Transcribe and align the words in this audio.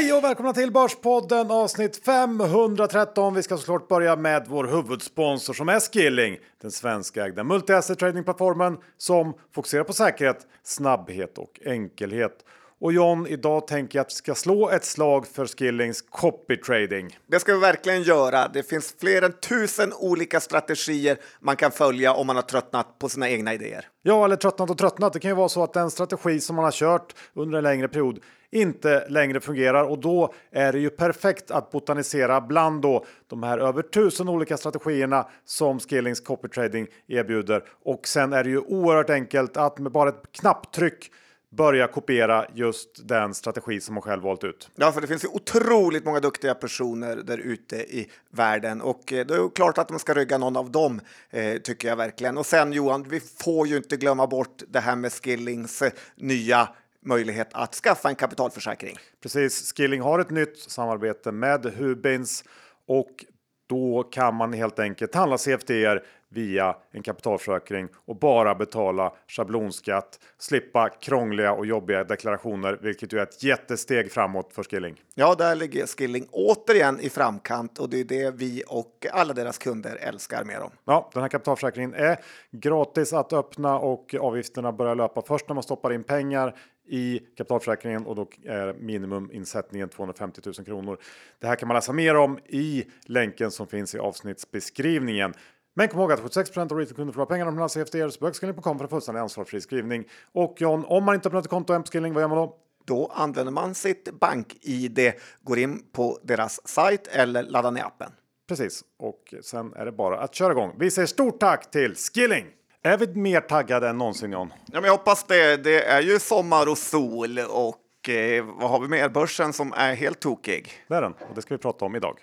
Hej 0.00 0.12
och 0.12 0.24
välkomna 0.24 0.52
till 0.52 0.72
Börspodden 0.72 1.50
avsnitt 1.50 2.04
513. 2.04 3.34
Vi 3.34 3.42
ska 3.42 3.56
såklart 3.56 3.88
börja 3.88 4.16
med 4.16 4.46
vår 4.48 4.64
huvudsponsor 4.64 5.54
som 5.54 5.68
är 5.68 5.80
Skilling, 5.80 6.38
den 6.60 6.70
svenskägda 6.70 7.42
multi-asset 7.42 7.98
tradingplattformen 7.98 8.78
som 8.96 9.34
fokuserar 9.54 9.84
på 9.84 9.92
säkerhet, 9.92 10.46
snabbhet 10.62 11.38
och 11.38 11.60
enkelhet. 11.64 12.44
Och 12.82 12.92
John, 12.92 13.26
idag 13.26 13.66
tänker 13.66 13.98
jag 13.98 14.04
att 14.04 14.10
vi 14.10 14.14
ska 14.14 14.34
slå 14.34 14.70
ett 14.70 14.84
slag 14.84 15.26
för 15.26 15.46
Skillings 15.46 16.02
copy 16.02 16.56
trading. 16.56 17.18
Det 17.26 17.40
ska 17.40 17.54
vi 17.54 17.60
verkligen 17.60 18.02
göra. 18.02 18.48
Det 18.48 18.62
finns 18.62 18.94
fler 19.00 19.22
än 19.22 19.32
tusen 19.32 19.92
olika 19.92 20.40
strategier 20.40 21.18
man 21.40 21.56
kan 21.56 21.70
följa 21.70 22.12
om 22.12 22.26
man 22.26 22.36
har 22.36 22.42
tröttnat 22.42 22.98
på 22.98 23.08
sina 23.08 23.30
egna 23.30 23.54
idéer. 23.54 23.88
Ja, 24.02 24.24
eller 24.24 24.36
tröttnat 24.36 24.70
och 24.70 24.78
tröttnat. 24.78 25.12
Det 25.12 25.20
kan 25.20 25.30
ju 25.30 25.34
vara 25.34 25.48
så 25.48 25.62
att 25.62 25.72
den 25.72 25.90
strategi 25.90 26.40
som 26.40 26.56
man 26.56 26.64
har 26.64 26.72
kört 26.72 27.14
under 27.34 27.58
en 27.58 27.64
längre 27.64 27.88
period 27.88 28.18
inte 28.52 29.08
längre 29.08 29.40
fungerar 29.40 29.84
och 29.84 29.98
då 29.98 30.34
är 30.52 30.72
det 30.72 30.78
ju 30.78 30.90
perfekt 30.90 31.50
att 31.50 31.70
botanisera 31.70 32.40
bland 32.40 32.82
då 32.82 33.04
de 33.26 33.42
här 33.42 33.58
över 33.58 33.82
tusen 33.82 34.28
olika 34.28 34.56
strategierna 34.56 35.28
som 35.44 35.80
Skillings 35.80 36.20
copy 36.20 36.48
trading 36.48 36.86
erbjuder. 37.08 37.64
Och 37.84 38.08
sen 38.08 38.32
är 38.32 38.44
det 38.44 38.50
ju 38.50 38.58
oerhört 38.58 39.10
enkelt 39.10 39.56
att 39.56 39.78
med 39.78 39.92
bara 39.92 40.08
ett 40.08 40.22
knapptryck 40.32 41.10
börja 41.50 41.86
kopiera 41.86 42.46
just 42.54 43.08
den 43.08 43.34
strategi 43.34 43.80
som 43.80 43.94
man 43.94 44.02
själv 44.02 44.22
valt 44.22 44.44
ut. 44.44 44.70
Ja, 44.74 44.92
för 44.92 45.00
det 45.00 45.06
finns 45.06 45.24
ju 45.24 45.28
otroligt 45.28 46.04
många 46.04 46.20
duktiga 46.20 46.54
personer 46.54 47.16
där 47.16 47.38
ute 47.38 47.76
i 47.76 48.10
världen 48.30 48.80
och 48.80 49.12
eh, 49.12 49.26
det 49.26 49.34
är 49.34 49.54
klart 49.54 49.78
att 49.78 49.90
man 49.90 49.98
ska 49.98 50.14
rygga 50.14 50.38
någon 50.38 50.56
av 50.56 50.70
dem, 50.70 51.00
eh, 51.30 51.56
tycker 51.56 51.88
jag 51.88 51.96
verkligen. 51.96 52.38
Och 52.38 52.46
sen 52.46 52.72
Johan, 52.72 53.02
vi 53.08 53.20
får 53.20 53.66
ju 53.66 53.76
inte 53.76 53.96
glömma 53.96 54.26
bort 54.26 54.62
det 54.68 54.80
här 54.80 54.96
med 54.96 55.12
Skillings 55.12 55.82
eh, 55.82 55.92
nya 56.16 56.68
möjlighet 57.04 57.48
att 57.52 57.74
skaffa 57.74 58.08
en 58.08 58.14
kapitalförsäkring. 58.14 58.96
Precis, 59.22 59.72
Skilling 59.72 60.00
har 60.00 60.18
ett 60.18 60.30
nytt 60.30 60.58
samarbete 60.58 61.32
med 61.32 61.66
Hubins 61.66 62.44
och 62.86 63.24
då 63.70 64.02
kan 64.02 64.34
man 64.34 64.52
helt 64.52 64.78
enkelt 64.78 65.14
handla 65.14 65.38
CFDR 65.38 66.02
via 66.28 66.76
en 66.90 67.02
kapitalförsäkring 67.02 67.88
och 68.04 68.16
bara 68.16 68.54
betala 68.54 69.12
schablonskatt, 69.28 70.18
slippa 70.38 70.88
krångliga 70.88 71.52
och 71.52 71.66
jobbiga 71.66 72.04
deklarationer, 72.04 72.78
vilket 72.82 73.12
ju 73.12 73.18
är 73.18 73.22
ett 73.22 73.42
jättesteg 73.42 74.12
framåt 74.12 74.52
för 74.52 74.62
Skilling. 74.62 75.02
Ja, 75.14 75.34
där 75.34 75.54
ligger 75.54 75.86
Skilling 75.86 76.26
återigen 76.30 77.00
i 77.00 77.10
framkant 77.10 77.78
och 77.78 77.90
det 77.90 78.00
är 78.00 78.04
det 78.04 78.30
vi 78.30 78.62
och 78.68 79.06
alla 79.12 79.34
deras 79.34 79.58
kunder 79.58 79.96
älskar 79.96 80.44
med 80.44 80.60
dem. 80.60 80.70
Ja, 80.84 81.10
den 81.12 81.22
här 81.22 81.28
kapitalförsäkringen 81.28 81.94
är 81.94 82.16
gratis 82.50 83.12
att 83.12 83.32
öppna 83.32 83.78
och 83.78 84.14
avgifterna 84.20 84.72
börjar 84.72 84.94
löpa 84.94 85.22
först 85.22 85.48
när 85.48 85.54
man 85.54 85.62
stoppar 85.62 85.92
in 85.92 86.04
pengar 86.04 86.56
i 86.90 87.20
kapitalförsäkringen 87.36 88.06
och 88.06 88.16
då 88.16 88.28
är 88.44 88.72
minimuminsättningen 88.72 89.88
250 89.88 90.40
000 90.44 90.54
kronor. 90.54 90.98
Det 91.38 91.46
här 91.46 91.56
kan 91.56 91.68
man 91.68 91.74
läsa 91.74 91.92
mer 91.92 92.16
om 92.16 92.38
i 92.46 92.84
länken 93.04 93.50
som 93.50 93.66
finns 93.66 93.94
i 93.94 93.98
avsnittsbeskrivningen. 93.98 95.34
Men 95.74 95.88
kom 95.88 96.00
ihåg 96.00 96.12
att 96.12 96.20
76 96.20 96.56
av 96.56 96.72
retailkunder 96.72 97.12
förlorar 97.12 97.26
pengarna 97.26 97.50
om 97.50 97.56
de 97.56 97.62
läser 97.62 97.84
CFD 97.84 98.10
så 98.10 98.20
bögskilling.com 98.20 98.78
för 98.78 98.84
en 98.84 98.88
fullständig 98.90 99.20
ansvarsfri 99.20 99.60
skrivning. 99.60 100.04
Och 100.32 100.56
John, 100.58 100.84
om 100.84 101.04
man 101.04 101.14
inte 101.14 101.28
öppnat 101.28 101.44
ett 101.44 101.50
konto 101.50 101.74
i 101.74 101.82
Skilling, 101.92 102.14
vad 102.14 102.20
gör 102.20 102.28
man 102.28 102.38
då? 102.38 102.56
Då 102.84 103.12
använder 103.14 103.52
man 103.52 103.74
sitt 103.74 104.10
bank-id, 104.20 105.12
går 105.42 105.58
in 105.58 105.82
på 105.92 106.18
deras 106.22 106.68
sajt 106.68 107.06
eller 107.06 107.42
laddar 107.42 107.70
ner 107.70 107.82
appen. 107.82 108.12
Precis, 108.48 108.84
och 108.98 109.34
sen 109.42 109.72
är 109.74 109.84
det 109.84 109.92
bara 109.92 110.18
att 110.20 110.34
köra 110.34 110.52
igång. 110.52 110.76
Vi 110.78 110.90
säger 110.90 111.06
stort 111.06 111.40
tack 111.40 111.70
till 111.70 111.94
Skilling! 111.94 112.46
Är 112.82 112.96
vi 112.98 113.06
mer 113.06 113.40
taggade 113.40 113.88
än 113.88 113.98
någonsin 113.98 114.32
John? 114.32 114.52
Ja, 114.66 114.80
men 114.80 114.84
jag 114.84 114.92
hoppas 114.92 115.24
det. 115.24 115.56
Det 115.56 115.84
är 115.84 116.02
ju 116.02 116.18
sommar 116.18 116.68
och 116.68 116.78
sol 116.78 117.38
och 117.38 118.08
eh, 118.08 118.44
vad 118.44 118.70
har 118.70 118.80
vi 118.80 118.88
mer? 118.88 119.08
Börsen 119.08 119.52
som 119.52 119.72
är 119.72 119.94
helt 119.94 120.20
tokig. 120.20 120.72
Det 120.88 120.94
är 120.94 121.02
den 121.02 121.12
och 121.12 121.34
det 121.34 121.42
ska 121.42 121.54
vi 121.54 121.58
prata 121.58 121.84
om 121.84 121.96
idag. 121.96 122.18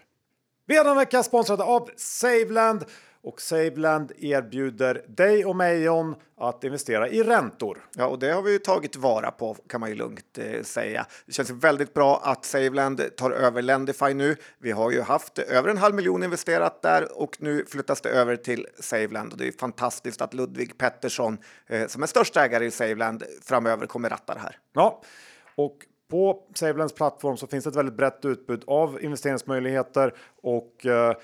Vi 0.66 0.78
är 0.78 0.84
den 0.84 0.96
vecka 0.96 1.24
sponsrade 1.24 1.64
av 1.64 1.90
Saveland 1.98 2.86
och 3.28 3.42
Saveland 3.42 4.12
erbjuder 4.18 5.02
dig 5.08 5.46
och 5.46 5.56
mig 5.56 5.84
John 5.84 6.16
att 6.38 6.64
investera 6.64 7.10
i 7.10 7.24
räntor. 7.24 7.86
Ja, 7.96 8.08
och 8.08 8.20
det 8.20 8.32
har 8.32 8.42
vi 8.42 8.52
ju 8.52 8.60
tagit 8.60 8.96
vara 8.96 9.32
på 9.32 9.58
kan 9.68 9.80
man 9.80 9.90
ju 9.90 9.96
lugnt 9.96 10.38
eh, 10.38 10.64
säga. 10.64 11.06
Det 11.26 11.34
känns 11.34 11.50
väldigt 11.50 11.94
bra 11.94 12.22
att 12.24 12.46
Saveland 12.46 13.16
tar 13.18 13.32
över 13.32 13.62
Lendify 13.62 14.14
nu. 14.14 14.36
Vi 14.60 14.72
har 14.72 14.92
ju 14.92 15.02
haft 15.02 15.40
över 15.40 15.70
en 15.70 15.78
halv 15.78 15.96
miljon 15.96 16.24
investerat 16.24 16.82
där 16.82 17.22
och 17.22 17.38
nu 17.40 17.66
flyttas 17.66 18.02
det 18.02 18.10
över 18.10 18.36
till 18.36 18.68
Saveland 18.80 19.32
och 19.32 19.38
det 19.38 19.48
är 19.48 19.52
fantastiskt 19.52 20.22
att 20.22 20.34
Ludvig 20.34 20.78
Pettersson 20.78 21.38
eh, 21.68 21.88
som 21.88 22.04
är 22.04 22.08
största 22.08 22.46
ägare 22.46 22.66
i 22.66 22.72
Saveland 22.72 23.24
framöver 23.42 23.86
kommer 23.86 24.10
ratta 24.10 24.34
det 24.34 24.40
här. 24.40 24.58
Ja, 24.74 25.02
och 25.56 25.78
på 26.10 26.44
Savelands 26.56 26.94
plattform 26.94 27.38
så 27.38 27.48
finns 27.48 27.68
ett 27.68 27.76
väldigt 27.76 27.98
brett 27.98 28.26
utbud 28.26 28.64
av 28.68 29.04
investeringsmöjligheter 29.04 30.14
och 30.42 30.86
eh, 30.86 31.16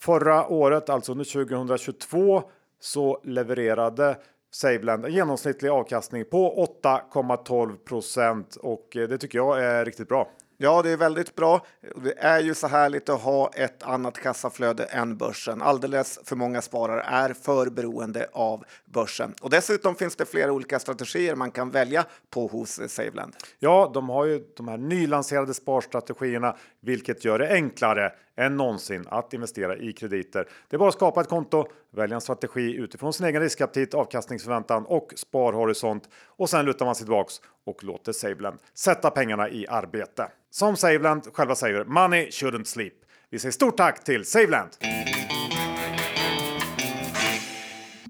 Förra 0.00 0.48
året, 0.48 0.88
alltså 0.88 1.12
under 1.12 1.24
2022, 1.24 2.42
så 2.80 3.20
levererade 3.24 4.16
Saveland 4.50 5.04
en 5.04 5.12
genomsnittlig 5.12 5.68
avkastning 5.68 6.24
på 6.24 6.68
8,12 6.82 7.76
procent 7.76 8.56
och 8.56 8.96
eh, 8.96 9.08
det 9.08 9.18
tycker 9.18 9.38
jag 9.38 9.64
är 9.64 9.84
riktigt 9.84 10.08
bra. 10.08 10.28
Ja, 10.60 10.82
det 10.82 10.90
är 10.90 10.96
väldigt 10.96 11.36
bra. 11.36 11.66
Det 11.96 12.18
är 12.18 12.40
ju 12.40 12.54
så 12.54 12.66
härligt 12.66 13.08
att 13.08 13.20
ha 13.20 13.50
ett 13.54 13.82
annat 13.82 14.18
kassaflöde 14.18 14.84
än 14.84 15.16
börsen. 15.16 15.62
Alldeles 15.62 16.20
för 16.24 16.36
många 16.36 16.62
sparare 16.62 17.02
är 17.02 17.32
för 17.32 17.70
beroende 17.70 18.28
av 18.32 18.64
börsen. 18.84 19.34
Och 19.40 19.50
dessutom 19.50 19.94
finns 19.94 20.16
det 20.16 20.26
flera 20.26 20.52
olika 20.52 20.78
strategier 20.78 21.34
man 21.34 21.50
kan 21.50 21.70
välja 21.70 22.04
på 22.30 22.46
hos 22.46 22.80
Saveland. 22.88 23.36
Ja, 23.58 23.90
de 23.94 24.08
har 24.08 24.24
ju 24.24 24.44
de 24.56 24.68
här 24.68 24.76
nylanserade 24.76 25.54
sparstrategierna, 25.54 26.56
vilket 26.80 27.24
gör 27.24 27.38
det 27.38 27.48
enklare 27.48 28.12
än 28.38 28.56
någonsin 28.56 29.04
att 29.08 29.34
investera 29.34 29.76
i 29.76 29.92
krediter. 29.92 30.48
Det 30.68 30.76
är 30.76 30.78
bara 30.78 30.88
att 30.88 30.94
skapa 30.94 31.20
ett 31.20 31.28
konto, 31.28 31.68
välja 31.90 32.14
en 32.14 32.20
strategi 32.20 32.74
utifrån 32.74 33.12
sin 33.12 33.26
egen 33.26 33.42
riskaptit, 33.42 33.94
avkastningsförväntan 33.94 34.86
och 34.86 35.12
sparhorisont 35.16 36.08
och 36.26 36.50
sen 36.50 36.64
lutar 36.64 36.86
man 36.86 36.94
sig 36.94 37.04
tillbaks 37.04 37.34
och 37.66 37.84
låter 37.84 38.12
Saveland 38.12 38.58
sätta 38.74 39.10
pengarna 39.10 39.48
i 39.48 39.66
arbete. 39.68 40.28
Som 40.50 40.76
Saveland 40.76 41.28
själva 41.32 41.54
säger, 41.54 41.84
money 41.84 42.28
shouldn't 42.28 42.64
sleep. 42.64 42.94
Vi 43.30 43.38
säger 43.38 43.52
stort 43.52 43.76
tack 43.76 44.04
till 44.04 44.24
Saveland! 44.24 44.70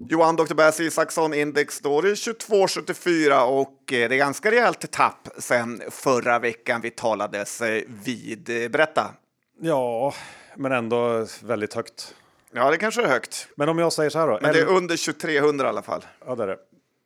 Johan 0.09 0.35
Dr. 0.35 0.53
Bass 0.53 0.79
Isaksson 0.79 1.33
index 1.33 1.75
står 1.75 2.07
i 2.07 2.13
22,74 2.13 3.41
och 3.41 3.93
eh, 3.93 4.09
det 4.09 4.15
är 4.15 4.17
ganska 4.17 4.51
rejält 4.51 4.91
tapp 4.91 5.27
sen 5.37 5.81
förra 5.89 6.39
veckan 6.39 6.81
vi 6.81 6.89
talades 6.89 7.61
eh, 7.61 7.83
vid. 8.03 8.49
Eh, 8.49 8.69
berätta! 8.69 9.13
Ja, 9.61 10.13
men 10.55 10.71
ändå 10.71 11.25
väldigt 11.43 11.73
högt. 11.73 12.15
Ja, 12.51 12.71
det 12.71 12.77
kanske 12.77 13.01
är 13.01 13.07
högt. 13.07 13.47
Men 13.55 13.69
om 13.69 13.79
jag 13.79 13.93
säger 13.93 14.09
så 14.09 14.19
här 14.19 14.27
då? 14.27 14.39
Men 14.41 14.53
det 14.53 14.59
är 14.59 14.65
under 14.65 15.05
2300 15.05 15.65
i 15.65 15.69
alla 15.69 15.81
fall. 15.81 16.05
Ja, 16.25 16.35
det 16.35 16.43
är 16.43 16.47
det. 16.47 16.57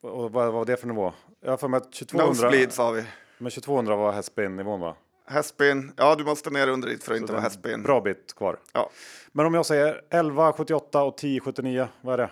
Och 0.02 0.32
vad, 0.32 0.54
var 0.54 0.66
det 0.66 0.78
för 0.78 0.88
nivå? 0.88 1.14
Jag 1.42 1.50
har 1.50 1.58
för 1.58 1.68
mig 1.68 1.78
att 1.78 1.92
2200... 1.92 2.28
Nosebleed 2.28 2.74
sa 2.74 2.92
vi. 2.92 3.04
Men 3.38 3.52
2200 3.52 3.96
var 3.96 4.12
hästben-nivån 4.12 4.80
va? 4.80 4.96
Hästben, 5.28 5.94
ja 5.98 6.16
du 6.16 6.24
måste 6.24 6.50
ner 6.50 6.68
under 6.68 6.88
dit 6.88 7.04
för 7.04 7.14
att 7.14 7.20
inte 7.20 7.34
vara 7.34 7.42
hästben. 7.42 7.84
Bra 7.84 8.02
bit 8.02 8.36
kvar. 8.36 8.60
Ja. 8.74 8.90
Men 9.32 9.46
om 9.46 9.54
jag 9.54 9.66
säger 9.66 9.88
1178 9.88 11.04
och 11.04 11.14
1079, 11.14 11.88
vad 12.02 12.14
är 12.14 12.18
det? 12.18 12.30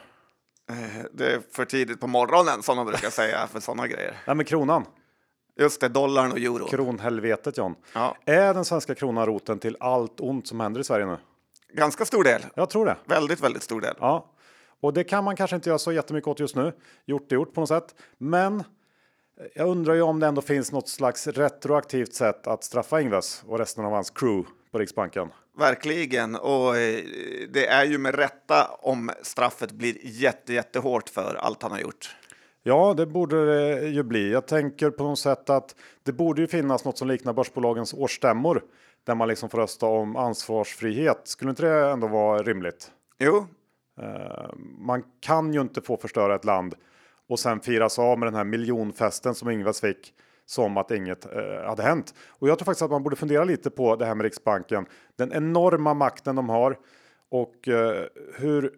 Eh, 0.69 1.05
det 1.11 1.33
är 1.33 1.41
för 1.51 1.65
tidigt 1.65 1.99
på 1.99 2.07
morgonen 2.07 2.63
som 2.63 2.77
de 2.77 2.85
brukar 2.85 3.09
säga 3.09 3.47
för 3.47 3.59
sådana 3.59 3.87
grejer. 3.87 4.17
Nej 4.27 4.35
men 4.35 4.45
kronan. 4.45 4.85
Just 5.55 5.81
det, 5.81 5.87
dollarn 5.87 6.31
och 6.31 6.37
euron. 6.37 6.69
Kronhelvetet 6.69 7.57
John. 7.57 7.75
Ja. 7.93 8.17
Är 8.25 8.53
den 8.53 8.65
svenska 8.65 8.95
kronan 8.95 9.25
roten 9.25 9.59
till 9.59 9.77
allt 9.79 10.19
ont 10.19 10.47
som 10.47 10.59
händer 10.59 10.81
i 10.81 10.83
Sverige 10.83 11.05
nu? 11.05 11.17
Ganska 11.73 12.05
stor 12.05 12.23
del. 12.23 12.41
Jag 12.55 12.69
tror 12.69 12.85
det. 12.85 12.95
Väldigt, 13.05 13.39
väldigt 13.39 13.63
stor 13.63 13.81
del. 13.81 13.95
Ja, 13.99 14.25
och 14.81 14.93
det 14.93 15.03
kan 15.03 15.23
man 15.23 15.35
kanske 15.35 15.55
inte 15.55 15.69
göra 15.69 15.79
så 15.79 15.91
jättemycket 15.91 16.27
åt 16.27 16.39
just 16.39 16.55
nu. 16.55 16.73
Gjort 17.05 17.31
är 17.31 17.35
gjort 17.35 17.53
på 17.53 17.59
något 17.61 17.69
sätt. 17.69 17.95
Men 18.17 18.63
jag 19.53 19.67
undrar 19.67 19.93
ju 19.93 20.01
om 20.01 20.19
det 20.19 20.27
ändå 20.27 20.41
finns 20.41 20.71
något 20.71 20.89
slags 20.89 21.27
retroaktivt 21.27 22.13
sätt 22.13 22.47
att 22.47 22.63
straffa 22.63 23.01
Ingves 23.01 23.43
och 23.47 23.59
resten 23.59 23.85
av 23.85 23.91
hans 23.91 24.09
crew 24.09 24.49
på 24.71 24.79
Riksbanken. 24.79 25.29
Verkligen, 25.57 26.35
och 26.35 26.77
eh, 26.77 27.03
det 27.49 27.67
är 27.67 27.85
ju 27.85 27.97
med 27.97 28.15
rätta 28.15 28.67
om 28.79 29.11
straffet 29.21 29.71
blir 29.71 29.97
jätte, 30.03 30.53
jättehårt 30.53 31.09
för 31.09 31.35
allt 31.35 31.63
han 31.63 31.71
har 31.71 31.79
gjort. 31.79 32.15
Ja, 32.63 32.93
det 32.93 33.05
borde 33.05 33.45
det 33.45 33.87
ju 33.87 34.03
bli. 34.03 34.31
Jag 34.31 34.45
tänker 34.47 34.89
på 34.89 35.03
något 35.03 35.19
sätt 35.19 35.49
att 35.49 35.75
det 36.03 36.11
borde 36.11 36.41
ju 36.41 36.47
finnas 36.47 36.85
något 36.85 36.97
som 36.97 37.07
liknar 37.07 37.33
börsbolagens 37.33 37.93
årsstämmor 37.93 38.63
där 39.03 39.15
man 39.15 39.27
liksom 39.27 39.49
får 39.49 39.57
rösta 39.57 39.85
om 39.85 40.15
ansvarsfrihet. 40.15 41.21
Skulle 41.23 41.49
inte 41.49 41.65
det 41.65 41.91
ändå 41.91 42.07
vara 42.07 42.43
rimligt? 42.43 42.91
Jo. 43.19 43.45
Uh, 44.01 44.53
man 44.77 45.03
kan 45.19 45.53
ju 45.53 45.61
inte 45.61 45.81
få 45.81 45.97
förstöra 45.97 46.35
ett 46.35 46.45
land 46.45 46.75
och 47.27 47.39
sen 47.39 47.59
firas 47.59 47.99
av 47.99 48.19
med 48.19 48.27
den 48.27 48.35
här 48.35 48.43
miljonfesten 48.43 49.35
som 49.35 49.49
Ingves 49.49 49.81
fick 49.81 50.13
som 50.45 50.77
att 50.77 50.91
inget 50.91 51.25
uh, 51.25 51.67
hade 51.67 51.83
hänt. 51.83 52.13
Och 52.27 52.49
jag 52.49 52.59
tror 52.59 52.65
faktiskt 52.65 52.81
att 52.81 52.91
man 52.91 53.03
borde 53.03 53.15
fundera 53.15 53.43
lite 53.43 53.69
på 53.69 53.95
det 53.95 54.05
här 54.05 54.15
med 54.15 54.23
Riksbanken. 54.23 54.85
Den 55.15 55.33
enorma 55.33 55.93
makten 55.93 56.35
de 56.35 56.49
har 56.49 56.77
och 57.29 57.67
uh, 57.67 57.91
hur 58.35 58.73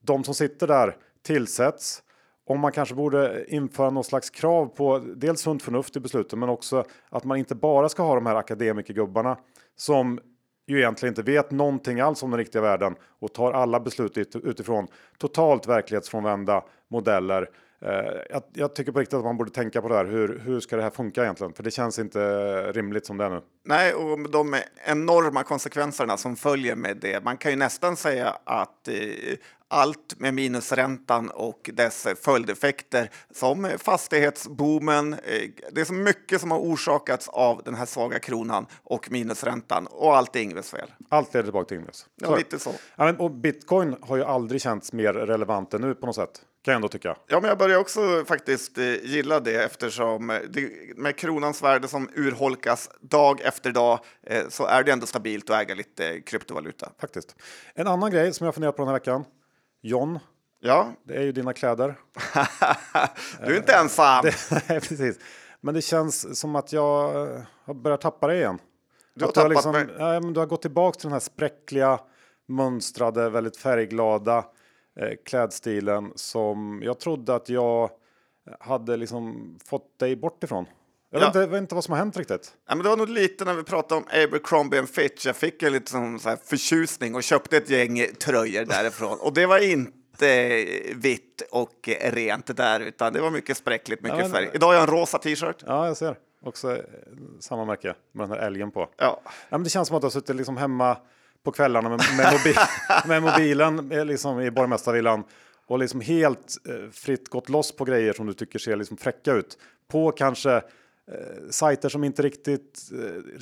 de 0.00 0.24
som 0.24 0.34
sitter 0.34 0.66
där 0.66 0.96
tillsätts 1.22 2.02
om 2.46 2.60
man 2.60 2.72
kanske 2.72 2.94
borde 2.94 3.44
införa 3.48 3.90
något 3.90 4.06
slags 4.06 4.30
krav 4.30 4.66
på 4.66 4.98
dels 4.98 5.40
sunt 5.40 5.62
förnuft 5.62 5.96
i 5.96 6.00
besluten 6.00 6.38
men 6.38 6.48
också 6.48 6.84
att 7.10 7.24
man 7.24 7.38
inte 7.38 7.54
bara 7.54 7.88
ska 7.88 8.02
ha 8.02 8.14
de 8.14 8.26
här 8.26 8.36
akademikergubbarna 8.36 9.38
som 9.76 10.20
ju 10.66 10.78
egentligen 10.78 11.10
inte 11.10 11.22
vet 11.22 11.50
någonting 11.50 12.00
alls 12.00 12.22
om 12.22 12.30
den 12.30 12.38
riktiga 12.38 12.62
världen 12.62 12.94
och 13.20 13.34
tar 13.34 13.52
alla 13.52 13.80
beslut 13.80 14.36
utifrån 14.36 14.86
totalt 15.18 15.68
verklighetsfrånvända 15.68 16.64
modeller. 16.90 17.48
Eh, 17.84 18.22
jag, 18.30 18.42
jag, 18.52 18.74
tycker 18.74 18.92
på 18.92 19.00
riktigt 19.00 19.18
att 19.18 19.24
man 19.24 19.36
borde 19.36 19.50
tänka 19.50 19.82
på 19.82 19.88
det 19.88 19.94
här. 19.94 20.04
Hur, 20.04 20.38
hur 20.44 20.60
ska 20.60 20.76
det 20.76 20.82
här 20.82 20.90
funka 20.90 21.22
egentligen? 21.22 21.52
För 21.52 21.62
det 21.62 21.70
känns 21.70 21.98
inte 21.98 22.72
rimligt 22.72 23.06
som 23.06 23.16
det 23.16 23.24
är 23.24 23.30
nu. 23.30 23.40
Nej, 23.64 23.94
och 23.94 24.30
de 24.30 24.56
enorma 24.86 25.42
konsekvenserna 25.42 26.16
som 26.16 26.36
följer 26.36 26.76
med 26.76 26.96
det. 26.96 27.24
Man 27.24 27.36
kan 27.36 27.50
ju 27.50 27.56
nästan 27.56 27.96
säga 27.96 28.36
att 28.44 28.88
eh, 28.88 28.94
allt 29.72 30.14
med 30.20 30.34
minusräntan 30.34 31.30
och 31.30 31.70
dess 31.72 32.06
följdeffekter 32.22 33.10
som 33.30 33.70
fastighetsboomen. 33.78 35.12
Eh, 35.12 35.18
det 35.72 35.80
är 35.80 35.84
så 35.84 35.92
mycket 35.92 36.40
som 36.40 36.50
har 36.50 36.58
orsakats 36.58 37.28
av 37.28 37.62
den 37.64 37.74
här 37.74 37.86
svaga 37.86 38.18
kronan 38.18 38.66
och 38.82 39.10
minusräntan 39.10 39.86
och 39.86 40.16
allt 40.16 40.36
är 40.36 40.40
Ingves 40.40 40.70
fel. 40.70 40.90
Allt 41.08 41.34
leder 41.34 41.44
tillbaka 41.44 41.68
till 41.68 41.76
Ingves. 41.76 42.06
Ja, 42.14 42.36
lite 42.36 42.58
så. 42.58 42.70
Ja, 42.96 43.04
men, 43.04 43.16
och 43.16 43.30
bitcoin 43.30 43.96
har 44.00 44.16
ju 44.16 44.24
aldrig 44.24 44.62
känts 44.62 44.92
mer 44.92 45.12
relevant 45.12 45.74
än 45.74 45.80
nu 45.80 45.94
på 45.94 46.06
något 46.06 46.16
sätt. 46.16 46.42
Kan 46.64 46.72
jag 46.72 46.76
ändå 46.76 46.88
tycka. 46.88 47.16
Ja, 47.26 47.40
men 47.40 47.48
jag 47.48 47.58
börjar 47.58 47.78
också 47.78 48.24
faktiskt 48.24 48.78
eh, 48.78 49.04
gilla 49.04 49.40
det 49.40 49.64
eftersom 49.64 50.40
det, 50.48 50.70
med 50.96 51.16
kronans 51.16 51.62
värde 51.62 51.88
som 51.88 52.08
urholkas 52.14 52.90
dag 53.00 53.40
efter 53.40 53.72
dag 53.72 53.98
eh, 54.22 54.42
så 54.48 54.66
är 54.66 54.82
det 54.82 54.92
ändå 54.92 55.06
stabilt 55.06 55.50
att 55.50 55.62
äga 55.62 55.74
lite 55.74 56.20
kryptovaluta. 56.20 56.92
Faktiskt. 57.00 57.36
En 57.74 57.86
annan 57.86 58.10
grej 58.10 58.34
som 58.34 58.44
jag 58.44 58.54
funderat 58.54 58.76
på 58.76 58.82
den 58.82 58.88
här 58.88 58.94
veckan 58.94 59.24
John. 59.82 60.18
Ja. 60.60 60.92
Det 61.04 61.14
är 61.14 61.22
ju 61.22 61.32
dina 61.32 61.52
kläder. 61.52 61.98
du 63.46 63.54
är 63.54 63.56
inte 63.56 63.74
ensam. 63.74 64.24
nej, 64.50 64.80
precis. 64.80 65.18
Men 65.60 65.74
det 65.74 65.82
känns 65.82 66.40
som 66.40 66.56
att 66.56 66.72
jag 66.72 67.12
har 67.64 67.74
börjat 67.74 68.00
tappa 68.00 68.26
det 68.26 68.36
igen. 68.36 68.58
Du 69.14 69.24
har, 69.24 69.32
du 69.32 69.40
har, 69.40 69.48
liksom, 69.48 69.72
mig. 69.72 69.86
Ja, 69.98 70.20
men 70.20 70.32
du 70.32 70.40
har 70.40 70.46
gått 70.46 70.62
tillbaka 70.62 70.98
till 70.98 71.06
den 71.06 71.12
här 71.12 71.20
spräckliga, 71.20 72.00
mönstrade, 72.46 73.30
väldigt 73.30 73.56
färgglada 73.56 74.44
eh, 74.96 75.10
klädstilen 75.24 76.12
som 76.14 76.80
jag 76.84 77.00
trodde 77.00 77.34
att 77.34 77.48
jag 77.48 77.90
hade 78.60 78.96
liksom 78.96 79.54
fått 79.64 79.98
dig 79.98 80.16
bort 80.16 80.44
ifrån. 80.44 80.66
Jag 81.12 81.20
vet, 81.20 81.26
inte, 81.26 81.46
vet, 81.46 81.58
inte, 81.58 81.74
vad 81.74 81.84
som 81.84 81.92
har 81.92 81.98
hänt 81.98 82.16
riktigt. 82.16 82.52
Ja, 82.68 82.74
men 82.74 82.82
det 82.82 82.88
var 82.88 82.96
nog 82.96 83.08
lite 83.08 83.44
när 83.44 83.54
vi 83.54 83.62
pratade 83.62 84.00
om 84.00 84.06
Abercrombie 84.24 84.86
Fitch. 84.86 85.26
Jag 85.26 85.36
fick 85.36 85.62
en 85.62 85.72
liten 85.72 86.18
så 86.18 86.28
här 86.28 86.38
förtjusning 86.44 87.14
och 87.14 87.22
köpte 87.22 87.56
ett 87.56 87.70
gäng 87.70 88.06
tröjor 88.20 88.64
därifrån. 88.64 89.18
och 89.20 89.34
det 89.34 89.46
var 89.46 89.58
inte 89.58 90.64
vitt 90.94 91.42
och 91.50 91.88
rent 92.00 92.56
där, 92.56 92.80
utan 92.80 93.12
det 93.12 93.20
var 93.20 93.30
mycket 93.30 93.56
spräckligt, 93.56 94.02
mycket 94.02 94.18
ja, 94.18 94.24
men, 94.24 94.32
färg. 94.32 94.50
Idag 94.54 94.66
har 94.66 94.74
jag 94.74 94.82
en 94.82 94.88
rosa 94.88 95.18
t-shirt. 95.18 95.56
Ja, 95.66 95.86
jag 95.86 95.96
ser. 95.96 96.16
Också 96.44 96.72
eh, 96.76 96.82
samma 97.40 97.64
märke 97.64 97.94
med 98.12 98.28
den 98.28 98.38
här 98.38 98.46
älgen 98.46 98.70
på. 98.70 98.80
Ja. 98.80 99.20
ja 99.24 99.30
men 99.50 99.64
det 99.64 99.70
känns 99.70 99.88
som 99.88 99.96
att 99.96 100.02
du 100.02 100.06
har 100.06 100.10
suttit 100.10 100.36
liksom 100.36 100.56
hemma 100.56 100.96
på 101.44 101.52
kvällarna 101.52 101.88
med, 101.88 102.00
med, 102.16 102.32
mobil, 102.32 102.56
med 103.06 103.22
mobilen 103.22 103.92
eh, 103.92 104.04
liksom 104.04 104.40
i 104.40 104.50
borgmästarvillan 104.50 105.24
och 105.66 105.78
liksom 105.78 106.00
helt 106.00 106.56
eh, 106.68 106.90
fritt 106.92 107.28
gått 107.28 107.48
loss 107.48 107.76
på 107.76 107.84
grejer 107.84 108.12
som 108.12 108.26
du 108.26 108.32
tycker 108.32 108.58
ser 108.58 108.76
liksom 108.76 108.96
fräcka 108.96 109.32
ut. 109.32 109.58
På 109.88 110.12
kanske 110.12 110.62
eh, 111.12 111.50
sajter 111.50 111.88
som 111.88 112.04
inte 112.04 112.22
riktigt 112.22 112.80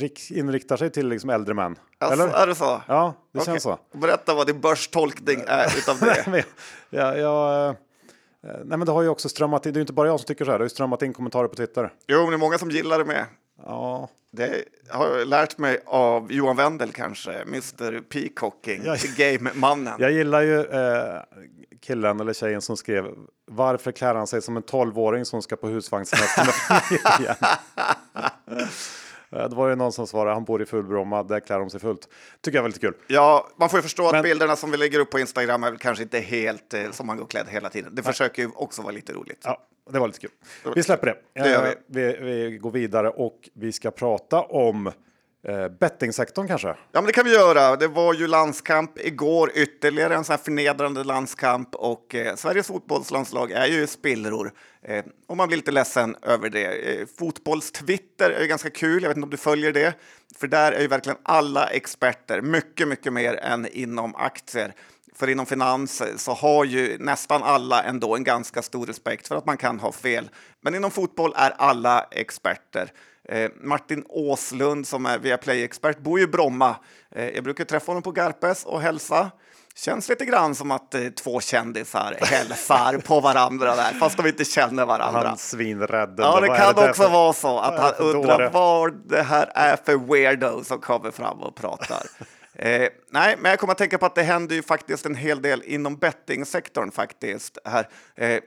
eh, 0.01 0.39
inriktar 0.39 0.77
sig 0.77 0.91
till 0.91 1.09
liksom 1.09 1.31
äldre 1.31 1.55
män. 1.55 1.77
Alltså, 1.99 2.23
Eller? 2.23 2.35
Är 2.35 2.47
det 2.47 2.55
så? 2.55 2.83
Ja, 2.89 3.15
det 3.33 3.39
okay. 3.39 3.53
känns 3.53 3.63
så. 3.63 3.79
Berätta 3.93 4.35
vad 4.35 4.47
din 4.47 4.61
börstolkning 4.61 5.45
är 5.47 5.79
utav 5.79 5.99
det. 5.99 6.45
ja, 6.91 7.17
jag, 7.17 7.69
eh, 7.69 7.75
nej, 8.43 8.79
men 8.79 8.85
det 8.87 8.93
har 8.93 9.03
ju 9.03 9.09
också 9.09 9.29
strömmat 9.29 9.67
in. 9.67 9.73
Det 9.73 9.79
är 9.79 9.81
inte 9.81 9.93
bara 9.93 10.09
jag 10.09 10.21
som 10.21 10.27
tycker 10.27 10.45
så 10.45 10.51
här. 10.51 10.59
Det 10.59 10.63
har 10.63 10.67
ju 10.67 10.71
strömmat 10.71 11.03
in 11.03 11.13
kommentarer 11.13 11.49
på 11.49 11.55
Twitter. 11.55 11.93
Jo, 12.07 12.21
men 12.21 12.31
det 12.31 12.37
är 12.37 12.39
många 12.39 12.59
som 12.59 12.71
gillar 12.71 12.99
det 12.99 13.05
med. 13.05 13.27
Ja. 13.65 14.09
Det 14.33 14.65
har 14.89 15.19
jag 15.19 15.29
lärt 15.29 15.59
mig 15.59 15.79
av 15.87 16.33
Johan 16.33 16.57
Wendel 16.57 16.93
kanske, 16.93 17.33
Mr 17.43 18.01
Peacocking, 18.01 18.83
jag, 18.85 18.99
game-mannen. 18.99 19.95
Jag 19.99 20.13
gillar 20.13 20.43
ju 20.43 20.61
eh, 20.61 21.21
killen 21.81 22.21
eller 22.21 22.32
tjejen 22.32 22.61
som 22.61 22.77
skrev 22.77 23.15
varför 23.47 23.93
klär 23.93 24.15
han 24.15 24.27
sig 24.27 24.43
som 24.43 24.56
en 24.56 24.62
tolvåring 24.62 25.25
som 25.25 25.43
ska 25.43 25.56
på 25.56 25.69
husvagnssemester 25.69 26.44
med 26.44 26.55
familjen? 26.82 27.37
Det 29.31 29.55
var 29.56 29.69
ju 29.69 29.77
någon 29.77 29.93
som 29.93 30.06
svarade 30.06 30.35
han 30.35 30.44
bor 30.44 30.62
i 30.62 30.67
Fullbromma, 30.67 31.23
där 31.23 31.41
klär 31.41 31.59
de 31.59 31.71
sig 31.71 31.81
fullt. 31.81 32.09
Tycker 32.41 32.59
jag 32.59 32.62
var 32.62 32.69
lite 32.69 32.81
kul. 32.81 32.94
Ja, 33.06 33.49
man 33.56 33.69
får 33.71 33.79
ju 33.79 33.82
förstå 33.82 34.03
Men... 34.03 34.15
att 34.15 34.23
bilderna 34.23 34.56
som 34.56 34.71
vi 34.71 34.77
lägger 34.77 34.99
upp 34.99 35.11
på 35.11 35.19
Instagram 35.19 35.65
är 35.65 35.77
kanske 35.77 36.03
inte 36.03 36.19
helt 36.19 36.75
eh, 36.75 36.91
som 36.91 37.06
man 37.06 37.17
går 37.17 37.27
klädd 37.27 37.47
hela 37.49 37.69
tiden. 37.69 37.94
Det 37.94 38.03
försöker 38.03 38.43
ju 38.43 38.50
också 38.55 38.83
vara 38.83 38.93
lite 38.93 39.12
roligt. 39.12 39.43
Ja, 39.44 39.62
det 39.91 39.99
var 39.99 40.06
lite 40.06 40.21
kul. 40.21 40.31
Vi 40.75 40.83
släpper 40.83 41.06
det. 41.06 41.43
det 41.43 41.50
gör 41.50 41.75
vi. 41.87 42.12
vi. 42.12 42.49
Vi 42.50 42.59
går 42.59 42.71
vidare 42.71 43.11
och 43.11 43.49
vi 43.55 43.73
ska 43.73 43.91
prata 43.91 44.41
om 44.41 44.93
Eh, 45.43 45.69
bettingsektorn 45.69 46.49
kanske? 46.49 46.69
Ja, 46.69 46.77
men 46.93 47.05
det 47.05 47.13
kan 47.13 47.25
vi 47.25 47.33
göra. 47.33 47.77
Det 47.77 47.89
var 47.89 48.15
ju 48.15 48.27
landskamp 48.27 48.99
igår, 48.99 49.53
ytterligare 49.55 50.15
en 50.15 50.25
sån 50.25 50.33
här 50.33 50.45
förnedrande 50.45 51.05
landskamp 51.05 51.75
och 51.75 52.15
eh, 52.15 52.35
Sveriges 52.35 52.67
fotbollslandslag 52.67 53.51
är 53.51 53.67
ju 53.67 53.87
spillror. 53.87 54.53
Eh, 54.83 55.05
och 55.27 55.37
man 55.37 55.49
blir 55.49 55.57
lite 55.57 55.71
ledsen 55.71 56.17
över 56.23 56.51
det. 56.51 56.67
Eh, 56.67 57.07
Fotbollstwitter 57.19 58.31
är 58.31 58.47
ganska 58.47 58.71
kul, 58.71 59.03
jag 59.03 59.11
vet 59.11 59.17
inte 59.17 59.25
om 59.25 59.31
du 59.31 59.37
följer 59.37 59.73
det, 59.73 59.95
för 60.37 60.47
där 60.47 60.73
är 60.73 60.81
ju 60.81 60.89
verkligen 60.89 61.19
alla 61.23 61.67
experter, 61.67 62.41
mycket, 62.41 62.89
mycket 62.89 63.13
mer 63.13 63.35
än 63.35 63.67
inom 63.67 64.17
aktier. 64.17 64.75
För 65.15 65.29
inom 65.29 65.47
finans 65.47 66.03
så 66.17 66.33
har 66.33 66.65
ju 66.65 66.99
nästan 66.99 67.43
alla 67.43 67.83
ändå 67.83 68.17
en 68.17 68.25
ganska 68.25 68.63
stor 68.63 68.87
respekt 68.87 69.29
för 69.29 69.37
att 69.37 69.47
man 69.47 69.57
kan 69.57 69.81
ha 69.81 69.93
fel. 69.93 70.31
Men 70.61 70.75
inom 70.75 70.91
fotboll 70.91 71.33
är 71.37 71.51
alla 71.51 72.07
experter. 72.11 72.93
Eh, 73.31 73.50
Martin 73.61 74.05
Åslund 74.09 74.87
som 74.87 75.06
är 75.06 75.19
Viaplay-expert 75.19 75.99
bor 75.99 76.19
ju 76.19 76.25
i 76.25 76.29
Bromma. 76.29 76.77
Eh, 77.15 77.29
jag 77.29 77.44
brukar 77.44 77.65
träffa 77.65 77.91
honom 77.91 78.03
på 78.03 78.12
Garpes 78.12 78.65
och 78.65 78.81
hälsa. 78.81 79.31
Känns 79.75 80.09
lite 80.09 80.25
grann 80.25 80.55
som 80.55 80.71
att 80.71 80.94
eh, 80.94 81.09
två 81.09 81.41
kändisar 81.41 82.17
hälsar 82.21 82.99
på 82.99 83.21
varandra 83.21 83.77
där, 83.77 83.93
fast 83.93 84.17
de 84.17 84.27
inte 84.27 84.44
känner 84.44 84.87
varandra. 84.87 85.29
Han 85.29 85.38
svinrädd. 85.38 86.15
Ja, 86.19 86.41
det 86.41 86.47
kan 86.47 86.75
det 86.75 86.91
också 86.91 87.03
för... 87.03 87.11
vara 87.11 87.32
så 87.32 87.59
att 87.59 87.81
han 87.81 87.94
undrar 87.94 88.50
vad 88.50 89.09
det 89.09 89.23
här 89.23 89.53
är 89.55 89.76
för 89.76 89.97
weirdo 89.97 90.65
som 90.65 90.81
kommer 90.81 91.11
fram 91.11 91.41
och 91.41 91.55
pratar. 91.56 92.03
Eh, 92.55 92.88
nej, 93.11 93.37
men 93.38 93.50
jag 93.50 93.59
kommer 93.59 93.73
att 93.73 93.79
tänka 93.79 93.99
på 93.99 94.06
att 94.06 94.15
det 94.15 94.23
händer 94.23 94.56
ju 94.56 94.62
faktiskt 94.62 95.06
en 95.06 95.15
hel 95.15 95.43
del 95.43 95.62
inom 95.62 95.97
bettingsektorn 95.97 96.90
faktiskt. 96.90 97.59
Här. 97.64 97.88
Eh, 98.16 98.40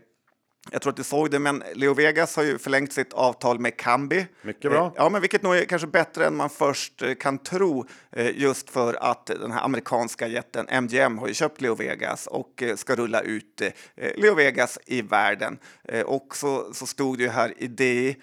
jag 0.71 0.81
tror 0.81 0.91
att 0.91 0.97
du 0.97 1.03
såg 1.03 1.31
det, 1.31 1.39
men 1.39 1.63
Leo 1.73 1.93
Vegas 1.93 2.35
har 2.35 2.43
ju 2.43 2.57
förlängt 2.57 2.93
sitt 2.93 3.13
avtal 3.13 3.59
med 3.59 3.77
Kambi. 3.77 4.27
Mycket 4.41 4.71
bra. 4.71 4.85
Eh, 4.85 4.91
ja, 4.95 5.09
men 5.09 5.21
vilket 5.21 5.41
nog 5.41 5.55
är 5.55 5.65
kanske 5.65 5.87
bättre 5.87 6.25
än 6.25 6.35
man 6.35 6.49
först 6.49 7.01
eh, 7.01 7.13
kan 7.13 7.37
tro, 7.37 7.85
eh, 8.11 8.39
just 8.39 8.69
för 8.69 8.93
att 8.93 9.25
den 9.25 9.51
här 9.51 9.63
amerikanska 9.63 10.27
jätten 10.27 10.67
MGM 10.69 11.17
har 11.17 11.27
ju 11.27 11.33
köpt 11.33 11.61
Leo 11.61 11.75
Vegas 11.75 12.27
och 12.27 12.63
ska 12.75 12.95
rulla 12.95 13.21
ut 13.21 13.61
Leo 13.95 14.35
Vegas 14.35 14.79
i 14.85 15.01
världen. 15.01 15.57
Och 16.05 16.35
så, 16.35 16.73
så 16.73 16.85
stod 16.85 17.17
det 17.17 17.23
ju 17.23 17.29
här 17.29 17.53
i 17.57 17.67
DI 17.67 18.15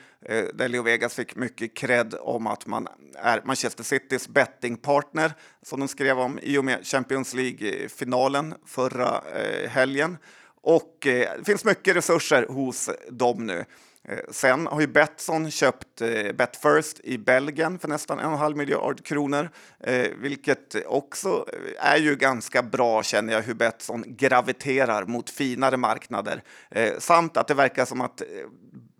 där 0.54 0.68
Leo 0.68 0.82
Vegas 0.82 1.14
fick 1.14 1.36
mycket 1.36 1.76
cred 1.76 2.14
om 2.20 2.46
att 2.46 2.66
man 2.66 2.88
är 3.14 3.42
Manchester 3.44 3.84
Citys 3.84 4.28
bettingpartner, 4.28 5.32
som 5.62 5.80
de 5.80 5.88
skrev 5.88 6.18
om 6.18 6.38
i 6.42 6.58
och 6.58 6.64
med 6.64 6.86
Champions 6.86 7.34
League-finalen 7.34 8.54
förra 8.66 9.22
helgen. 9.68 10.16
Och 10.62 11.06
eh, 11.06 11.38
det 11.38 11.44
finns 11.44 11.64
mycket 11.64 11.96
resurser 11.96 12.46
hos 12.48 12.90
dem 13.10 13.46
nu. 13.46 13.64
Eh, 14.08 14.18
sen 14.30 14.66
har 14.66 14.80
ju 14.80 14.86
Betsson 14.86 15.50
köpt 15.50 16.00
eh, 16.00 16.32
Betfirst 16.32 17.00
i 17.04 17.18
Belgien 17.18 17.78
för 17.78 17.88
nästan 17.88 18.18
en 18.18 18.26
och 18.26 18.32
en 18.32 18.38
halv 18.38 18.56
miljard 18.56 19.04
kronor, 19.04 19.50
eh, 19.80 20.06
vilket 20.16 20.86
också 20.86 21.46
är 21.78 21.96
ju 21.96 22.16
ganska 22.16 22.62
bra 22.62 23.02
känner 23.02 23.32
jag 23.32 23.42
hur 23.42 23.54
Betsson 23.54 24.04
graviterar 24.06 25.06
mot 25.06 25.30
finare 25.30 25.76
marknader. 25.76 26.42
Eh, 26.70 26.98
samt 26.98 27.36
att 27.36 27.48
det 27.48 27.54
verkar 27.54 27.84
som 27.84 28.00
att 28.00 28.20
eh, 28.20 28.26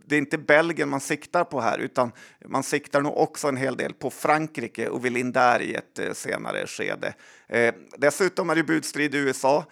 det 0.07 0.14
är 0.14 0.19
inte 0.19 0.38
Belgien 0.38 0.88
man 0.88 1.00
siktar 1.00 1.45
på 1.45 1.61
här, 1.61 1.79
utan 1.79 2.12
man 2.45 2.62
siktar 2.62 3.00
nog 3.00 3.19
också 3.19 3.49
en 3.49 3.57
hel 3.57 3.76
del 3.76 3.95
på 3.95 4.11
Frankrike 4.11 4.88
och 4.88 5.05
vill 5.05 5.17
in 5.17 5.33
där 5.33 5.62
i 5.62 5.75
ett 5.75 6.17
senare 6.17 6.67
skede. 6.67 7.14
Dessutom 7.97 8.50
är 8.50 8.55
det 8.55 8.62
budstrid 8.62 9.14
i 9.14 9.19
USA 9.19 9.67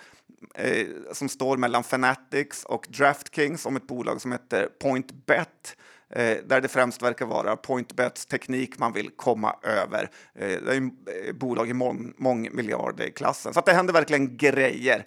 eh, 0.54 0.86
som 1.12 1.28
står 1.28 1.56
mellan 1.56 1.84
Fanatics 1.84 2.64
och 2.64 2.86
Draftkings 2.90 3.66
om 3.66 3.76
ett 3.76 3.86
bolag 3.86 4.20
som 4.20 4.32
heter 4.32 4.68
PointBet 4.80 5.76
eh, 6.10 6.36
där 6.44 6.60
det 6.60 6.68
främst 6.68 7.02
verkar 7.02 7.26
vara 7.26 7.56
PointBets 7.56 8.26
teknik 8.26 8.78
man 8.78 8.92
vill 8.92 9.10
komma 9.10 9.56
över. 9.62 10.10
Eh, 10.34 10.48
det 10.48 10.74
är 10.74 10.82
eh, 10.82 11.32
bolag 11.34 11.68
i 11.68 11.72
mång, 11.72 12.14
mångmiljardklassen. 12.16 13.52
Så 13.52 13.58
att 13.58 13.66
det 13.66 13.72
händer 13.72 13.92
verkligen 13.92 14.36
grejer. 14.36 15.06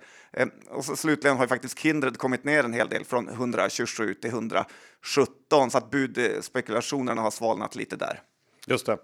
Och 0.70 0.86
så 0.86 0.96
slutligen 0.96 1.38
har 1.38 1.44
ju 1.44 1.50
faktiskt 1.50 1.80
Kindred 1.80 2.18
kommit 2.18 2.44
ner 2.44 2.64
en 2.64 2.74
hel 2.74 2.90
del 2.90 3.06
från 3.06 3.30
127 3.30 4.14
till 4.14 4.30
117 4.30 5.72
så 5.72 5.78
att 5.78 5.90
budspekulationerna 5.90 7.22
har 7.22 7.32
svalnat 7.32 7.76
lite 7.76 7.96
där. 7.96 8.22
Just 8.68 8.86
det. 8.86 8.98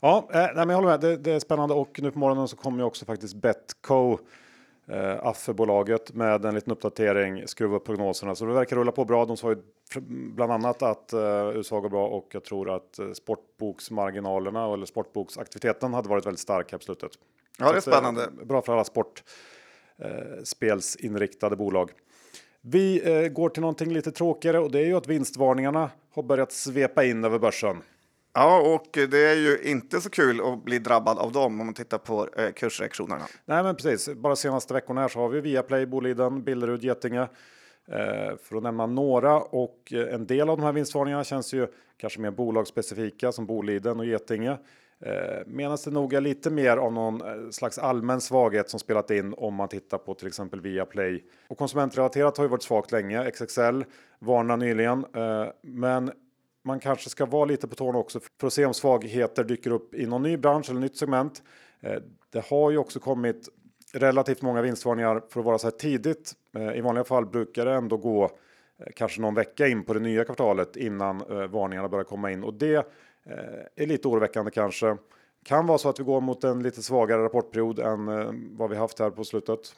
Ja, 0.00 0.28
nej, 0.32 0.52
men 0.54 0.68
jag 0.68 0.76
håller 0.76 0.88
med. 0.88 1.00
Det, 1.00 1.16
det, 1.16 1.32
är 1.32 1.40
spännande 1.40 1.74
och 1.74 2.00
nu 2.02 2.10
på 2.10 2.18
morgonen 2.18 2.48
så 2.48 2.56
kommer 2.56 2.78
ju 2.78 2.84
också 2.84 3.04
faktiskt 3.04 3.34
Betco 3.34 4.18
eh, 4.88 5.26
Affe-bolaget 5.26 6.14
med 6.14 6.44
en 6.44 6.54
liten 6.54 6.72
uppdatering, 6.72 7.48
skruva 7.48 7.76
upp 7.76 7.84
prognoserna. 7.84 8.34
Så 8.34 8.46
det 8.46 8.52
verkar 8.52 8.76
rulla 8.76 8.92
på 8.92 9.04
bra. 9.04 9.24
De 9.24 9.36
sa 9.36 9.50
ju 9.50 9.56
bland 10.34 10.52
annat 10.52 10.82
att 10.82 11.12
eh, 11.12 11.50
USA 11.54 11.80
går 11.80 11.88
bra 11.88 12.06
och 12.06 12.28
jag 12.32 12.44
tror 12.44 12.70
att 12.70 12.98
eh, 12.98 13.12
sportboksmarginalerna 13.12 14.72
eller 14.72 14.86
sportboksaktiviteten 14.86 15.94
hade 15.94 16.08
varit 16.08 16.26
väldigt 16.26 16.40
stark 16.40 16.72
här 16.72 16.78
på 16.78 16.84
slutet. 16.84 17.10
Ja, 17.58 17.72
det 17.72 17.78
är 17.78 17.80
Så 17.80 17.90
att, 17.90 17.96
eh, 17.96 18.00
spännande. 18.00 18.28
Bra 18.44 18.62
för 18.62 18.72
alla 18.72 18.84
sportspelsinriktade 18.84 21.56
bolag. 21.56 21.90
Vi 22.60 23.02
eh, 23.04 23.28
går 23.28 23.48
till 23.48 23.60
någonting 23.60 23.92
lite 23.92 24.12
tråkigare 24.12 24.58
och 24.58 24.70
det 24.70 24.80
är 24.80 24.84
ju 24.84 24.96
att 24.96 25.06
vinstvarningarna 25.06 25.90
har 26.14 26.22
börjat 26.22 26.52
svepa 26.52 27.04
in 27.04 27.24
över 27.24 27.38
börsen. 27.38 27.82
Ja, 28.38 28.74
och 28.74 28.86
det 28.92 29.26
är 29.26 29.34
ju 29.34 29.58
inte 29.62 30.00
så 30.00 30.10
kul 30.10 30.40
att 30.40 30.64
bli 30.64 30.78
drabbad 30.78 31.18
av 31.18 31.32
dem 31.32 31.60
om 31.60 31.66
man 31.66 31.74
tittar 31.74 31.98
på 31.98 32.28
eh, 32.36 32.52
kursreaktionerna. 32.52 33.24
Nej, 33.44 33.62
men 33.62 33.76
precis. 33.76 34.08
Bara 34.14 34.36
senaste 34.36 34.74
veckorna 34.74 35.00
här 35.00 35.08
så 35.08 35.18
har 35.18 35.28
vi 35.28 35.40
Viaplay, 35.40 35.86
Boliden, 35.86 36.44
Billerud, 36.44 36.84
Getinge. 36.84 37.28
Eh, 37.88 38.36
för 38.42 38.56
att 38.56 38.62
nämna 38.62 38.86
några 38.86 39.36
och 39.40 39.92
eh, 39.92 40.14
en 40.14 40.26
del 40.26 40.48
av 40.50 40.56
de 40.56 40.62
här 40.62 40.72
vinstvarningarna 40.72 41.24
känns 41.24 41.54
ju 41.54 41.66
kanske 41.96 42.20
mer 42.20 42.30
bolagsspecifika 42.30 43.32
som 43.32 43.46
Boliden 43.46 43.98
och 43.98 44.06
Getinge. 44.06 44.58
Eh, 45.00 45.42
Medan 45.46 45.78
det 45.84 45.90
nog 45.90 46.14
är 46.14 46.20
lite 46.20 46.50
mer 46.50 46.76
av 46.76 46.92
någon 46.92 47.20
eh, 47.20 47.50
slags 47.50 47.78
allmän 47.78 48.20
svaghet 48.20 48.70
som 48.70 48.80
spelat 48.80 49.10
in 49.10 49.34
om 49.36 49.54
man 49.54 49.68
tittar 49.68 49.98
på 49.98 50.14
till 50.14 50.26
exempel 50.26 50.60
Viaplay. 50.60 51.24
Och 51.48 51.58
konsumentrelaterat 51.58 52.36
har 52.36 52.44
ju 52.44 52.48
varit 52.48 52.62
svagt 52.62 52.92
länge. 52.92 53.30
XXL 53.30 53.82
varnar 54.18 54.56
nyligen, 54.56 55.04
eh, 55.14 55.46
men 55.62 56.10
man 56.66 56.80
kanske 56.80 57.10
ska 57.10 57.26
vara 57.26 57.44
lite 57.44 57.68
på 57.68 57.74
tårna 57.74 57.98
också 57.98 58.20
för 58.40 58.46
att 58.46 58.52
se 58.52 58.64
om 58.64 58.74
svagheter 58.74 59.44
dyker 59.44 59.70
upp 59.70 59.94
i 59.94 60.06
någon 60.06 60.22
ny 60.22 60.36
bransch 60.36 60.70
eller 60.70 60.80
nytt 60.80 60.96
segment. 60.96 61.42
Eh, 61.80 62.02
det 62.32 62.44
har 62.46 62.70
ju 62.70 62.78
också 62.78 63.00
kommit 63.00 63.48
relativt 63.92 64.42
många 64.42 64.62
vinstvarningar 64.62 65.22
för 65.28 65.40
att 65.40 65.46
vara 65.46 65.58
så 65.58 65.66
här 65.66 65.72
tidigt. 65.72 66.32
Eh, 66.56 66.72
I 66.72 66.80
vanliga 66.80 67.04
fall 67.04 67.26
brukar 67.26 67.64
det 67.64 67.74
ändå 67.74 67.96
gå 67.96 68.24
eh, 68.24 68.86
kanske 68.96 69.20
någon 69.20 69.34
vecka 69.34 69.66
in 69.66 69.84
på 69.84 69.94
det 69.94 70.00
nya 70.00 70.24
kvartalet 70.24 70.76
innan 70.76 71.18
varningarna 71.50 71.88
börjar 71.88 72.04
komma 72.04 72.30
in 72.30 72.44
och 72.44 72.54
det 72.54 72.86
är 73.76 73.86
lite 73.86 74.08
oroväckande 74.08 74.50
kanske. 74.50 74.96
Kan 75.44 75.66
vara 75.66 75.78
så 75.78 75.88
att 75.88 76.00
vi 76.00 76.04
går 76.04 76.20
mot 76.20 76.44
en 76.44 76.62
lite 76.62 76.82
svagare 76.82 77.24
rapportperiod 77.24 77.78
än 77.78 78.06
vad 78.56 78.70
vi 78.70 78.76
haft 78.76 78.98
här 78.98 79.10
på 79.10 79.24
slutet. 79.24 79.74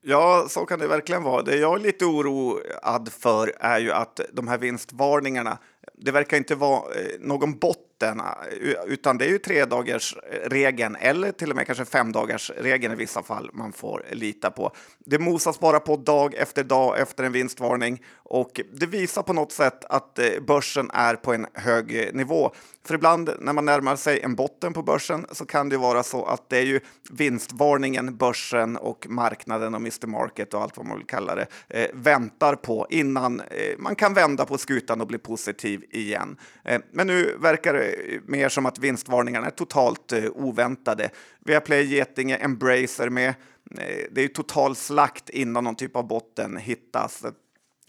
Ja, 0.00 0.46
så 0.48 0.66
kan 0.66 0.78
det 0.78 0.86
verkligen 0.86 1.22
vara. 1.22 1.42
Det 1.42 1.56
jag 1.56 1.74
är 1.74 1.82
lite 1.82 2.04
oroad 2.04 3.12
för 3.12 3.52
är 3.60 3.78
ju 3.78 3.92
att 3.92 4.20
de 4.32 4.48
här 4.48 4.58
vinstvarningarna, 4.58 5.58
det 5.94 6.10
verkar 6.10 6.36
inte 6.36 6.54
vara 6.54 6.94
eh, 6.94 7.20
någon 7.20 7.58
botten, 7.58 8.20
eh, 8.20 8.84
utan 8.86 9.18
det 9.18 9.24
är 9.24 9.28
ju 9.28 9.38
tre 9.38 9.64
dagars 9.64 10.16
regeln 10.44 10.96
eller 11.00 11.32
till 11.32 11.50
och 11.50 11.56
med 11.56 11.66
kanske 11.66 11.84
fem 11.84 12.12
dagars 12.12 12.50
regeln 12.56 12.92
i 12.92 12.96
vissa 12.96 13.22
fall 13.22 13.50
man 13.52 13.72
får 13.72 14.04
lita 14.12 14.50
på. 14.50 14.72
Det 14.98 15.18
mosas 15.18 15.60
bara 15.60 15.80
på 15.80 15.96
dag 15.96 16.34
efter 16.34 16.64
dag 16.64 16.98
efter 16.98 17.24
en 17.24 17.32
vinstvarning 17.32 18.02
och 18.14 18.60
det 18.72 18.86
visar 18.86 19.22
på 19.22 19.32
något 19.32 19.52
sätt 19.52 19.84
att 19.84 20.18
eh, 20.18 20.40
börsen 20.46 20.90
är 20.94 21.14
på 21.14 21.32
en 21.32 21.46
hög 21.54 22.14
nivå. 22.14 22.54
För 22.88 22.94
ibland 22.94 23.30
när 23.38 23.52
man 23.52 23.64
närmar 23.64 23.96
sig 23.96 24.20
en 24.20 24.34
botten 24.34 24.72
på 24.72 24.82
börsen 24.82 25.26
så 25.32 25.46
kan 25.46 25.68
det 25.68 25.76
vara 25.76 26.02
så 26.02 26.24
att 26.24 26.48
det 26.48 26.58
är 26.58 26.62
ju 26.62 26.80
vinstvarningen 27.10 28.16
börsen 28.16 28.76
och 28.76 29.06
marknaden 29.08 29.74
och 29.74 29.80
Mr 29.80 30.06
Market 30.06 30.54
och 30.54 30.62
allt 30.62 30.76
vad 30.76 30.86
man 30.86 30.98
vill 30.98 31.06
kalla 31.06 31.34
det 31.34 31.46
eh, 31.68 31.88
väntar 31.92 32.54
på 32.54 32.86
innan 32.90 33.40
eh, 33.40 33.78
man 33.78 33.94
kan 33.94 34.14
vända 34.14 34.44
på 34.44 34.58
skutan 34.58 35.00
och 35.00 35.06
bli 35.06 35.18
positiv 35.18 35.84
igen. 35.90 36.36
Eh, 36.64 36.80
men 36.92 37.06
nu 37.06 37.36
verkar 37.40 37.74
det 37.74 37.94
mer 38.26 38.48
som 38.48 38.66
att 38.66 38.78
vinstvarningarna 38.78 39.46
är 39.46 39.50
totalt 39.50 40.12
eh, 40.12 40.24
oväntade. 40.34 41.10
Viaplay, 41.44 41.84
Getinge, 41.84 42.36
Embracer 42.36 43.08
med. 43.08 43.28
Eh, 43.28 44.06
det 44.10 44.20
är 44.20 44.22
ju 44.22 44.28
total 44.28 44.76
slakt 44.76 45.30
innan 45.30 45.64
någon 45.64 45.76
typ 45.76 45.96
av 45.96 46.08
botten 46.08 46.56
hittas. 46.56 47.24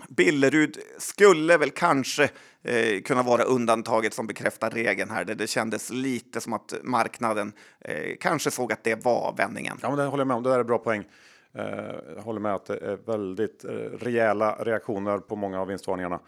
Billerud 0.07 0.77
skulle 0.97 1.57
väl 1.57 1.69
kanske 1.69 2.29
eh, 2.63 3.01
kunna 3.01 3.23
vara 3.23 3.43
undantaget 3.43 4.13
som 4.13 4.27
bekräftar 4.27 4.69
regeln 4.69 5.09
här. 5.09 5.25
Det 5.25 5.47
kändes 5.47 5.89
lite 5.89 6.41
som 6.41 6.53
att 6.53 6.73
marknaden 6.83 7.53
eh, 7.79 8.15
kanske 8.19 8.51
såg 8.51 8.73
att 8.73 8.83
det 8.83 9.05
var 9.05 9.33
vändningen. 9.37 9.77
Ja, 9.81 9.89
men 9.89 9.97
det 9.97 10.05
håller 10.05 10.21
jag 10.21 10.27
med 10.27 10.37
om. 10.37 10.43
Det 10.43 10.49
där 10.49 10.59
är 10.59 10.63
bra 10.63 10.77
poäng. 10.77 11.03
Eh, 11.53 11.95
jag 12.15 12.21
håller 12.21 12.39
med 12.39 12.53
att 12.53 12.65
det 12.65 12.77
är 12.77 12.95
väldigt 12.95 13.65
eh, 13.65 13.71
rejäla 13.75 14.55
reaktioner 14.59 15.17
på 15.17 15.35
många 15.35 15.61
av 15.61 15.67
vinstvarningarna. 15.67 16.19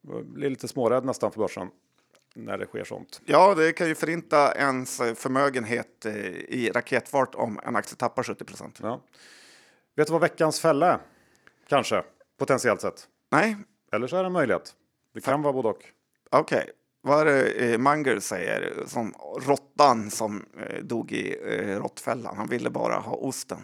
Jag 0.00 0.26
blir 0.26 0.50
lite 0.50 0.68
smårädd 0.68 1.04
nästan 1.04 1.32
för 1.32 1.38
börsen 1.38 1.68
när 2.34 2.58
det 2.58 2.66
sker 2.66 2.84
sånt. 2.84 3.20
Ja, 3.24 3.54
det 3.54 3.72
kan 3.72 3.88
ju 3.88 3.94
förinta 3.94 4.54
ens 4.54 4.96
förmögenhet 4.96 6.06
eh, 6.06 6.16
i 6.16 6.70
raketfart 6.74 7.34
om 7.34 7.60
en 7.64 7.76
aktie 7.76 7.96
tappar 7.96 8.22
70 8.22 8.44
procent. 8.44 8.78
Ja. 8.82 9.00
Vet 9.96 10.06
du 10.06 10.12
vad 10.12 10.20
veckans 10.20 10.60
fälla 10.60 10.92
är? 10.92 10.98
Kanske, 11.68 12.02
potentiellt 12.38 12.80
sett. 12.80 13.08
Nej, 13.30 13.56
Eller 13.92 14.06
så 14.06 14.16
är 14.16 14.20
det 14.22 14.26
en 14.26 14.32
möjlighet. 14.32 14.74
Det 15.16 15.22
kan 15.22 15.42
vara 15.42 15.52
både 15.52 15.68
och. 15.68 15.84
okej. 16.30 16.70
Vad 17.02 17.20
är 17.20 17.24
det 17.24 17.72
eh, 17.72 17.78
Munger 17.78 18.18
säger? 18.20 18.74
Som 18.86 19.14
råttan 19.46 20.10
som 20.10 20.44
eh, 20.58 20.82
dog 20.84 21.12
i 21.12 21.36
eh, 21.44 21.78
råttfällan. 21.80 22.36
Han 22.36 22.46
ville 22.48 22.70
bara 22.70 22.94
ha 22.94 23.12
osten. 23.16 23.58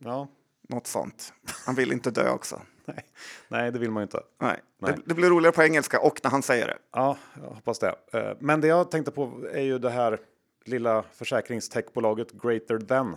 Ja, 0.00 0.28
Något 0.68 0.86
sånt. 0.86 1.32
Han 1.66 1.74
vill 1.74 1.92
inte 1.92 2.10
dö 2.10 2.30
också. 2.30 2.62
nej, 2.84 3.04
nej 3.48 3.72
det 3.72 3.78
vill 3.78 3.90
man 3.90 4.00
ju 4.00 4.04
inte. 4.04 4.20
Nej, 4.40 4.60
Nej. 4.78 4.92
Det, 4.92 5.02
det 5.06 5.14
blir 5.14 5.30
roligare 5.30 5.54
på 5.54 5.62
engelska 5.62 6.00
och 6.00 6.20
när 6.22 6.30
han 6.30 6.42
säger 6.42 6.66
det. 6.66 6.78
Ja, 6.92 7.16
jag 7.42 7.50
hoppas 7.50 7.78
det. 7.78 7.94
Men 8.38 8.60
det 8.60 8.66
jag 8.68 8.90
tänkte 8.90 9.10
på 9.10 9.32
är 9.52 9.62
ju 9.62 9.78
det 9.78 9.90
här 9.90 10.20
lilla 10.64 11.02
försäkringstechbolaget 11.02 12.32
Greater 12.32 12.78
Than. 12.78 13.16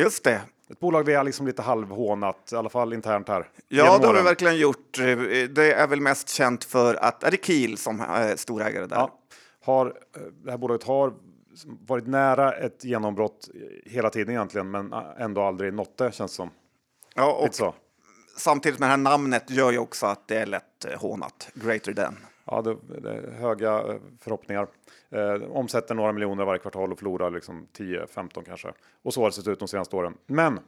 Just 0.00 0.24
det. 0.24 0.40
Ett 0.70 0.80
bolag 0.80 1.04
vi 1.04 1.14
har 1.14 1.24
liksom 1.24 1.46
lite 1.46 1.62
halvhånat, 1.62 2.52
i 2.52 2.56
alla 2.56 2.68
fall 2.68 2.92
internt 2.92 3.28
här. 3.28 3.48
Ja, 3.68 3.98
det 3.98 4.06
har 4.06 4.14
vi 4.14 4.22
verkligen 4.22 4.56
gjort. 4.58 4.98
Eh, 4.98 5.04
Det 5.50 5.72
är 5.72 5.86
väl 5.86 6.00
mest 6.00 6.28
känt 6.28 6.64
för 6.64 6.94
att 6.94 7.22
är 7.24 7.30
det 7.30 7.44
Kiel 7.44 7.78
som 7.78 8.00
är 8.00 8.36
storägare 8.36 8.86
där? 8.86 8.96
Ja, 8.96 9.18
har, 9.64 9.86
eh, 9.86 10.22
det 10.44 10.50
här 10.50 10.58
bolaget 10.58 10.82
har 10.82 11.12
varit 11.86 12.06
nära 12.06 12.52
ett 12.52 12.84
genombrott 12.84 13.48
hela 13.84 14.10
tiden 14.10 14.34
egentligen, 14.34 14.70
men 14.70 14.92
ändå 15.18 15.42
aldrig 15.42 15.74
nått 15.74 15.98
det 15.98 16.14
känns 16.14 16.32
som. 16.32 16.50
Ja, 17.14 17.32
och 17.32 17.74
samtidigt 18.36 18.78
med 18.78 18.86
det 18.86 18.90
här 18.90 18.96
namnet 18.96 19.50
gör 19.50 19.70
ju 19.72 19.78
också 19.78 20.06
att 20.06 20.28
det 20.28 20.36
är 20.36 20.46
lätt 20.46 20.84
eh, 20.84 21.00
hånat. 21.00 21.48
Greater 21.54 21.92
than. 21.92 22.16
Ja, 22.44 22.62
det, 22.62 22.76
det 23.00 23.32
höga 23.32 23.78
eh, 23.78 23.96
förhoppningar. 24.20 24.66
Eh, 25.10 25.32
omsätter 25.50 25.94
några 25.94 26.12
miljoner 26.12 26.44
varje 26.44 26.58
kvartal 26.58 26.92
och 26.92 26.98
förlorar 26.98 27.30
liksom 27.30 27.66
10-15 27.76 28.42
kanske. 28.46 28.72
Och 29.02 29.14
så 29.14 29.20
har 29.20 29.28
det 29.28 29.32
sett 29.32 29.48
ut 29.48 29.58
de 29.58 29.68
senaste 29.68 29.96
åren. 29.96 30.14
Men 30.26 30.60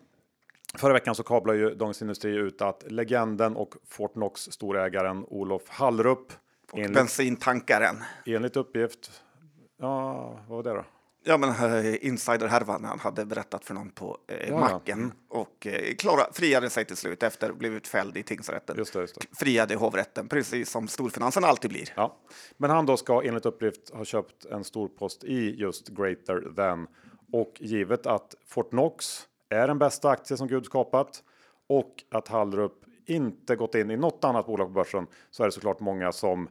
förra 0.78 0.92
veckan 0.92 1.14
så 1.14 1.22
kablar 1.22 1.54
ju 1.54 1.74
Dagens 1.74 2.02
Industri 2.02 2.34
ut 2.34 2.62
att 2.62 2.84
legenden 2.92 3.56
och 3.56 3.74
Fortnox 3.88 4.40
storägaren 4.40 5.24
Olof 5.28 5.68
Hallrup 5.68 6.32
Och 6.72 6.78
enligt, 6.78 6.94
bensintankaren. 6.94 7.96
enligt 8.26 8.56
uppgift. 8.56 9.22
Ja, 9.76 10.14
vad 10.48 10.64
var 10.64 10.72
det 10.72 10.78
då? 10.78 10.84
Ja, 11.24 11.38
men 11.38 11.54
insiderhärvan 12.00 12.82
när 12.82 12.88
han 12.88 12.98
hade 13.00 13.24
berättat 13.24 13.64
för 13.64 13.74
någon 13.74 13.90
på 13.90 14.18
eh, 14.28 14.48
ja. 14.48 14.58
macken 14.58 14.98
Mm. 14.98 15.12
och 15.28 15.66
uh, 15.66 15.94
Klara 15.98 16.32
friade 16.32 16.70
sig 16.70 16.84
till 16.84 16.96
slut 16.96 17.22
efter 17.22 17.52
blivit 17.52 17.88
fälld 17.88 18.16
i 18.16 18.22
tingsrätten. 18.22 18.76
Just 18.78 18.92
det, 18.92 19.00
just 19.00 19.20
det. 19.20 19.26
Friade 19.36 19.74
i 19.74 19.76
hovrätten, 19.76 20.28
precis 20.28 20.70
som 20.70 20.88
storfinansen 20.88 21.44
alltid 21.44 21.70
blir. 21.70 21.92
Ja, 21.96 22.16
men 22.56 22.70
han 22.70 22.86
då 22.86 22.96
ska 22.96 23.22
enligt 23.22 23.46
uppgift 23.46 23.90
ha 23.90 24.04
köpt 24.04 24.44
en 24.44 24.64
stor 24.64 24.88
post 24.88 25.24
i 25.24 25.54
just 25.60 25.88
Greater 25.88 26.54
Than 26.56 26.86
och 27.32 27.52
givet 27.60 28.06
att 28.06 28.34
Fortnox 28.46 29.26
är 29.48 29.68
den 29.68 29.78
bästa 29.78 30.10
aktie 30.10 30.36
som 30.36 30.48
Gud 30.48 30.66
skapat 30.66 31.22
och 31.68 32.04
att 32.10 32.28
Hallrup 32.28 32.72
inte 33.06 33.56
gått 33.56 33.74
in 33.74 33.90
i 33.90 33.96
något 33.96 34.24
annat 34.24 34.46
bolag 34.46 34.66
på 34.66 34.72
börsen 34.72 35.06
så 35.30 35.42
är 35.42 35.46
det 35.46 35.52
såklart 35.52 35.80
många 35.80 36.12
som 36.12 36.42
eh, 36.42 36.50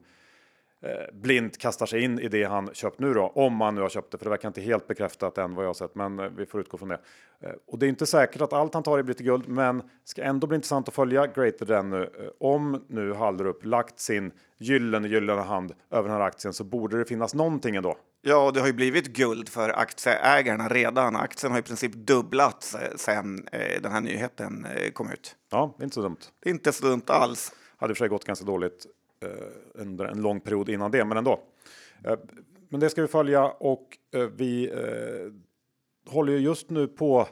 blint 1.13 1.57
kastar 1.57 1.85
sig 1.85 2.03
in 2.03 2.19
i 2.19 2.27
det 2.27 2.43
han 2.43 2.69
köpt 2.73 3.00
nu 3.00 3.13
då, 3.13 3.27
om 3.35 3.55
man 3.55 3.75
nu 3.75 3.81
har 3.81 3.89
köpt 3.89 4.11
det, 4.11 4.17
för 4.17 4.25
det 4.25 4.29
verkar 4.29 4.47
inte 4.47 4.61
helt 4.61 4.88
bekräftat 4.88 5.38
än 5.38 5.55
vad 5.55 5.65
jag 5.65 5.69
har 5.69 5.73
sett, 5.73 5.95
men 5.95 6.19
eh, 6.19 6.29
vi 6.38 6.45
får 6.45 6.61
utgå 6.61 6.77
från 6.77 6.89
det. 6.89 7.00
Eh, 7.39 7.51
och 7.67 7.79
det 7.79 7.85
är 7.85 7.89
inte 7.89 8.05
säkert 8.05 8.41
att 8.41 8.53
allt 8.53 8.73
han 8.73 8.83
tar 8.83 9.00
i 9.00 9.03
blir 9.03 9.15
till 9.15 9.25
guld, 9.25 9.47
men 9.47 9.83
ska 10.03 10.23
ändå 10.23 10.47
bli 10.47 10.55
intressant 10.55 10.88
att 10.88 10.93
följa 10.93 11.27
Greater 11.27 11.65
Than 11.65 11.89
nu. 11.89 12.03
Eh, 12.03 12.29
om 12.39 12.85
nu 12.88 13.13
Hallrup 13.13 13.65
lagt 13.65 14.00
sin 14.00 14.31
gyllene, 14.57 15.07
gyllene 15.07 15.41
hand 15.41 15.73
över 15.91 16.09
den 16.09 16.17
här 16.17 16.25
aktien 16.25 16.53
så 16.53 16.63
borde 16.63 16.97
det 16.97 17.05
finnas 17.05 17.33
någonting 17.33 17.75
ändå. 17.75 17.97
Ja, 18.21 18.51
det 18.51 18.59
har 18.59 18.67
ju 18.67 18.73
blivit 18.73 19.07
guld 19.07 19.50
för 19.50 19.69
aktieägarna 19.69 20.67
redan. 20.67 21.15
Aktien 21.15 21.51
har 21.51 21.59
i 21.59 21.63
princip 21.63 21.93
dubblats 21.93 22.75
eh, 22.75 23.17
eh, 23.17 23.81
den 23.81 23.91
här 23.91 24.01
nyheten 24.01 24.65
eh, 24.65 24.91
kom 24.91 25.11
ut. 25.11 25.35
Ja, 25.51 25.75
det 25.77 25.81
är 25.81 25.85
inte 25.85 25.95
så 25.95 26.01
dumt. 26.01 26.17
Det 26.43 26.50
är 26.50 26.53
inte 26.53 26.71
så 26.71 26.85
dumt 26.85 27.03
alls. 27.07 27.51
Hade 27.77 27.95
för 27.95 28.00
sig 28.00 28.09
gått 28.09 28.25
ganska 28.25 28.45
dåligt 28.45 28.85
eh, 28.85 28.91
Eh, 29.22 29.82
under 29.82 30.06
en 30.06 30.22
lång 30.22 30.40
period 30.40 30.70
innan 30.70 30.92
det, 30.92 31.06
men 31.06 31.18
ändå. 31.18 31.40
Eh, 32.06 32.16
men 32.70 32.80
det 32.80 32.90
ska 32.90 33.01
vi 33.01 33.08
följa 33.08 33.46
och 33.46 33.98
eh, 34.13 34.22
vi 34.22 34.70
eh, 34.70 36.12
håller 36.12 36.34
ju 36.34 36.40
just 36.40 36.70
nu 36.70 36.88
på 36.88 37.28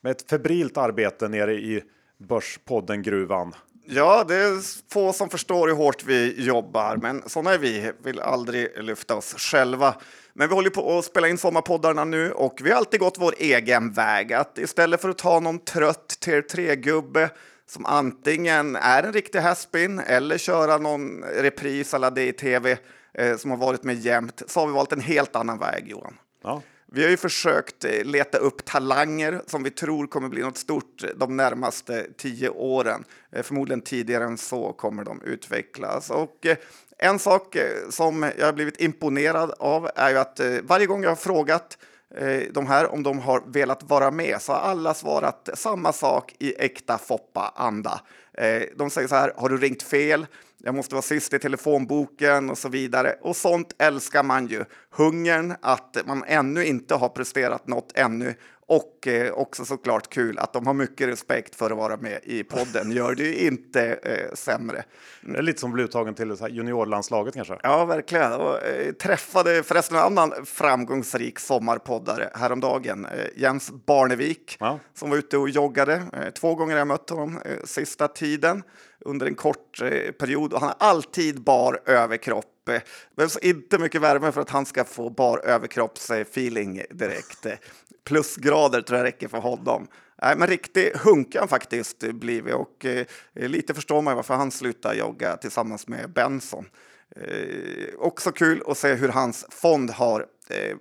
med 0.00 0.10
ett 0.10 0.30
febrilt 0.30 0.76
arbete 0.76 1.28
nere 1.28 1.54
i 1.54 1.82
Börspodden 2.18 3.02
Gruvan. 3.02 3.54
Ja, 3.88 4.24
det 4.28 4.34
är 4.34 4.90
få 4.92 5.12
som 5.12 5.30
förstår 5.30 5.68
hur 5.68 5.74
hårt 5.74 6.04
vi 6.04 6.44
jobbar, 6.44 6.96
men 6.96 7.22
sådana 7.26 7.54
är 7.54 7.58
vi. 7.58 7.92
Vill 8.02 8.20
aldrig 8.20 8.82
lyfta 8.82 9.16
oss 9.16 9.34
själva. 9.38 9.94
Men 10.32 10.48
vi 10.48 10.54
håller 10.54 10.70
på 10.70 10.98
att 10.98 11.04
spela 11.04 11.28
in 11.28 11.38
sommarpoddarna 11.38 12.04
nu 12.04 12.32
och 12.32 12.60
vi 12.64 12.70
har 12.70 12.76
alltid 12.76 13.00
gått 13.00 13.18
vår 13.18 13.34
egen 13.38 13.92
väg. 13.92 14.32
Att 14.32 14.58
istället 14.58 15.00
för 15.00 15.08
att 15.08 15.18
ta 15.18 15.40
någon 15.40 15.58
trött 15.58 16.08
tier 16.20 16.42
3-gubbe 16.42 17.30
som 17.68 17.86
antingen 17.86 18.76
är 18.76 19.02
en 19.02 19.12
riktig 19.12 19.38
haspin 19.38 19.98
eller 19.98 20.38
köra 20.38 20.78
någon 20.78 21.24
repris 21.24 21.94
alla 21.94 22.10
det 22.10 22.28
i 22.28 22.32
tv 22.32 22.78
eh, 23.14 23.36
som 23.36 23.50
har 23.50 23.58
varit 23.58 23.82
med 23.82 23.96
jämt, 23.96 24.42
så 24.46 24.60
har 24.60 24.66
vi 24.66 24.72
valt 24.72 24.92
en 24.92 25.00
helt 25.00 25.36
annan 25.36 25.58
väg, 25.58 25.88
Johan. 25.88 26.18
Ja. 26.42 26.62
Vi 26.92 27.02
har 27.02 27.10
ju 27.10 27.16
försökt 27.16 27.84
eh, 27.84 28.04
leta 28.04 28.38
upp 28.38 28.64
talanger 28.64 29.42
som 29.46 29.62
vi 29.62 29.70
tror 29.70 30.06
kommer 30.06 30.28
bli 30.28 30.42
något 30.42 30.58
stort 30.58 31.04
de 31.16 31.36
närmaste 31.36 32.06
tio 32.16 32.48
åren. 32.48 33.04
Eh, 33.32 33.42
förmodligen 33.42 33.80
tidigare 33.80 34.24
än 34.24 34.38
så 34.38 34.72
kommer 34.72 35.04
de 35.04 35.22
utvecklas. 35.22 36.10
Och 36.10 36.46
eh, 36.46 36.56
en 36.98 37.18
sak 37.18 37.56
som 37.90 38.30
jag 38.38 38.46
har 38.46 38.52
blivit 38.52 38.80
imponerad 38.80 39.54
av 39.58 39.90
är 39.94 40.10
ju 40.10 40.18
att 40.18 40.40
varje 40.62 40.86
gång 40.86 41.02
jag 41.02 41.10
har 41.10 41.16
frågat 41.16 41.78
Eh, 42.14 42.42
de 42.50 42.66
här 42.66 42.92
om 42.92 43.02
de 43.02 43.18
har 43.18 43.42
velat 43.46 43.82
vara 43.82 44.10
med 44.10 44.42
så 44.42 44.52
har 44.52 44.60
alla 44.60 44.94
svarat 44.94 45.48
samma 45.54 45.92
sak 45.92 46.34
i 46.38 46.54
äkta 46.58 46.98
Foppa-anda. 46.98 48.00
Eh, 48.38 48.62
de 48.76 48.90
säger 48.90 49.08
så 49.08 49.14
här, 49.14 49.32
har 49.36 49.48
du 49.48 49.56
ringt 49.56 49.82
fel? 49.82 50.26
Jag 50.58 50.74
måste 50.74 50.94
vara 50.94 51.02
sist 51.02 51.34
i 51.34 51.38
telefonboken 51.38 52.50
och 52.50 52.58
så 52.58 52.68
vidare. 52.68 53.14
Och 53.20 53.36
sånt 53.36 53.74
älskar 53.78 54.22
man 54.22 54.46
ju. 54.46 54.64
Hungern 54.90 55.54
att 55.62 55.96
man 56.06 56.24
ännu 56.26 56.64
inte 56.64 56.94
har 56.94 57.08
presterat 57.08 57.66
något 57.66 57.92
ännu 57.94 58.34
och 58.68 59.06
eh, 59.06 59.32
också 59.32 59.64
såklart 59.64 60.10
kul 60.10 60.38
att 60.38 60.52
de 60.52 60.66
har 60.66 60.74
mycket 60.74 61.08
respekt 61.08 61.54
för 61.54 61.70
att 61.70 61.76
vara 61.76 61.96
med 61.96 62.20
i 62.22 62.44
podden. 62.44 62.92
Gör 62.92 63.14
det 63.14 63.22
ju 63.22 63.46
inte 63.46 63.98
eh, 64.02 64.34
sämre. 64.34 64.84
Det 65.20 65.38
är 65.38 65.42
lite 65.42 65.60
som 65.60 65.72
bli 65.72 65.82
uttagen 65.82 66.14
till 66.14 66.36
juniorlandslaget 66.50 67.34
kanske? 67.34 67.58
Ja, 67.62 67.84
verkligen. 67.84 68.32
Och, 68.32 68.62
eh, 68.62 68.92
träffade 68.92 69.62
förresten 69.62 69.96
en 69.96 70.02
annan 70.02 70.32
framgångsrik 70.44 71.38
sommarpoddare 71.38 72.30
häromdagen. 72.34 73.04
Eh, 73.04 73.26
Jens 73.36 73.70
Barnevik 73.86 74.56
ja. 74.60 74.78
som 74.94 75.10
var 75.10 75.16
ute 75.16 75.38
och 75.38 75.48
joggade. 75.48 75.94
Eh, 75.94 76.30
två 76.30 76.54
gånger 76.54 76.72
har 76.72 76.80
jag 76.80 76.88
mött 76.88 77.10
honom 77.10 77.40
eh, 77.44 77.64
sista 77.64 78.08
tiden 78.08 78.62
under 79.06 79.26
en 79.26 79.34
kort 79.34 79.82
eh, 79.82 80.12
period 80.12 80.52
och 80.52 80.60
han 80.60 80.68
har 80.68 80.88
alltid 80.88 81.40
bar 81.40 81.80
överkropp. 81.86 82.52
Det 82.64 82.82
behövs 83.16 83.38
inte 83.38 83.78
mycket 83.78 84.00
värme 84.00 84.32
för 84.32 84.40
att 84.40 84.50
han 84.50 84.66
ska 84.66 84.84
få 84.84 85.10
bar 85.10 85.38
överkroppsfeeling 85.38 86.82
direkt. 86.90 87.46
Eh, 87.46 87.52
plusgrader 88.04 88.82
tror 88.82 88.98
jag 88.98 89.04
räcker 89.04 89.28
för 89.28 89.38
honom. 89.38 89.88
Nej, 90.22 90.36
men 90.36 90.48
riktig 90.48 90.92
hunkan 90.94 91.48
faktiskt 91.48 91.98
blivit 91.98 92.54
och 92.54 92.84
eh, 92.84 93.06
lite 93.34 93.74
förstår 93.74 94.02
man 94.02 94.16
varför 94.16 94.34
han 94.34 94.50
slutar 94.50 94.94
jogga 94.94 95.36
tillsammans 95.36 95.88
med 95.88 96.10
Benson. 96.10 96.64
Eh, 97.16 97.94
också 97.98 98.32
kul 98.32 98.62
att 98.66 98.78
se 98.78 98.94
hur 98.94 99.08
hans 99.08 99.46
fond 99.50 99.90
har 99.90 100.26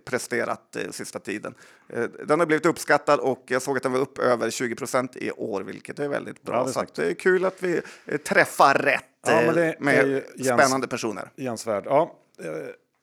presterat 0.05 0.75
eh, 0.75 0.91
sista 0.91 1.19
tiden. 1.19 1.55
Eh, 1.89 2.03
den 2.03 2.39
har 2.39 2.48
blivit 2.48 2.65
uppskattad 2.65 3.19
och 3.19 3.43
jag 3.48 3.62
såg 3.62 3.77
att 3.77 3.84
den 3.84 3.91
var 3.91 4.00
upp 4.00 4.19
över 4.19 4.50
20 4.50 4.75
procent 4.75 5.15
i 5.15 5.31
år, 5.31 5.62
vilket 5.62 6.00
är 6.00 6.07
väldigt 6.07 6.43
bra. 6.43 6.55
Ja, 6.55 6.63
det 6.63 6.69
är 6.69 6.74
så 6.74 7.01
det 7.01 7.10
är 7.10 7.13
kul 7.13 7.45
att 7.45 7.63
vi 7.63 7.81
eh, 8.05 8.17
träffar 8.17 8.74
rätt 8.74 9.03
ja, 9.27 9.74
med 9.79 10.24
spännande 10.39 10.88
personer. 10.88 11.29
Jens 11.36 11.67
Värd. 11.67 11.84
Ja. 11.86 12.15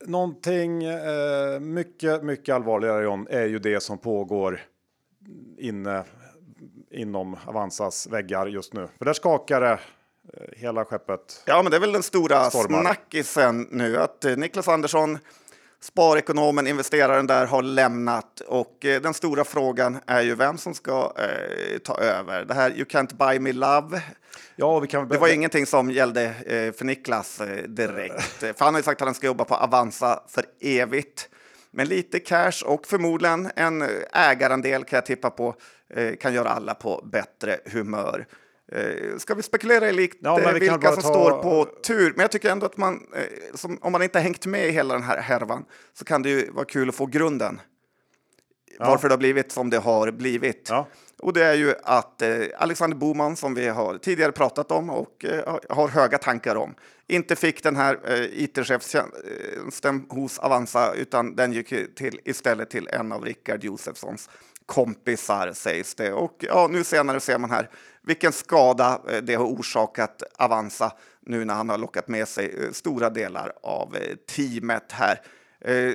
Någonting 0.05 0.85
mycket, 1.61 2.23
mycket 2.23 2.55
allvarligare 2.55 3.05
John, 3.05 3.27
är 3.31 3.47
ju 3.47 3.59
det 3.59 3.81
som 3.81 3.99
pågår 3.99 4.61
inne 5.59 6.05
inom 6.91 7.37
Avanzas 7.47 8.07
väggar 8.07 8.47
just 8.47 8.73
nu. 8.73 8.89
För 8.99 9.05
där 9.05 9.13
skakar 9.13 9.61
det 9.61 9.79
Eh, 10.35 10.61
hela 10.61 10.85
skeppet. 10.85 11.43
Ja, 11.47 11.63
men 11.63 11.71
det 11.71 11.77
är 11.77 11.81
väl 11.81 11.93
den 11.93 12.03
stora 12.03 12.51
stormar. 12.51 12.81
snackisen 12.81 13.69
nu 13.71 13.97
att 13.97 14.25
eh, 14.25 14.37
Niklas 14.37 14.69
Andersson, 14.69 15.19
sparekonomen, 15.83 16.67
investeraren 16.67 17.27
där 17.27 17.47
har 17.47 17.63
lämnat 17.63 18.41
och 18.41 18.85
eh, 18.85 19.03
den 19.03 19.15
stora 19.15 19.45
frågan 19.45 20.01
är 20.07 20.21
ju 20.21 20.35
vem 20.35 20.59
som 20.59 20.75
ska 20.75 21.13
eh, 21.19 21.79
ta 21.79 21.99
över. 21.99 22.45
Det 22.45 22.55
här 22.55 22.71
You 22.71 22.85
can't 22.85 23.17
buy 23.17 23.39
me 23.39 23.53
love. 23.53 24.03
Ja, 24.57 24.79
vi 24.79 24.89
kan... 24.89 25.09
Det 25.09 25.19
var 25.19 25.29
ingenting 25.29 25.67
som 25.67 25.91
gällde 25.91 26.23
eh, 26.25 26.73
för 26.73 26.85
Niklas 26.85 27.41
eh, 27.41 27.69
direkt, 27.69 28.23
för 28.39 28.65
han 28.65 28.75
har 28.75 28.79
ju 28.81 28.85
sagt 28.85 29.03
att 29.03 29.09
han 29.09 29.15
ska 29.15 29.27
jobba 29.27 29.45
på 29.45 29.55
Avanza 29.55 30.23
för 30.29 30.45
evigt. 30.61 31.29
Men 31.71 31.89
lite 31.89 32.19
cash 32.19 32.65
och 32.65 32.87
förmodligen 32.87 33.51
en 33.57 33.85
ägarandel 34.13 34.85
kan 34.85 34.97
jag 34.97 35.07
tippa 35.07 35.31
på 35.31 35.55
kan 36.21 36.35
göra 36.35 36.49
alla 36.49 36.75
på 36.75 37.09
bättre 37.13 37.59
humör. 37.65 38.27
Eh, 38.75 39.19
ska 39.19 39.35
vi 39.35 39.43
spekulera 39.43 39.89
i 39.89 39.93
likt 39.93 40.19
ja, 40.21 40.41
eh, 40.41 40.53
vilka 40.53 40.93
som 40.93 41.03
ta... 41.03 41.09
står 41.09 41.43
på 41.43 41.65
tur? 41.83 42.13
Men 42.17 42.21
jag 42.21 42.31
tycker 42.31 42.51
ändå 42.51 42.67
att 42.67 42.77
man, 42.77 43.07
eh, 43.15 43.55
som, 43.55 43.79
om 43.81 43.93
man 43.93 44.03
inte 44.03 44.21
hängt 44.21 44.47
med 44.47 44.69
i 44.69 44.71
hela 44.71 44.95
den 44.95 45.03
här 45.03 45.21
härvan, 45.21 45.65
så 45.95 46.05
kan 46.05 46.23
det 46.23 46.31
ju 46.31 46.51
vara 46.51 46.65
kul 46.65 46.89
att 46.89 46.95
få 46.95 47.07
grunden. 47.07 47.61
Ja. 48.79 48.85
Varför 48.89 49.09
det 49.09 49.13
har 49.13 49.19
blivit 49.19 49.53
som 49.53 49.71
det 49.71 49.79
har 49.79 50.11
blivit. 50.11 50.67
Ja. 50.71 50.89
Och 51.19 51.33
det 51.33 51.45
är 51.45 51.55
ju 51.55 51.75
att 51.83 52.23
eh, 52.23 52.31
Alexander 52.59 52.97
Boman, 52.97 53.37
som 53.37 53.55
vi 53.55 53.69
har 53.69 53.99
tidigare 53.99 54.33
pratat 54.33 54.73
om 54.73 54.91
och 54.91 55.25
eh, 55.25 55.59
har 55.69 55.89
höga 55.89 56.19
tankar 56.19 56.57
om, 56.57 56.75
inte 57.07 57.37
fick 57.37 57.63
den 57.63 57.77
här 57.77 57.99
eh, 58.05 58.43
it-chefstjänsten 58.43 60.07
hos 60.09 60.39
Avanza, 60.39 60.95
utan 60.95 61.37
den 61.37 61.53
gick 61.53 61.95
till, 61.95 62.21
istället 62.25 62.71
till 62.71 62.89
en 62.89 63.13
av 63.13 63.25
Rickard 63.25 63.65
Josefssons 63.65 64.31
kompisar 64.67 65.53
sägs 65.53 65.95
det. 65.95 66.13
Och 66.13 66.37
ja, 66.49 66.69
nu 66.71 66.85
senare 66.85 67.21
ser 67.21 67.39
man 67.39 67.51
här 67.51 67.71
vilken 68.03 68.33
skada 68.33 69.01
eh, 69.09 69.23
det 69.23 69.35
har 69.35 69.45
orsakat 69.45 70.23
Avanza 70.39 70.93
nu 71.21 71.45
när 71.45 71.55
han 71.55 71.69
har 71.69 71.79
lockat 71.79 72.09
med 72.09 72.29
sig 72.29 72.55
eh, 72.59 72.71
stora 72.73 73.11
delar 73.11 73.53
av 73.63 73.97
eh, 73.97 74.17
teamet 74.17 74.93
här. 74.93 75.21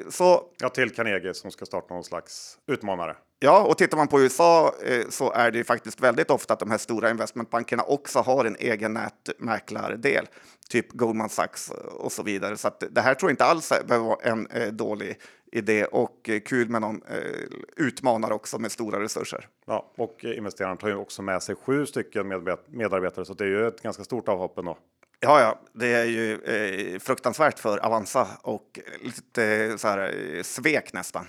Så, 0.10 0.44
ja, 0.58 0.70
till 0.70 0.96
Carnegie 0.96 1.34
som 1.34 1.52
ska 1.52 1.66
starta 1.66 1.94
någon 1.94 2.04
slags 2.04 2.58
utmanare. 2.68 3.16
Ja, 3.40 3.64
och 3.64 3.78
tittar 3.78 3.98
man 3.98 4.08
på 4.08 4.22
USA 4.22 4.74
så 5.10 5.32
är 5.32 5.52
det 5.52 5.58
ju 5.58 5.64
faktiskt 5.64 6.02
väldigt 6.02 6.32
ofta 6.32 6.54
att 6.54 6.60
de 6.60 6.72
här 6.72 6.78
stora 6.78 7.10
investmentbankerna 7.10 7.84
också 7.84 8.20
har 8.20 8.46
en 8.46 8.56
egen 8.60 8.94
nätmäklardel, 8.94 10.26
typ 10.70 10.92
Goldman 10.92 11.30
Sachs 11.30 11.72
och 11.92 12.12
så 12.12 12.24
vidare. 12.24 12.58
Så 12.58 12.72
det 12.92 13.02
här 13.02 13.14
tror 13.14 13.30
jag 13.30 13.34
inte 13.34 13.46
alls 13.46 13.74
behöver 13.88 14.08
vara 14.08 14.22
en 14.22 14.78
dålig 14.78 15.18
idé 15.52 15.86
och 15.86 16.30
eh, 16.30 16.40
kul 16.40 16.70
med 16.70 16.82
någon 16.82 17.02
eh, 17.04 17.48
utmanare 17.76 18.34
också 18.34 18.60
med 18.60 18.72
stora 18.72 19.00
resurser. 19.00 19.48
Ja, 19.66 19.92
och 19.98 20.24
investeraren 20.24 20.78
tar 20.78 20.88
ju 20.88 20.96
också 20.96 21.22
med 21.22 21.44
sig 21.44 21.56
sju 21.56 21.86
stycken 21.86 22.28
medarbetare 22.68 23.26
så 23.26 23.34
det 23.34 23.44
är 23.44 23.48
ju 23.48 23.68
ett 23.68 23.82
ganska 23.82 24.04
stort 24.04 24.28
avhopp 24.30 24.58
ändå. 24.58 24.78
Ja, 25.20 25.42
ja, 25.42 25.60
det 25.74 25.88
är 25.88 26.06
ju 26.06 26.34
eh, 26.34 27.00
fruktansvärt 27.00 27.60
för 27.60 27.86
Avanza 27.86 28.28
och 28.42 28.80
lite 29.02 29.46
eh, 29.46 29.76
så 29.76 29.88
här 29.88 30.36
eh, 30.36 30.44
svek 30.44 30.94
nästan. 30.94 31.26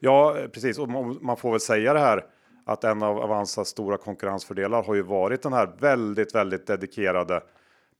Ja, 0.00 0.36
precis. 0.52 0.78
Och 0.78 0.88
man 1.22 1.36
får 1.36 1.50
väl 1.50 1.60
säga 1.60 1.92
det 1.92 2.00
här 2.00 2.24
att 2.64 2.84
en 2.84 3.02
av 3.02 3.18
Avanzas 3.18 3.68
stora 3.68 3.96
konkurrensfördelar 3.96 4.82
har 4.82 4.94
ju 4.94 5.02
varit 5.02 5.42
den 5.42 5.52
här 5.52 5.70
väldigt, 5.78 6.34
väldigt 6.34 6.66
dedikerade 6.66 7.42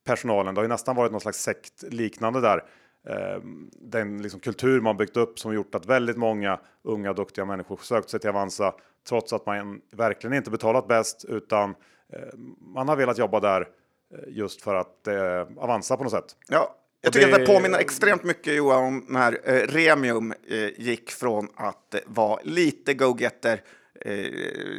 personalen. 0.05 0.55
Det 0.55 0.59
har 0.59 0.65
ju 0.65 0.69
nästan 0.69 0.97
varit 0.97 1.13
någon 1.13 1.21
slags 1.21 1.43
sekt 1.43 1.83
liknande 1.83 2.41
där 2.41 2.65
ehm, 3.09 3.71
den 3.73 4.23
liksom 4.23 4.41
kultur 4.41 4.81
man 4.81 4.97
byggt 4.97 5.17
upp 5.17 5.39
som 5.39 5.55
gjort 5.55 5.75
att 5.75 5.87
väldigt 5.87 6.17
många 6.17 6.61
unga 6.83 7.13
duktiga 7.13 7.45
människor 7.45 7.77
sökt 7.77 8.11
sig 8.11 8.21
till 8.21 8.31
Avanza 8.31 8.75
trots 9.09 9.33
att 9.33 9.47
man 9.47 9.81
verkligen 9.93 10.37
inte 10.37 10.51
betalat 10.51 10.89
bäst 10.89 11.25
utan 11.29 11.75
ehm, 12.13 12.55
man 12.59 12.89
har 12.89 12.97
velat 12.97 13.19
jobba 13.19 13.41
där 13.41 13.61
eh, 13.61 14.19
just 14.29 14.63
för 14.63 14.75
att 14.75 15.07
eh, 15.07 15.47
Avanza 15.57 15.97
på 15.97 16.03
något 16.03 16.13
sätt. 16.13 16.37
Ja, 16.49 16.75
jag 17.01 17.13
tycker 17.13 17.29
det... 17.29 17.35
att 17.35 17.41
det 17.41 17.47
påminner 17.47 17.79
extremt 17.79 18.25
mycket 18.25 18.55
Johan 18.55 18.85
om 18.85 19.05
när 19.09 19.41
eh, 19.45 19.67
Remium 19.67 20.33
eh, 20.49 20.69
gick 20.81 21.11
från 21.11 21.49
att 21.57 21.95
eh, 21.95 22.01
vara 22.07 22.41
lite 22.43 22.95
go-getter 22.95 23.63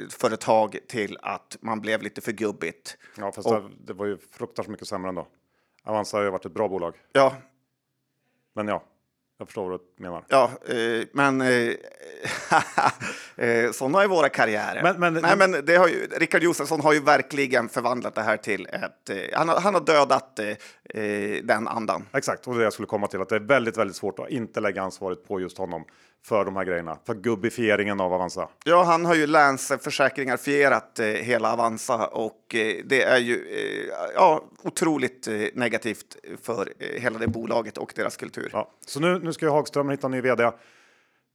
företag 0.10 0.77
till 0.88 1.17
att 1.21 1.58
man 1.62 1.82
blev 1.82 2.01
lite 2.01 2.21
för 2.21 2.32
gubbigt. 2.32 2.97
Ja, 3.17 3.32
fast 3.32 3.47
och... 3.47 3.53
det, 3.53 3.69
det 3.79 3.93
var 3.93 4.05
ju 4.05 4.17
fruktansvärt 4.32 4.71
mycket 4.71 4.88
sämre 4.88 5.10
ändå. 5.10 5.27
Avanza 5.84 6.17
har 6.17 6.23
ju 6.23 6.29
varit 6.29 6.45
ett 6.45 6.53
bra 6.53 6.67
bolag. 6.67 6.95
Ja, 7.12 7.36
men 8.55 8.67
ja, 8.67 8.84
jag 9.39 9.47
förstår 9.47 9.69
vad 9.69 9.80
du 9.80 10.04
menar. 10.04 10.23
Ja, 10.28 10.52
eh, 10.67 11.08
men 11.12 11.41
eh, 11.41 11.73
eh, 13.45 13.71
sådana 13.71 14.04
är 14.04 14.08
våra 14.08 14.30
karriärer. 14.30 14.84
Men, 14.84 14.99
men, 14.99 15.13
Nej, 15.13 15.38
men 15.38 15.65
det 15.65 15.75
har 15.75 15.88
ju, 15.88 16.08
Rickard 16.17 16.43
Josefsson 16.43 16.82
har 16.82 16.93
ju 16.93 16.99
verkligen 16.99 17.69
förvandlat 17.69 18.15
det 18.15 18.21
här 18.21 18.38
till 18.38 18.67
ett... 18.71 19.10
Eh, 19.10 19.17
han, 19.34 19.49
har, 19.49 19.60
han 19.60 19.73
har 19.73 19.82
dödat 19.82 20.39
eh, 20.39 20.47
eh, 21.04 21.43
den 21.43 21.67
andan. 21.67 22.06
Exakt, 22.13 22.47
och 22.47 22.56
det 22.56 22.63
jag 22.63 22.73
skulle 22.73 22.86
komma 22.86 23.08
till 23.08 23.21
att 23.21 23.30
det 23.30 23.36
är 23.36 23.39
väldigt, 23.39 23.78
väldigt 23.78 23.95
svårt 23.95 24.19
att 24.19 24.30
inte 24.30 24.60
lägga 24.60 24.82
ansvaret 24.82 25.28
på 25.28 25.39
just 25.39 25.58
honom 25.58 25.86
för 26.25 26.45
de 26.45 26.55
här 26.55 26.63
grejerna, 26.65 26.97
för 27.05 27.13
gubbifieringen 27.13 27.99
av 27.99 28.13
Avanza. 28.13 28.49
Ja, 28.63 28.84
han 28.84 29.05
har 29.05 29.15
ju 29.15 29.27
Länsförsäkringar 29.27 30.38
fierat 30.38 30.99
eh, 30.99 31.05
hela 31.05 31.53
Avanza 31.53 32.08
och 32.08 32.55
eh, 32.55 32.75
det 32.86 33.01
är 33.03 33.17
ju 33.17 33.36
eh, 33.36 34.10
ja, 34.15 34.43
otroligt 34.63 35.27
eh, 35.27 35.34
negativt 35.53 36.17
för 36.43 36.73
eh, 36.79 37.01
hela 37.01 37.19
det 37.19 37.27
bolaget 37.27 37.77
och 37.77 37.93
deras 37.95 38.17
kultur. 38.17 38.49
Ja, 38.53 38.71
så 38.88 38.99
nu, 38.99 39.19
nu 39.19 39.34
ska 39.34 39.45
ju 39.45 39.51
Hagström 39.51 39.89
hitta 39.89 40.08
en 40.08 40.12
ny 40.12 40.21
vd. 40.21 40.51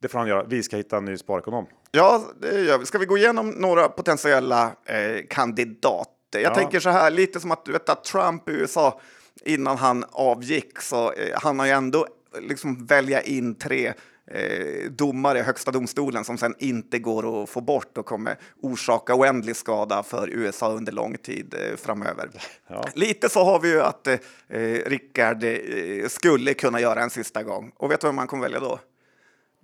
Det 0.02 0.08
får 0.08 0.18
han 0.18 0.28
göra. 0.28 0.44
Vi 0.44 0.62
ska 0.62 0.76
hitta 0.76 0.96
en 0.96 1.04
ny 1.04 1.16
sparekonom. 1.16 1.66
Ja, 1.90 2.22
det 2.40 2.60
gör 2.60 2.78
vi. 2.78 2.86
Ska 2.86 2.98
vi 2.98 3.06
gå 3.06 3.18
igenom 3.18 3.50
några 3.50 3.88
potentiella 3.88 4.72
eh, 4.86 5.20
kandidater? 5.30 6.10
Jag 6.32 6.42
Ja. 6.42 6.54
tänker 6.54 6.80
så 6.80 6.90
här, 6.90 7.10
lite 7.10 7.40
som 7.40 7.50
att 7.52 7.64
du 7.64 7.72
vet 7.72 7.88
att 7.88 8.04
Trump 8.04 8.48
i 8.48 8.52
USA 8.52 9.00
innan 9.44 9.76
han 9.76 10.04
avgick 10.12 10.80
så 10.80 11.12
eh, 11.12 11.38
han 11.42 11.58
har 11.58 11.66
ju 11.66 11.72
ändå 11.72 12.06
liksom 12.40 12.86
välja 12.86 13.22
in 13.22 13.54
tre 13.54 13.92
eh, 14.30 14.90
domare 14.90 15.38
i 15.38 15.42
högsta 15.42 15.70
domstolen 15.70 16.24
som 16.24 16.38
sen 16.38 16.54
inte 16.58 16.98
går 16.98 17.42
att 17.42 17.50
få 17.50 17.60
bort 17.60 17.98
och 17.98 18.06
kommer 18.06 18.38
orsaka 18.62 19.14
oändlig 19.14 19.56
skada 19.56 20.02
för 20.02 20.28
USA 20.28 20.72
under 20.72 20.92
lång 20.92 21.16
tid 21.16 21.54
eh, 21.54 21.76
framöver. 21.76 22.30
Ja. 22.68 22.84
Lite 22.94 23.28
så 23.28 23.44
har 23.44 23.60
vi 23.60 23.68
ju 23.68 23.82
att 23.82 24.06
eh, 24.06 24.18
eh, 24.48 24.82
Rickard 24.86 25.44
eh, 25.44 26.08
skulle 26.08 26.54
kunna 26.54 26.80
göra 26.80 27.02
en 27.02 27.10
sista 27.10 27.42
gång. 27.42 27.72
Och 27.76 27.90
vet 27.90 28.00
du 28.00 28.06
vem 28.06 28.16
man 28.16 28.26
kommer 28.26 28.42
välja 28.42 28.60
då? 28.60 28.78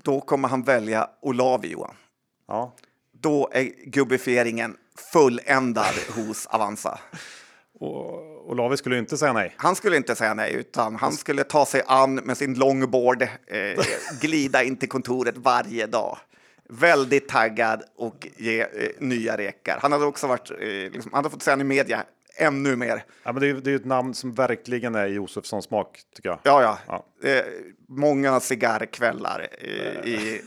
Då 0.03 0.21
kommer 0.21 0.49
han 0.49 0.63
välja 0.63 1.09
Olavi, 1.23 1.69
Johan. 1.69 1.95
Ja. 2.49 2.75
Då 3.13 3.51
är 3.53 3.63
gubbifieringen 3.85 4.77
fulländad 5.13 5.95
hos 6.15 6.47
Avanza. 6.47 6.99
Och 7.81 8.51
Olavi 8.51 8.77
skulle 8.77 8.99
inte 8.99 9.17
säga 9.17 9.33
nej. 9.33 9.55
Han 9.57 9.77
skulle 9.77 9.97
inte 9.97 10.17
säga 10.17 10.35
nej, 10.35 10.55
utan 10.55 10.97
han 10.97 11.13
skulle 11.13 11.45
ta 11.45 11.67
sig 11.67 11.83
an 11.87 12.15
med 12.15 12.37
sin 12.37 12.55
longboard, 12.55 13.23
eh, 13.23 13.85
glida 14.21 14.63
in 14.63 14.77
till 14.77 14.89
kontoret 14.89 15.35
varje 15.37 15.87
dag. 15.87 16.19
Väldigt 16.69 17.29
taggad 17.29 17.83
och 17.97 18.27
ge 18.37 18.61
eh, 18.61 18.67
nya 18.99 19.37
rekar. 19.37 19.79
Han 19.83 19.93
hade 19.93 20.05
också 20.05 20.27
varit, 20.27 20.51
eh, 20.51 20.57
liksom, 20.67 21.13
han 21.13 21.19
hade 21.19 21.31
fått 21.31 21.43
säga 21.43 21.57
i 21.61 21.65
media 21.65 22.05
ännu 22.37 22.77
mer. 22.77 23.05
Ja, 23.23 23.33
men 23.33 23.43
det, 23.43 23.49
är, 23.49 23.55
det 23.55 23.71
är 23.73 23.77
ett 23.77 23.85
namn 23.85 24.15
som 24.15 24.35
verkligen 24.35 24.95
är 24.95 25.07
Josefssons 25.07 25.65
smak, 25.65 26.01
tycker 26.15 26.29
jag. 26.29 26.39
Ja, 26.43 26.63
ja. 26.63 26.79
Ja. 27.23 27.29
Eh, 27.29 27.45
många 27.89 28.41
cigarrkvällar 28.41 29.49
eh, 29.59 30.11
i, 30.11 30.43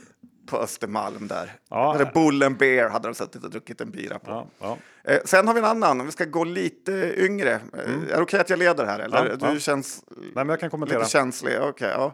på 0.53 0.59
Östermalm 0.59 1.27
där. 1.27 1.51
Ja. 1.69 1.95
Där 1.97 2.11
Bull 2.13 2.43
and 2.43 2.57
Bear 2.57 2.89
hade 2.89 3.07
de 3.07 3.13
suttit 3.15 3.43
och 3.43 3.49
druckit 3.49 3.81
en 3.81 3.91
bira 3.91 4.19
på. 4.19 4.31
Ja, 4.31 4.47
ja. 4.59 4.77
Eh, 5.11 5.19
sen 5.25 5.47
har 5.47 5.53
vi 5.53 5.59
en 5.59 5.65
annan, 5.65 6.05
vi 6.05 6.11
ska 6.11 6.25
gå 6.25 6.43
lite 6.43 7.13
yngre. 7.17 7.51
Eh, 7.51 8.11
Är 8.11 8.15
det 8.15 8.21
okej 8.21 8.39
att 8.39 8.49
jag 8.49 8.59
leder 8.59 8.85
här? 8.85 8.99
Eller? 8.99 9.25
Mm. 9.25 9.37
Ja, 9.41 9.51
du 9.51 9.59
känns 9.59 10.03
Nej, 10.17 10.29
men 10.33 10.49
jag 10.49 10.59
kan 10.59 10.69
kommentera. 10.69 10.99
lite 10.99 11.11
känslig. 11.11 11.57
Okej, 11.61 11.89
ja. 11.89 12.13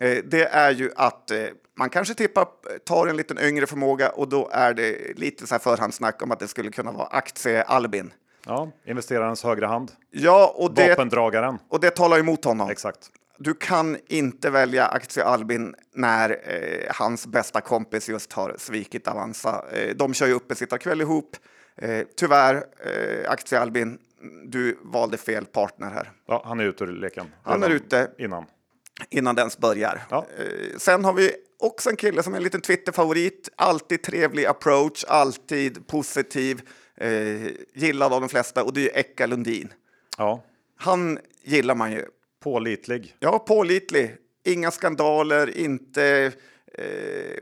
eh, 0.00 0.18
det 0.24 0.44
är 0.44 0.70
ju 0.70 0.90
att 0.96 1.30
eh, 1.30 1.38
man 1.78 1.90
kanske 1.90 2.14
tippar, 2.14 2.46
tar 2.84 3.06
en 3.06 3.16
liten 3.16 3.38
yngre 3.38 3.66
förmåga 3.66 4.08
och 4.10 4.28
då 4.28 4.48
är 4.52 4.74
det 4.74 5.18
lite 5.18 5.46
så 5.46 5.54
här 5.54 5.58
förhandssnack 5.58 6.22
om 6.22 6.30
att 6.30 6.38
det 6.38 6.48
skulle 6.48 6.70
kunna 6.70 6.92
vara 6.92 7.06
aktie-Albin. 7.06 8.10
Ja, 8.46 8.70
investerarens 8.86 9.42
högra 9.44 9.66
hand. 9.66 9.92
Ja, 10.10 10.54
och 10.56 10.74
det, 10.74 10.88
Vapendragaren. 10.88 11.58
och 11.68 11.80
det 11.80 11.90
talar 11.90 12.18
emot 12.18 12.44
honom. 12.44 12.70
Exakt. 12.70 13.10
Du 13.38 13.54
kan 13.54 13.98
inte 14.08 14.50
välja 14.50 14.86
aktie 14.86 15.24
Albin 15.24 15.74
när 15.94 16.30
eh, 16.30 16.94
hans 16.94 17.26
bästa 17.26 17.60
kompis 17.60 18.08
just 18.08 18.32
har 18.32 18.54
svikit 18.58 19.08
Avanza. 19.08 19.64
Eh, 19.72 19.96
de 19.96 20.14
kör 20.14 20.26
ju 20.26 20.32
uppesittarkväll 20.32 21.00
ihop. 21.00 21.36
Eh, 21.76 22.06
tyvärr, 22.16 22.54
eh, 22.54 23.30
aktie 23.30 23.60
Albin, 23.60 23.98
du 24.44 24.78
valde 24.82 25.16
fel 25.16 25.44
partner 25.46 25.90
här 25.90 26.12
Ja, 26.26 26.42
han 26.46 26.60
är 26.60 26.64
ute 26.64 26.84
ur 26.84 26.92
leken. 26.92 27.26
Han 27.42 27.62
är 27.62 27.70
ute. 27.70 28.10
Innan. 28.18 28.44
innan 29.10 29.34
den 29.34 29.42
ens 29.42 29.58
börjar. 29.58 30.02
Ja. 30.10 30.26
Eh, 30.38 30.76
sen 30.78 31.04
har 31.04 31.12
vi 31.12 31.32
också 31.60 31.90
en 31.90 31.96
kille 31.96 32.22
som 32.22 32.32
är 32.32 32.36
en 32.36 32.42
liten 32.42 32.60
Twitter-favorit. 32.60 33.48
Alltid 33.56 34.02
trevlig 34.02 34.46
approach, 34.46 35.04
alltid 35.08 35.86
positiv, 35.86 36.60
eh, 36.96 37.46
gillad 37.74 38.12
av 38.12 38.20
de 38.20 38.28
flesta 38.28 38.64
och 38.64 38.72
det 38.72 38.80
är 38.80 38.84
ju 38.84 39.00
Eka 39.00 39.26
Lundin. 39.26 39.72
Ja, 40.18 40.44
Han 40.76 41.18
gillar 41.42 41.74
man 41.74 41.92
ju. 41.92 42.04
Pålitlig. 42.42 43.16
Ja, 43.18 43.38
pålitlig. 43.38 44.16
Inga 44.44 44.70
skandaler, 44.70 45.58
inte... 45.58 46.32
Eh, 46.74 46.84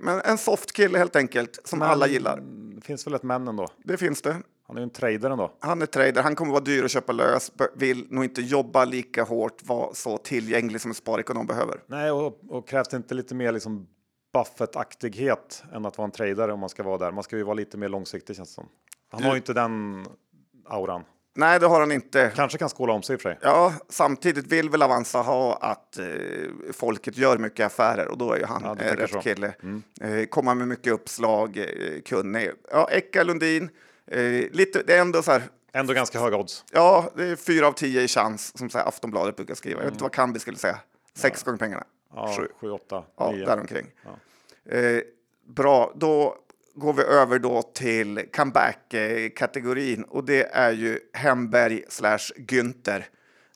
men 0.01 0.21
en 0.21 0.39
soft 0.39 0.73
kille 0.73 0.99
helt 0.99 1.17
enkelt, 1.17 1.59
som 1.65 1.83
alla 1.83 2.07
gillar. 2.09 2.41
Det 2.75 2.81
finns 2.81 3.07
väl 3.07 3.15
ett 3.15 3.23
men 3.23 3.49
ändå. 3.49 3.69
Det 3.85 3.97
finns 3.97 4.23
det. 4.23 4.37
Han 4.67 4.77
är 4.77 4.81
ju 4.81 4.85
en 4.85 4.91
trader 4.91 5.31
ändå. 5.31 5.53
Han 5.59 5.83
är 5.83 5.87
trader, 5.87 6.23
han 6.23 6.35
kommer 6.37 6.53
vara 6.53 6.65
dyr 6.65 6.85
att 6.85 6.91
köpa 6.91 7.13
lös, 7.13 7.53
vill 7.77 8.07
nog 8.11 8.25
inte 8.25 8.41
jobba 8.43 8.85
lika 8.85 9.23
hårt, 9.23 9.63
vara 9.67 9.95
så 9.95 10.19
tillgänglig 10.19 10.81
som 10.81 10.91
en 10.91 10.95
sparekonom 10.95 11.47
behöver. 11.47 11.81
Nej, 11.87 12.11
och, 12.11 12.39
och 12.49 12.69
krävs 12.69 12.89
det 12.89 12.97
inte 12.97 13.15
lite 13.15 13.35
mer 13.35 13.53
liksom 13.53 13.87
Buffett-aktighet 14.33 15.63
än 15.73 15.87
att 15.87 15.99
vara 15.99 16.05
en 16.07 16.11
trader 16.11 16.49
om 16.51 16.61
man 16.61 16.69
ska 16.69 16.83
vara 16.83 16.99
där? 16.99 17.13
Man 17.13 17.25
ska 17.25 17.37
ju 17.37 17.43
vara 17.43 17.55
lite 17.55 17.77
mer 17.77 17.89
långsiktig 17.89 18.37
känns 18.37 18.49
det 18.49 18.55
som. 18.55 18.69
Han 19.09 19.21
Du- 19.21 19.27
har 19.27 19.35
ju 19.35 19.37
inte 19.39 19.53
den 19.53 20.07
auran. 20.67 21.05
Nej, 21.37 21.61
det 21.61 21.67
har 21.67 21.81
han 21.81 21.93
inte. 21.93 22.33
Kanske 22.37 22.59
kan 22.59 22.69
skåla 22.69 22.93
om 22.93 23.03
sig 23.03 23.15
i 23.15 23.17
och 23.17 23.21
för 23.21 23.29
sig. 23.31 23.39
Ja, 23.43 23.73
samtidigt 23.89 24.47
vill 24.47 24.71
väl 24.71 24.83
Avanza 24.83 25.19
ha 25.23 25.57
att 25.57 25.99
eh, 25.99 26.07
folket 26.73 27.17
gör 27.17 27.39
mycket 27.39 27.67
affärer 27.67 28.09
och 28.09 28.19
då 28.19 28.33
är 28.33 28.39
ju 28.39 28.45
han 28.45 28.63
Ja, 28.65 28.85
eh, 28.85 28.97
rätt 28.97 29.11
så. 29.11 29.21
kille. 29.21 29.55
Eh, 30.01 30.25
komma 30.31 30.55
med 30.55 30.69
mycket 30.69 30.93
uppslag, 30.93 31.57
eh, 31.57 32.01
kunnig. 32.05 32.51
Ja, 32.71 32.89
Eka 32.91 33.23
Lundin, 33.23 33.71
eh, 34.07 34.21
lite, 34.53 34.83
det 34.87 34.95
är 34.97 35.01
ändå 35.01 35.23
så 35.23 35.33
här, 35.33 35.43
Ändå 35.73 35.93
ganska 35.93 36.21
höga 36.21 36.37
odds. 36.37 36.65
ja, 36.73 37.11
det 37.17 37.25
är 37.25 37.37
fyra 37.37 37.67
av 37.69 37.73
tio 37.73 38.03
i 38.03 38.09
chans, 38.09 38.59
som 38.59 38.71
så 38.71 38.79
här, 38.79 38.87
Aftonbladet 38.89 39.37
brukar 39.37 39.55
skriva. 39.55 39.81
Jag 39.81 39.85
vet 39.85 39.93
inte 39.93 40.05
vad 40.05 40.13
Kambi 40.13 40.39
skulle 40.39 40.57
säga. 40.57 40.79
Sex 41.15 41.43
gånger 41.43 41.59
pengarna. 41.59 41.85
Ja, 42.15 42.35
Sju. 42.39 42.49
7, 42.61 42.71
8, 42.71 43.05
Ja, 43.19 43.31
9. 43.31 43.47
däromkring. 43.47 43.87
Eh, 44.69 45.01
bra, 45.47 45.93
då 45.97 46.37
går 46.75 46.93
vi 46.93 47.03
över 47.03 47.39
då 47.39 47.63
till 47.63 48.25
comeback-kategorin 48.33 50.03
och 50.03 50.25
det 50.25 50.43
är 50.53 50.73
ju 50.73 50.99
Hemberg 51.13 51.85
slash 51.89 52.33
Günther. 52.37 53.05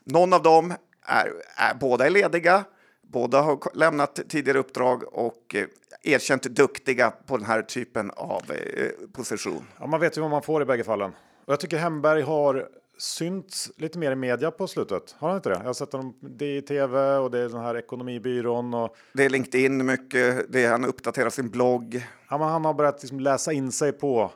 Någon 0.04 0.32
av 0.32 0.42
dem 0.42 0.74
är, 1.02 1.32
är 1.56 1.74
båda 1.74 2.06
är 2.06 2.10
lediga, 2.10 2.64
båda 3.02 3.40
har 3.40 3.58
lämnat 3.74 4.20
tidigare 4.28 4.58
uppdrag 4.58 5.14
och 5.14 5.54
eh, 5.54 5.66
erkänt 6.02 6.42
duktiga 6.42 7.10
på 7.10 7.36
den 7.36 7.46
här 7.46 7.62
typen 7.62 8.10
av 8.10 8.42
eh, 8.50 8.88
position. 9.12 9.64
Ja, 9.78 9.86
man 9.86 10.00
vet 10.00 10.16
ju 10.16 10.20
vad 10.20 10.30
man 10.30 10.42
får 10.42 10.62
i 10.62 10.64
bägge 10.64 10.84
fallen. 10.84 11.12
Och 11.44 11.52
jag 11.52 11.60
tycker 11.60 11.78
Hemberg 11.78 12.22
har 12.22 12.68
synts 12.98 13.70
lite 13.76 13.98
mer 13.98 14.12
i 14.12 14.14
media 14.14 14.50
på 14.50 14.66
slutet. 14.66 15.14
Har 15.18 15.28
han 15.28 15.36
inte 15.36 15.48
det? 15.48 15.54
Jag 15.54 15.64
har 15.64 15.72
sett 15.72 15.92
honom 15.92 16.14
det 16.20 16.44
är 16.44 16.56
i 16.58 16.62
tv 16.62 17.16
och 17.16 17.30
det 17.30 17.38
är 17.38 17.48
den 17.48 17.60
här 17.60 17.76
ekonomibyrån 17.76 18.74
och 18.74 18.96
Det 19.12 19.24
är 19.24 19.30
LinkedIn 19.30 19.86
mycket, 19.86 20.52
det 20.52 20.64
är, 20.64 20.70
han 20.70 20.84
uppdaterar 20.84 21.30
sin 21.30 21.50
blogg. 21.50 22.06
ja, 22.30 22.38
men 22.38 22.48
han 22.48 22.64
har 22.64 22.74
börjat 22.74 23.02
liksom 23.02 23.20
läsa 23.20 23.52
in 23.52 23.72
sig 23.72 23.92
på. 23.92 24.32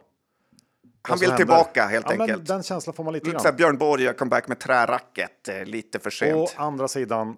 Han 1.02 1.18
vill 1.18 1.28
händer. 1.30 1.36
tillbaka 1.36 1.86
helt 1.86 2.06
ja, 2.08 2.12
Men 2.16 2.20
enkelt. 2.20 2.46
den 2.48 2.62
känslan 2.62 2.94
får 2.94 3.04
man 3.04 3.12
lite 3.12 3.30
grann. 3.30 3.56
Björn 3.56 3.78
Borg 3.78 4.02
gör 4.02 4.12
comeback 4.12 4.48
med 4.48 4.58
träracket 4.58 5.48
eh, 5.48 5.64
lite 5.64 5.98
för 5.98 6.10
sent. 6.10 6.36
Å 6.36 6.62
andra 6.62 6.88
sidan 6.88 7.36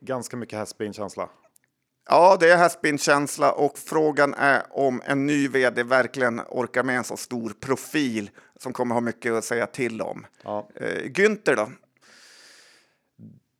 ganska 0.00 0.36
mycket 0.36 0.58
has 0.58 0.74
känsla. 0.92 1.28
Ja, 2.08 2.36
det 2.40 2.50
är 2.50 2.56
haspin-känsla 2.56 3.52
och 3.52 3.78
frågan 3.78 4.34
är 4.34 4.62
om 4.70 5.02
en 5.04 5.26
ny 5.26 5.48
vd 5.48 5.82
verkligen 5.82 6.40
orkar 6.48 6.82
med 6.82 6.96
en 6.96 7.04
så 7.04 7.16
stor 7.16 7.52
profil 7.60 8.30
som 8.62 8.72
kommer 8.72 8.94
ha 8.94 9.00
mycket 9.00 9.32
att 9.32 9.44
säga 9.44 9.66
till 9.66 10.02
om. 10.02 10.26
Ja. 10.44 10.68
Eh, 10.74 11.04
Günther 11.04 11.56
då? 11.56 11.70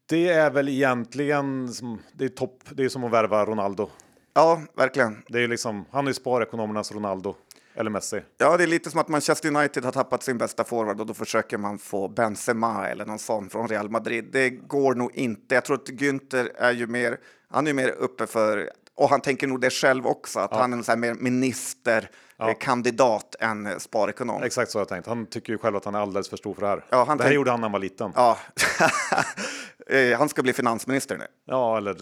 Det 0.08 0.28
är 0.28 0.50
väl 0.50 0.68
egentligen 0.68 1.68
som, 1.68 2.02
det 2.12 2.24
är 2.24 2.28
topp. 2.28 2.62
Det 2.70 2.84
är 2.84 2.88
som 2.88 3.04
att 3.04 3.12
värva 3.12 3.44
Ronaldo. 3.44 3.90
Ja, 4.34 4.62
verkligen. 4.76 5.22
Det 5.28 5.44
är 5.44 5.48
liksom, 5.48 5.84
han 5.90 6.08
är 6.08 6.12
sparekonomernas 6.12 6.92
Ronaldo 6.92 7.34
eller 7.74 7.90
Messi. 7.90 8.20
Ja, 8.38 8.56
det 8.56 8.62
är 8.62 8.66
lite 8.66 8.90
som 8.90 9.00
att 9.00 9.08
Manchester 9.08 9.56
United 9.56 9.84
har 9.84 9.92
tappat 9.92 10.22
sin 10.22 10.38
bästa 10.38 10.64
forward 10.64 11.00
och 11.00 11.06
då 11.06 11.14
försöker 11.14 11.58
man 11.58 11.78
få 11.78 12.08
Benzema 12.08 12.88
eller 12.88 13.06
någon 13.06 13.18
sån 13.18 13.50
från 13.50 13.68
Real 13.68 13.90
Madrid. 13.90 14.28
Det 14.32 14.50
går 14.50 14.94
nog 14.94 15.14
inte. 15.14 15.54
Jag 15.54 15.64
tror 15.64 15.76
att 15.76 15.88
Günther 15.88 16.50
är 16.56 16.72
ju 16.72 16.86
mer, 16.86 17.18
han 17.48 17.66
är 17.66 17.70
ju 17.70 17.74
mer 17.74 17.88
uppe 17.88 18.26
för, 18.26 18.70
och 19.00 19.08
han 19.08 19.20
tänker 19.20 19.46
nog 19.46 19.60
det 19.60 19.70
själv 19.70 20.06
också, 20.06 20.40
att 20.40 20.52
han 20.52 20.72
är 20.72 20.96
mer 20.96 21.14
ministerkandidat 21.14 23.36
än 23.40 23.66
eh, 23.66 23.78
sparekonom. 23.78 24.42
Exakt 24.42 24.70
så 24.70 24.78
har 24.78 24.80
jag 24.80 24.88
tänkt. 24.88 25.06
Han 25.06 25.26
tycker 25.26 25.52
ju 25.52 25.58
själv 25.58 25.76
att 25.76 25.84
han 25.84 25.94
är 25.94 25.98
alldeles 25.98 26.28
för 26.28 26.36
stor 26.36 26.54
för 26.54 26.62
det 26.62 26.68
här. 26.68 26.84
Ja, 26.90 27.04
han 27.08 27.18
det 27.18 27.24
här 27.24 27.32
gjorde 27.32 27.50
han 27.50 27.60
när 27.60 27.64
han 27.64 27.72
var 27.72 27.78
liten. 27.78 28.12
Ja, 28.16 28.38
Eh, 29.86 30.18
han 30.18 30.28
ska 30.28 30.42
bli 30.42 30.52
finansminister 30.52 31.18
nu. 31.18 31.26
Ja, 31.44 31.76
eller 31.76 31.96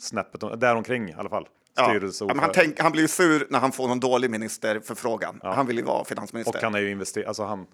snäppet 0.00 0.60
däromkring 0.60 1.08
i 1.08 1.14
alla 1.14 1.28
fall. 1.28 1.48
Ja. 1.76 2.00
Ja, 2.20 2.34
han, 2.36 2.50
tänk, 2.54 2.80
han 2.80 2.92
blir 2.92 3.02
ju 3.02 3.08
sur 3.08 3.46
när 3.50 3.58
han 3.58 3.72
får 3.72 3.88
någon 3.88 4.00
dålig 4.00 4.30
ministerförfrågan. 4.30 5.40
Han 5.42 5.66
vill 5.66 5.76
ju 5.76 5.82
vara 5.82 6.04
finansminister 6.04 6.50
och 6.50 6.56
och, 6.56 6.62
han 6.62 6.74
är 6.74 6.78
ju 6.78 6.90
invester... 6.90 7.24
Alltså 7.24 7.44
han... 7.44 7.66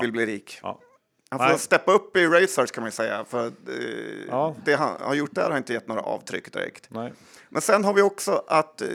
vill 0.00 0.12
bli 0.12 0.26
rik. 0.26 0.58
Ja. 0.62 0.80
Han 1.28 1.38
får 1.38 1.46
Nej. 1.46 1.58
steppa 1.58 1.92
upp 1.92 2.16
i 2.16 2.26
research 2.26 2.72
kan 2.72 2.82
man 2.82 2.88
ju 2.88 2.92
säga. 2.92 3.24
För 3.24 3.46
eh, 3.46 3.52
Ja. 4.28 4.54
det 4.64 4.74
han 4.74 4.96
har 5.00 5.14
gjort 5.14 5.34
där 5.34 5.50
har 5.50 5.58
inte 5.58 5.72
gett 5.72 5.88
några 5.88 6.00
avtryck 6.00 6.52
direkt. 6.52 6.86
Nej. 6.90 7.12
Men 7.54 7.62
sen 7.62 7.84
har 7.84 7.94
vi 7.94 8.02
också 8.02 8.44
att 8.46 8.80
eh, 8.82 8.88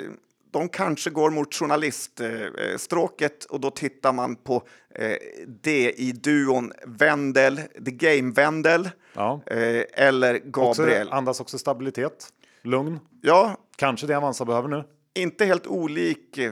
de 0.51 0.69
kanske 0.69 1.09
går 1.09 1.29
mot 1.29 1.53
journaliststråket 1.53 3.45
och 3.45 3.59
då 3.59 3.71
tittar 3.71 4.13
man 4.13 4.35
på 4.35 4.63
eh, 4.95 5.15
DI-duon 5.47 6.71
Wendel, 6.85 7.57
The 7.85 7.91
Game 7.91 8.31
Wendel 8.31 8.89
Ja. 9.13 9.41
eh, 9.45 9.83
eller 9.93 10.35
Också, 10.57 10.81
Gabriel. 10.83 11.09
andas 11.11 11.39
också 11.39 11.57
stabilitet. 11.57 12.27
Lugn. 12.63 12.99
Ja, 13.21 13.57
Kanske 13.75 14.07
det 14.07 14.17
Avanza 14.17 14.45
behöver 14.45 14.67
nu. 14.67 14.83
inte 15.15 15.45
helt 15.45 15.67
olik 15.67 16.37
eh, 16.37 16.51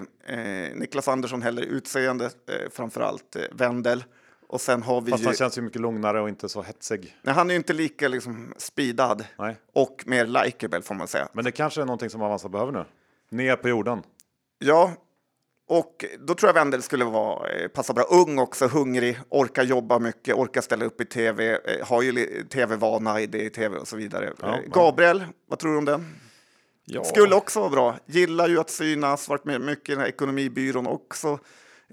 Niklas 0.75 1.07
Andersson 1.07 1.41
heller, 1.41 1.61
utseende 1.61 2.25
eh, 2.25 2.31
framför 2.71 3.01
allt 3.01 3.35
eh, 3.35 3.41
Wendel. 3.51 4.03
Och 4.47 4.61
sen 4.61 4.83
har 4.83 5.01
vi 5.01 5.11
Fast 5.11 5.23
ju... 5.23 5.27
han 5.27 5.35
känns 5.35 5.57
ju 5.57 5.61
mycket 5.61 5.81
lugnare 5.81 6.21
och 6.21 6.29
inte 6.29 6.49
så 6.49 6.61
hetsig. 6.61 7.17
Nej, 7.21 7.35
han 7.35 7.49
är 7.49 7.53
ju 7.53 7.57
inte 7.57 7.73
lika 7.73 8.07
liksom, 8.07 8.53
speedad 8.57 9.25
Nej. 9.39 9.57
och 9.73 10.03
mer 10.05 10.25
likeable 10.25 10.81
får 10.81 10.95
man 10.95 11.07
säga. 11.07 11.27
Men 11.33 11.45
det 11.45 11.51
kanske 11.51 11.81
är 11.81 11.85
någonting 11.85 12.09
som 12.09 12.21
Avanza 12.21 12.49
behöver 12.49 12.71
nu. 12.71 12.85
Ner 13.29 13.55
på 13.55 13.69
jorden. 13.69 14.03
Ja, 14.59 14.91
Och 15.69 16.05
då 16.19 16.33
tror 16.35 16.49
jag 16.49 16.53
Wendel 16.53 16.81
skulle 16.81 17.05
vara, 17.05 17.49
eh, 17.49 17.67
passa 17.67 17.93
bra. 17.93 18.03
Ung 18.03 18.39
också, 18.39 18.67
hungrig, 18.67 19.19
orkar 19.29 19.63
jobba 19.63 19.99
mycket, 19.99 20.35
orkar 20.35 20.61
ställa 20.61 20.85
upp 20.85 21.01
i 21.01 21.05
tv, 21.05 21.59
eh, 21.65 21.87
har 21.87 22.01
ju 22.01 22.43
tv-vana 22.43 23.21
i 23.21 23.49
tv 23.49 23.77
och 23.77 23.87
så 23.87 23.97
vidare. 23.97 24.33
Ja, 24.41 24.47
Eh, 24.47 24.61
Gabriel, 24.71 25.23
vad 25.47 25.59
tror 25.59 25.71
du 25.71 25.77
om 25.77 25.85
det? 25.85 26.03
Ja. 26.85 27.03
Skulle 27.03 27.35
också 27.35 27.59
vara 27.59 27.69
bra. 27.69 27.97
Gillar 28.05 28.47
ju 28.47 28.59
att 28.59 28.69
synas, 28.69 29.29
varit 29.29 29.45
med 29.45 29.61
mycket 29.61 29.89
i 29.89 29.91
den 29.91 30.01
här 30.01 30.07
ekonomibyrån 30.07 30.87
också. 30.87 31.39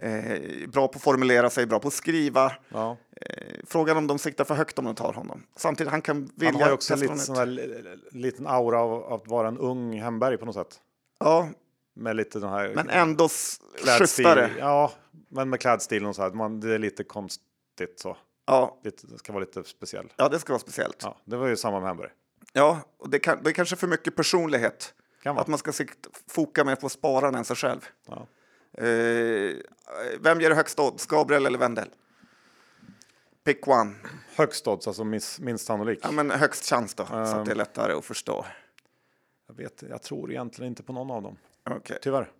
Eh, 0.00 0.68
bra 0.68 0.88
på 0.88 0.96
att 0.96 1.02
formulera 1.02 1.50
sig, 1.50 1.66
bra 1.66 1.78
på 1.78 1.88
att 1.88 1.94
skriva. 1.94 2.52
Ja. 2.68 2.96
Eh, 3.20 3.54
frågan 3.66 3.96
om 3.96 4.07
de 4.07 4.18
siktar 4.18 4.44
för 4.44 4.54
högt 4.54 4.78
om 4.78 4.85
de 4.85 4.94
tar 4.94 5.12
honom. 5.12 5.42
Samtidigt, 5.57 5.90
han 5.90 6.02
kan 6.02 6.30
vilja 6.35 6.52
Han 6.52 6.62
har 6.62 6.72
också 6.72 6.94
en 6.94 7.54
lite, 7.54 7.98
liten 8.11 8.46
aura 8.46 8.80
av 8.80 9.12
att 9.12 9.28
vara 9.28 9.48
en 9.48 9.59
ung 9.59 10.00
Hemberg 10.00 10.37
på 10.38 10.44
något 10.46 10.54
sätt. 10.54 10.80
Ja, 11.20 11.48
Med 11.94 12.16
lite 12.16 12.38
den 12.38 12.50
här 12.50 12.72
men 12.74 12.90
ändå 12.90 13.28
schysstare. 13.98 14.50
Ja, 14.59 14.92
men 15.28 15.50
med 15.50 15.61
klädstilen 15.61 16.09
och 16.09 16.16
så 16.16 16.22
här. 16.22 16.30
Man, 16.30 16.61
det 16.61 16.74
är 16.74 16.78
lite 16.78 17.04
konstigt 17.04 17.94
så. 17.96 18.16
Ja, 18.46 18.80
Lite, 18.85 19.07
det 19.07 19.18
ska 19.18 19.33
vara 19.33 19.44
lite 19.44 19.64
speciell. 19.64 20.12
ja, 20.16 20.28
det 20.28 20.38
ska 20.38 20.52
vara 20.52 20.61
speciellt. 20.61 20.98
Ja, 21.02 21.16
det 21.24 21.37
var 21.37 21.46
ju 21.46 21.57
samma 21.57 21.80
med 21.80 21.88
Hemberg. 21.88 22.11
Ja, 22.52 22.80
och 22.98 23.11
det, 23.11 23.18
kan, 23.18 23.42
det 23.42 23.50
är 23.50 23.54
kanske 23.54 23.76
för 23.76 23.87
mycket 23.87 24.16
personlighet. 24.16 24.94
Kan 25.22 25.35
vara. 25.35 25.42
Att 25.42 25.48
man 25.48 25.59
ska 25.59 25.72
sikt, 25.72 26.07
foka 26.28 26.64
mer 26.64 26.76
på 26.76 26.88
spararen 26.88 27.35
än 27.35 27.44
sig 27.44 27.57
själv. 27.57 27.80
Ja. 28.07 28.26
Eh, 28.78 29.56
vem 30.20 30.40
ger 30.40 30.50
högst 30.50 30.78
odds, 30.80 31.06
Gabriel 31.06 31.46
eller 31.46 31.58
Wendel? 31.58 31.88
Pick 33.44 33.68
one. 33.68 33.94
Högst 34.37 34.66
odds, 34.66 34.87
alltså 34.87 35.04
minst, 35.04 35.38
minst 35.40 35.66
sannolik. 35.66 35.98
Ja, 36.02 36.10
men 36.10 36.30
högst 36.30 36.64
chans 36.64 36.94
då, 36.94 37.06
så 37.06 37.14
att 37.14 37.37
Ehm. 37.37 37.44
det 37.44 37.50
är 37.50 37.54
lättare 37.54 37.92
att 37.92 38.04
förstå. 38.04 38.44
Jag, 39.48 39.54
vet, 39.56 39.82
jag 39.90 40.02
tror 40.02 40.30
egentligen 40.30 40.68
inte 40.68 40.82
på 40.82 40.92
någon 40.92 41.10
av 41.10 41.22
dem. 41.22 41.37
Okej. 41.70 41.98
Tyvärr. 42.02 42.30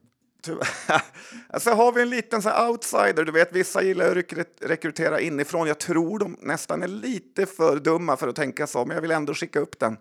Tyvärr. 0.43 0.69
alltså 1.49 1.71
har 1.71 1.93
vi 1.93 2.03
en 2.03 2.11
liten 2.11 2.43
så 2.43 2.69
outsider, 2.69 3.25
du 3.25 3.33
vet 3.33 3.53
vissa 3.53 3.83
gillar 3.83 4.09
att 4.11 4.17
rekry- 4.17 4.45
rekrytera 4.61 5.21
inifrån. 5.21 5.69
Jag 5.69 5.79
tror 5.79 6.19
de 6.19 6.37
nästan 6.41 6.83
är 6.83 6.89
lite 6.89 7.47
för 7.47 7.77
dumma 7.79 8.17
för 8.17 8.29
att 8.29 8.37
tänka 8.37 8.67
så, 8.67 8.85
men 8.85 8.95
jag 8.95 9.03
vill 9.03 9.11
ändå 9.11 9.35
skicka 9.35 9.61
upp 9.61 9.79
den. 9.79 9.97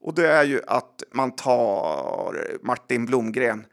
Och 0.00 0.14
det 0.14 0.28
är 0.28 0.44
ju 0.44 0.60
att 0.66 1.02
man 1.12 1.36
tar 1.36 2.58
Martin 2.62 3.06
Blomgren. 3.06 3.64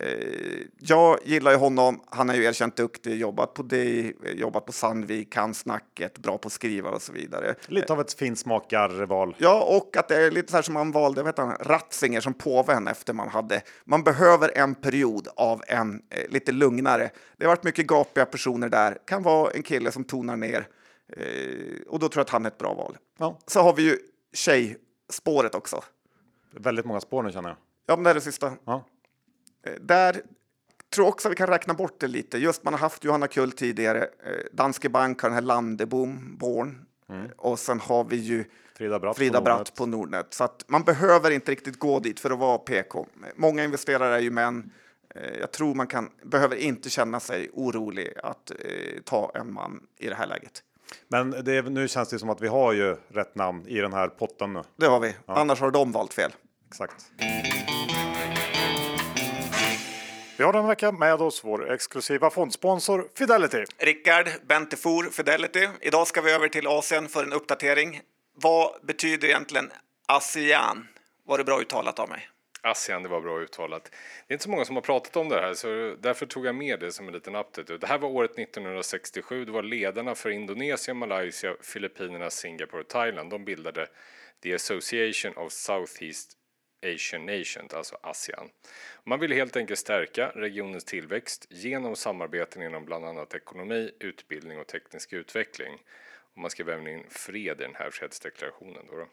Eh, 0.00 0.58
jag 0.78 1.18
gillar 1.24 1.50
ju 1.50 1.56
honom, 1.56 2.00
han 2.06 2.30
är 2.30 2.34
ju 2.34 2.44
erkänt 2.44 2.76
duktig, 2.76 3.18
jobbat 3.20 3.54
på 3.54 3.62
dig, 3.62 4.16
jobbat 4.34 4.66
på 4.66 4.72
Sandvik, 4.72 5.32
kan 5.32 5.54
snacket, 5.54 6.18
bra 6.18 6.38
på 6.38 6.46
att 6.46 6.52
skriva 6.52 6.90
och 6.90 7.02
så 7.02 7.12
vidare. 7.12 7.54
Lite 7.66 7.92
av 7.92 8.00
ett 8.00 8.12
finsmakarval. 8.12 9.36
Ja, 9.38 9.62
och 9.76 9.96
att 9.96 10.08
det 10.08 10.16
är 10.16 10.30
lite 10.30 10.50
så 10.50 10.56
här 10.56 10.62
som 10.62 10.74
man 10.74 10.90
valde 10.92 11.22
vet 11.22 11.38
han, 11.38 11.56
Ratzinger 11.60 12.20
som 12.20 12.34
påven 12.34 12.88
efter 12.88 13.12
man 13.12 13.28
hade. 13.28 13.62
Man 13.84 14.02
behöver 14.04 14.58
en 14.58 14.74
period 14.74 15.28
av 15.36 15.62
en 15.68 16.02
eh, 16.10 16.28
lite 16.30 16.52
lugnare. 16.52 17.10
Det 17.36 17.44
har 17.44 17.48
varit 17.52 17.64
mycket 17.64 17.86
gapiga 17.86 18.26
personer 18.26 18.68
där. 18.68 18.98
Kan 19.04 19.22
vara 19.22 19.50
en 19.50 19.62
kille 19.62 19.92
som 19.92 20.04
tonar 20.04 20.36
ner. 20.36 20.68
Eh, 21.16 21.80
och 21.88 21.98
då 21.98 22.08
tror 22.08 22.20
jag 22.20 22.24
att 22.24 22.30
han 22.30 22.44
är 22.44 22.48
ett 22.50 22.58
bra 22.58 22.74
val. 22.74 22.96
Ja, 23.18 23.38
Så 23.46 23.60
har 23.60 23.72
vi 23.74 23.82
ju 23.82 23.98
tjejspåret 24.32 25.54
också. 25.54 25.84
väldigt 26.52 26.84
många 26.84 27.00
spår 27.00 27.22
nu 27.22 27.32
känner 27.32 27.48
jag. 27.48 27.56
Ja, 27.86 27.96
men 27.96 28.04
det 28.04 28.10
är 28.10 28.14
det 28.14 28.20
sista. 28.20 28.52
Ja. 28.64 28.84
Där 29.80 30.12
tror 30.94 31.06
jag 31.06 31.08
också 31.08 31.28
att 31.28 31.32
vi 31.32 31.36
kan 31.36 31.46
räkna 31.46 31.74
bort 31.74 32.00
det 32.00 32.06
lite. 32.06 32.38
Just 32.38 32.64
man 32.64 32.72
har 32.74 32.80
haft 32.80 33.04
Johanna 33.04 33.26
Kull 33.28 33.52
tidigare. 33.52 34.02
Eh, 34.02 34.32
Danske 34.52 34.88
Bank 34.88 35.20
har 35.22 35.28
den 35.28 35.34
här 35.34 35.42
Landebom, 35.42 36.36
Born. 36.38 36.84
Mm. 37.08 37.28
Och 37.36 37.58
sen 37.58 37.80
har 37.80 38.04
vi 38.04 38.16
ju 38.16 38.44
Frida 38.76 38.98
Bratt. 38.98 39.16
Frida 39.16 39.38
på 39.38 39.44
Bratt 39.44 39.56
Nordnet. 39.58 39.74
på 39.76 39.86
Nordnet. 39.86 40.34
Så 40.34 40.44
att 40.44 40.64
man 40.68 40.82
behöver 40.82 41.30
inte 41.30 41.52
riktigt 41.52 41.78
gå 41.78 42.00
dit 42.00 42.20
för 42.20 42.30
att 42.30 42.38
vara 42.38 42.58
PK. 42.58 43.06
Många 43.36 43.64
investerare 43.64 44.14
är 44.16 44.20
ju 44.20 44.30
män. 44.30 44.70
Eh, 45.14 45.38
Jag 45.40 45.52
tror 45.52 45.74
man 45.74 45.86
kan, 45.86 46.10
behöver 46.24 46.56
inte 46.56 46.90
känna 46.90 47.20
sig 47.20 47.50
orolig 47.52 48.12
att 48.22 48.50
eh, 48.50 48.56
ta 49.04 49.32
en 49.34 49.52
man 49.52 49.80
i 49.98 50.08
det 50.08 50.14
här 50.14 50.26
läget. 50.26 50.62
Men 51.08 51.30
det 51.30 51.62
nu 51.62 51.88
känns 51.88 52.08
det 52.08 52.18
som 52.18 52.30
att 52.30 52.40
vi 52.40 52.48
har 52.48 52.72
ju 52.72 52.96
rätt 53.08 53.34
namn 53.34 53.66
i 53.66 53.78
den 53.80 53.92
här 53.92 54.08
potten 54.08 54.52
nu. 54.52 54.62
Det 54.76 54.86
har 54.86 55.00
vi. 55.00 55.14
Annars 55.26 55.60
har 55.60 55.70
de 55.70 55.92
valt 55.92 56.14
fel. 56.14 56.32
Exakt. 56.68 57.06
Vi 60.38 60.44
har 60.44 60.52
den 60.52 60.66
vecka 60.66 60.92
med 60.92 61.22
oss 61.22 61.44
vår 61.44 61.72
exklusiva 61.72 62.30
fondsponsor 62.30 63.08
Fidelity. 63.14 63.64
Rickard 63.78 64.28
Bentefor, 64.46 65.10
Fidelity. 65.10 65.68
Idag 65.80 66.06
ska 66.06 66.20
vi 66.20 66.32
över 66.32 66.48
till 66.48 66.66
Asien 66.66 67.08
för 67.08 67.24
en 67.24 67.32
uppdatering. 67.32 68.00
Vad 68.34 68.72
betyder 68.82 69.28
egentligen 69.28 69.70
ASEAN? 70.06 70.88
Var 71.26 71.38
det 71.38 71.44
bra 71.44 71.60
uttalat 71.60 71.98
av 71.98 72.08
mig? 72.08 72.28
ASEAN, 72.62 73.02
det 73.02 73.08
var 73.08 73.20
bra 73.20 73.40
uttalat. 73.40 73.84
Det 73.84 74.32
är 74.32 74.34
inte 74.34 74.44
så 74.44 74.50
många 74.50 74.64
som 74.64 74.76
har 74.76 74.82
pratat 74.82 75.16
om 75.16 75.28
det 75.28 75.40
här, 75.40 75.54
så 75.54 75.96
därför 76.00 76.26
tog 76.26 76.46
jag 76.46 76.54
med 76.54 76.80
det 76.80 76.92
som 76.92 77.08
en 77.08 77.14
liten 77.14 77.36
update. 77.36 77.78
Det 77.78 77.86
här 77.86 77.98
var 77.98 78.08
året 78.08 78.38
1967. 78.38 79.44
Det 79.44 79.52
var 79.52 79.62
ledarna 79.62 80.14
för 80.14 80.30
Indonesien, 80.30 80.96
Malaysia, 80.96 81.54
Filippinerna, 81.62 82.30
Singapore 82.30 82.80
och 82.80 82.88
Thailand. 82.88 83.30
De 83.30 83.44
bildade 83.44 83.86
The 84.42 84.54
Association 84.54 85.32
of 85.36 85.52
Southeast 85.52 86.37
Asian 86.82 87.26
Nations, 87.26 87.74
alltså 87.74 87.98
ASEAN. 88.00 88.50
Man 89.04 89.20
vill 89.20 89.32
helt 89.32 89.56
enkelt 89.56 89.78
stärka 89.78 90.32
regionens 90.34 90.84
tillväxt 90.84 91.46
genom 91.50 91.96
samarbeten 91.96 92.62
inom 92.62 92.84
bland 92.84 93.04
annat 93.04 93.34
ekonomi, 93.34 93.90
utbildning 94.00 94.58
och 94.58 94.66
teknisk 94.66 95.12
utveckling. 95.12 95.78
Och 96.32 96.38
man 96.38 96.50
skrev 96.50 96.68
även 96.68 96.86
in 96.86 97.04
fred 97.10 97.60
i 97.60 97.64
den 97.64 97.74
här 97.74 97.90
fredsdeklarationen. 97.90 98.86
Då 98.90 98.96
då. 98.96 99.06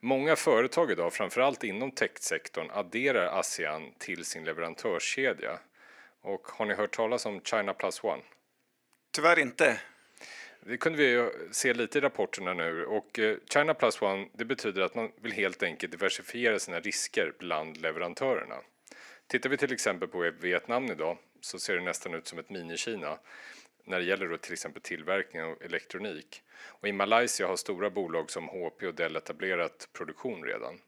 Många 0.00 0.36
företag 0.36 0.90
idag, 0.90 1.12
framförallt 1.12 1.64
inom 1.64 1.90
techsektorn, 1.90 2.70
adderar 2.70 3.38
ASEAN 3.40 3.92
till 3.98 4.24
sin 4.24 4.44
leverantörskedja. 4.44 5.58
Och 6.20 6.48
har 6.48 6.66
ni 6.66 6.74
hört 6.74 6.96
talas 6.96 7.26
om 7.26 7.40
China 7.40 7.74
Plus 7.74 8.04
One? 8.04 8.22
Tyvärr 9.10 9.38
inte. 9.38 9.80
Det 10.66 10.76
kunde 10.76 10.98
vi 10.98 11.10
ju 11.10 11.30
se 11.50 11.74
lite 11.74 11.98
i 11.98 12.00
rapporterna 12.00 12.54
nu 12.54 12.84
och 12.84 13.18
eh, 13.18 13.36
China 13.52 13.74
Plus 13.74 14.02
One 14.02 14.28
det 14.32 14.44
betyder 14.44 14.82
att 14.82 14.94
man 14.94 15.12
vill 15.20 15.32
helt 15.32 15.62
enkelt 15.62 15.92
diversifiera 15.92 16.58
sina 16.58 16.80
risker 16.80 17.32
bland 17.38 17.76
leverantörerna. 17.76 18.56
Tittar 19.26 19.50
vi 19.50 19.56
till 19.56 19.72
exempel 19.72 20.08
på 20.08 20.30
Vietnam 20.40 20.84
idag 20.84 21.18
så 21.40 21.58
ser 21.58 21.74
det 21.74 21.82
nästan 21.82 22.14
ut 22.14 22.26
som 22.26 22.38
ett 22.38 22.48
mini-Kina 22.48 23.18
när 23.84 23.98
det 23.98 24.04
gäller 24.04 24.28
då 24.28 24.36
till 24.36 24.52
exempel 24.52 24.82
tillverkning 24.82 25.42
av 25.42 25.62
elektronik. 25.62 26.42
Och 26.64 26.88
i 26.88 26.92
Malaysia 26.92 27.46
har 27.46 27.56
stora 27.56 27.90
bolag 27.90 28.30
som 28.30 28.48
HP 28.48 28.82
och 28.82 28.94
Dell 28.94 29.16
etablerat 29.16 29.88
produktion 29.92 30.44
redan. 30.44 30.78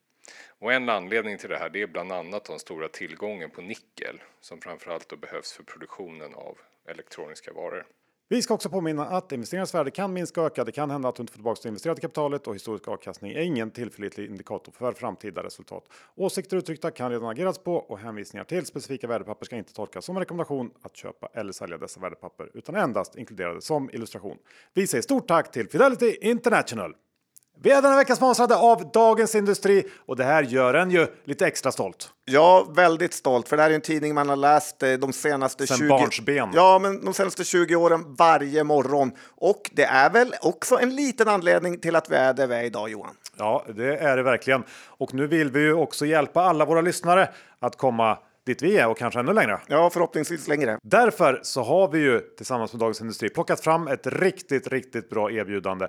Och 0.46 0.72
en 0.72 0.88
anledning 0.88 1.38
till 1.38 1.50
det 1.50 1.58
här 1.58 1.68
det 1.68 1.82
är 1.82 1.86
bland 1.86 2.12
annat 2.12 2.44
den 2.44 2.58
stora 2.58 2.88
tillgången 2.88 3.50
på 3.50 3.62
nickel 3.62 4.22
som 4.40 4.60
framförallt 4.60 5.08
då 5.08 5.16
behövs 5.16 5.52
för 5.52 5.62
produktionen 5.62 6.34
av 6.34 6.58
elektroniska 6.88 7.52
varor. 7.52 7.86
Vi 8.28 8.42
ska 8.42 8.54
också 8.54 8.70
påminna 8.70 9.06
att 9.06 9.32
investeringens 9.32 9.74
värde 9.74 9.90
kan 9.90 10.12
minska 10.12 10.40
och 10.40 10.46
öka. 10.46 10.64
Det 10.64 10.72
kan 10.72 10.90
hända 10.90 11.08
att 11.08 11.16
du 11.16 11.20
inte 11.20 11.32
får 11.32 11.36
tillbaka 11.36 11.60
det 11.62 11.68
investerade 11.68 12.00
kapitalet 12.00 12.46
och 12.46 12.54
historisk 12.54 12.88
avkastning 12.88 13.32
är 13.32 13.40
ingen 13.40 13.70
tillförlitlig 13.70 14.26
indikator 14.26 14.72
för 14.72 14.92
framtida 14.92 15.42
resultat. 15.42 15.84
Åsikter 16.14 16.56
uttryckta 16.56 16.90
kan 16.90 17.10
redan 17.10 17.28
agerats 17.28 17.58
på 17.58 17.74
och 17.76 17.98
hänvisningar 17.98 18.44
till 18.44 18.66
specifika 18.66 19.06
värdepapper 19.06 19.46
ska 19.46 19.56
inte 19.56 19.72
tolkas 19.72 20.04
som 20.04 20.16
en 20.16 20.20
rekommendation 20.20 20.70
att 20.82 20.96
köpa 20.96 21.28
eller 21.34 21.52
sälja 21.52 21.78
dessa 21.78 22.00
värdepapper 22.00 22.50
utan 22.54 22.74
endast 22.74 23.16
inkluderade 23.16 23.60
som 23.60 23.90
illustration. 23.90 24.36
Vi 24.74 24.86
säger 24.86 25.02
stort 25.02 25.28
tack 25.28 25.50
till 25.50 25.68
Fidelity 25.68 26.16
International. 26.20 26.94
Vi 27.62 27.70
är 27.70 27.82
denna 27.82 27.96
vecka 27.96 28.16
sponsrade 28.16 28.56
av 28.56 28.90
Dagens 28.92 29.34
Industri 29.34 29.84
och 30.06 30.16
det 30.16 30.24
här 30.24 30.42
gör 30.42 30.74
en 30.74 30.90
ju 30.90 31.06
lite 31.24 31.46
extra 31.46 31.72
stolt. 31.72 32.08
Ja, 32.24 32.66
väldigt 32.76 33.14
stolt, 33.14 33.48
för 33.48 33.56
det 33.56 33.62
här 33.62 33.70
är 33.70 33.74
en 33.74 33.80
tidning 33.80 34.14
man 34.14 34.28
har 34.28 34.36
läst 34.36 34.82
eh, 34.82 34.92
de 34.92 35.12
senaste 35.12 35.66
Sen 35.66 35.76
20... 35.76 35.88
barnsben. 35.88 36.50
Ja, 36.54 36.78
men 36.78 37.04
de 37.04 37.14
senaste 37.14 37.44
20 37.44 37.76
åren 37.76 38.14
varje 38.18 38.64
morgon. 38.64 39.12
Och 39.36 39.70
det 39.72 39.84
är 39.84 40.10
väl 40.10 40.34
också 40.42 40.78
en 40.78 40.96
liten 40.96 41.28
anledning 41.28 41.80
till 41.80 41.96
att 41.96 42.10
vi 42.10 42.14
är 42.14 42.34
där 42.34 42.46
vi 42.46 42.54
är 42.54 42.62
idag, 42.62 42.88
Johan. 42.88 43.14
Ja, 43.36 43.64
det 43.76 43.96
är 43.96 44.16
det 44.16 44.22
verkligen. 44.22 44.64
Och 44.86 45.14
nu 45.14 45.26
vill 45.26 45.50
vi 45.50 45.60
ju 45.60 45.74
också 45.74 46.06
hjälpa 46.06 46.42
alla 46.42 46.64
våra 46.64 46.80
lyssnare 46.80 47.28
att 47.60 47.76
komma 47.76 48.18
dit 48.46 48.62
vi 48.62 48.76
är 48.76 48.88
och 48.88 48.98
kanske 48.98 49.20
ännu 49.20 49.32
längre. 49.32 49.60
Ja, 49.66 49.90
förhoppningsvis 49.90 50.48
längre. 50.48 50.78
Därför 50.82 51.40
så 51.42 51.62
har 51.62 51.88
vi 51.88 51.98
ju 51.98 52.20
tillsammans 52.20 52.72
med 52.72 52.80
Dagens 52.80 53.00
Industri 53.00 53.28
plockat 53.28 53.60
fram 53.60 53.88
ett 53.88 54.06
riktigt, 54.06 54.68
riktigt 54.68 55.10
bra 55.10 55.30
erbjudande. 55.30 55.86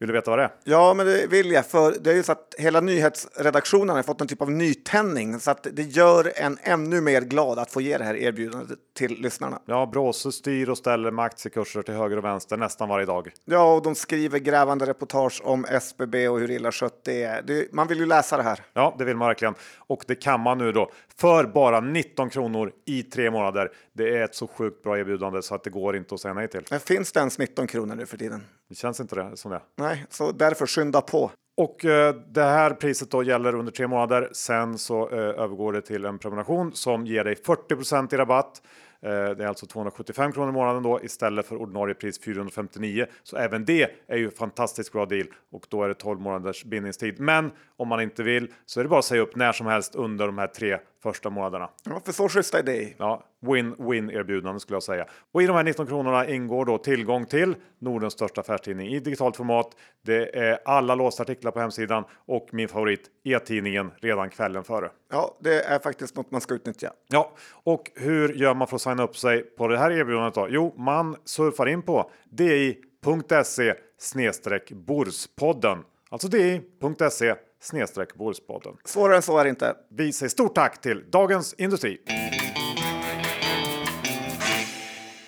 Vill 0.00 0.08
du 0.08 0.12
veta 0.12 0.30
vad 0.30 0.38
det 0.38 0.44
är? 0.44 0.50
Ja, 0.64 0.94
men 0.94 1.06
det 1.06 1.26
vill 1.26 1.50
jag, 1.50 1.66
för 1.66 1.94
det 2.00 2.10
är 2.10 2.14
ju 2.14 2.22
så 2.22 2.32
att 2.32 2.54
hela 2.58 2.80
nyhetsredaktionen 2.80 3.96
har 3.96 4.02
fått 4.02 4.20
en 4.20 4.26
typ 4.26 4.42
av 4.42 4.50
nytändning 4.50 5.40
så 5.40 5.50
att 5.50 5.66
det 5.72 5.82
gör 5.82 6.32
en 6.36 6.58
ännu 6.62 7.00
mer 7.00 7.20
glad 7.20 7.58
att 7.58 7.72
få 7.72 7.80
ge 7.80 7.98
det 7.98 8.04
här 8.04 8.14
erbjudandet 8.14 8.78
till 8.96 9.20
lyssnarna. 9.20 9.60
Ja, 9.64 9.86
Bråse 9.86 10.32
styr 10.32 10.68
och 10.68 10.78
ställer 10.78 11.10
med 11.10 11.24
aktiekurser 11.24 11.82
till 11.82 11.94
höger 11.94 12.16
och 12.16 12.24
vänster 12.24 12.56
nästan 12.56 12.88
varje 12.88 13.06
dag. 13.06 13.30
Ja, 13.44 13.74
och 13.74 13.82
de 13.82 13.94
skriver 13.94 14.38
grävande 14.38 14.86
reportage 14.86 15.40
om 15.44 15.64
SBB 15.64 16.28
och 16.28 16.40
hur 16.40 16.50
illa 16.50 16.72
skött 16.72 17.04
det 17.04 17.22
är. 17.22 17.42
Det, 17.42 17.72
man 17.72 17.86
vill 17.88 17.98
ju 17.98 18.06
läsa 18.06 18.36
det 18.36 18.42
här. 18.42 18.60
Ja, 18.72 18.94
det 18.98 19.04
vill 19.04 19.16
man 19.16 19.28
verkligen. 19.28 19.54
Och 19.78 20.04
det 20.06 20.14
kan 20.14 20.40
man 20.40 20.58
nu 20.58 20.72
då 20.72 20.90
för 21.16 21.44
bara 21.44 21.80
19 21.80 22.30
kronor 22.30 22.72
i 22.86 23.02
tre 23.02 23.30
månader. 23.30 23.72
Det 23.92 24.16
är 24.16 24.24
ett 24.24 24.34
så 24.34 24.46
sjukt 24.46 24.82
bra 24.82 24.98
erbjudande 24.98 25.42
så 25.42 25.54
att 25.54 25.64
det 25.64 25.70
går 25.70 25.96
inte 25.96 26.14
att 26.14 26.20
säga 26.20 26.34
nej 26.34 26.48
till. 26.48 26.64
Men 26.70 26.80
finns 26.80 27.12
det 27.12 27.20
ens 27.20 27.38
19 27.38 27.66
kronor 27.66 27.94
nu 27.94 28.06
för 28.06 28.16
tiden? 28.16 28.44
Det 28.68 28.74
känns 28.74 29.00
inte 29.00 29.14
det 29.14 29.36
som 29.36 29.50
det. 29.50 29.60
Nej, 29.76 29.87
Nej, 29.88 30.04
så 30.10 30.32
därför 30.32 30.66
skynda 30.66 31.00
på. 31.00 31.30
Och 31.56 31.84
eh, 31.84 32.14
det 32.14 32.42
här 32.42 32.70
priset 32.70 33.10
då 33.10 33.22
gäller 33.22 33.54
under 33.54 33.72
tre 33.72 33.86
månader. 33.86 34.28
Sen 34.32 34.78
så 34.78 35.10
eh, 35.10 35.18
övergår 35.18 35.72
det 35.72 35.80
till 35.80 36.04
en 36.04 36.18
prenumeration 36.18 36.72
som 36.74 37.06
ger 37.06 37.24
dig 37.24 37.34
40% 37.34 38.14
i 38.14 38.16
rabatt. 38.16 38.62
Eh, 39.02 39.10
det 39.10 39.44
är 39.44 39.46
alltså 39.46 39.66
275 39.66 40.32
kronor 40.32 40.48
i 40.48 40.52
månaden 40.52 40.82
då 40.82 41.00
istället 41.02 41.46
för 41.46 41.56
ordinarie 41.56 41.94
pris 41.94 42.20
459. 42.24 43.06
Så 43.22 43.36
även 43.36 43.64
det 43.64 43.90
är 44.06 44.16
ju 44.16 44.30
fantastiskt 44.30 44.92
bra 44.92 45.06
deal 45.06 45.26
och 45.52 45.66
då 45.68 45.82
är 45.82 45.88
det 45.88 45.94
12 45.94 46.20
månaders 46.20 46.64
bindningstid. 46.64 47.20
Men 47.20 47.50
om 47.76 47.88
man 47.88 48.00
inte 48.00 48.22
vill 48.22 48.52
så 48.66 48.80
är 48.80 48.84
det 48.84 48.90
bara 48.90 48.98
att 48.98 49.04
säga 49.04 49.22
upp 49.22 49.36
när 49.36 49.52
som 49.52 49.66
helst 49.66 49.94
under 49.94 50.26
de 50.26 50.38
här 50.38 50.46
tre 50.46 50.78
första 51.02 51.30
månaderna. 51.30 51.70
Ja, 51.84 52.00
för 52.04 52.12
så 52.12 52.28
schyssta 52.28 52.58
är 52.58 52.62
det. 52.62 52.94
Ja, 52.98 53.22
win-win 53.40 54.12
erbjudande 54.12 54.60
skulle 54.60 54.76
jag 54.76 54.82
säga. 54.82 55.06
Och 55.32 55.42
i 55.42 55.46
de 55.46 55.56
här 55.56 55.64
19 55.64 55.86
kronorna 55.86 56.26
ingår 56.26 56.64
då 56.64 56.78
tillgång 56.78 57.26
till 57.26 57.56
Nordens 57.78 58.12
största 58.12 58.40
affärstidning 58.40 58.88
i 58.88 59.00
digitalt 59.00 59.36
format. 59.36 59.76
Det 60.04 60.38
är 60.38 60.58
alla 60.64 60.94
låsta 60.94 61.22
artiklar 61.22 61.50
på 61.50 61.60
hemsidan 61.60 62.04
och 62.26 62.48
min 62.52 62.68
favorit 62.68 63.00
e-tidningen 63.24 63.90
redan 63.96 64.30
kvällen 64.30 64.64
före. 64.64 64.90
Ja, 65.10 65.36
det 65.40 65.62
är 65.62 65.78
faktiskt 65.78 66.16
något 66.16 66.30
man 66.30 66.40
ska 66.40 66.54
utnyttja. 66.54 66.92
Ja, 67.08 67.32
och 67.50 67.90
hur 67.94 68.32
gör 68.32 68.54
man 68.54 68.66
för 68.66 68.76
att 68.76 68.82
signa 68.82 69.02
upp 69.02 69.16
sig 69.16 69.42
på 69.42 69.68
det 69.68 69.78
här 69.78 69.90
erbjudandet 69.90 70.34
då? 70.34 70.46
Jo, 70.50 70.74
man 70.76 71.16
surfar 71.24 71.66
in 71.66 71.82
på 71.82 72.10
di.se 72.30 73.74
snedstreck 73.98 74.72
Borspodden. 74.72 75.84
Alltså 76.10 76.28
di.se 76.28 77.34
snedstreck 77.60 78.14
Borspodden. 78.14 78.76
Svårare 78.84 79.16
än 79.16 79.22
så 79.22 79.38
är 79.38 79.44
det 79.44 79.50
inte. 79.50 79.76
Vi 79.90 80.12
säger 80.12 80.30
stort 80.30 80.54
tack 80.54 80.80
till 80.80 81.10
Dagens 81.10 81.54
Industri. 81.58 81.98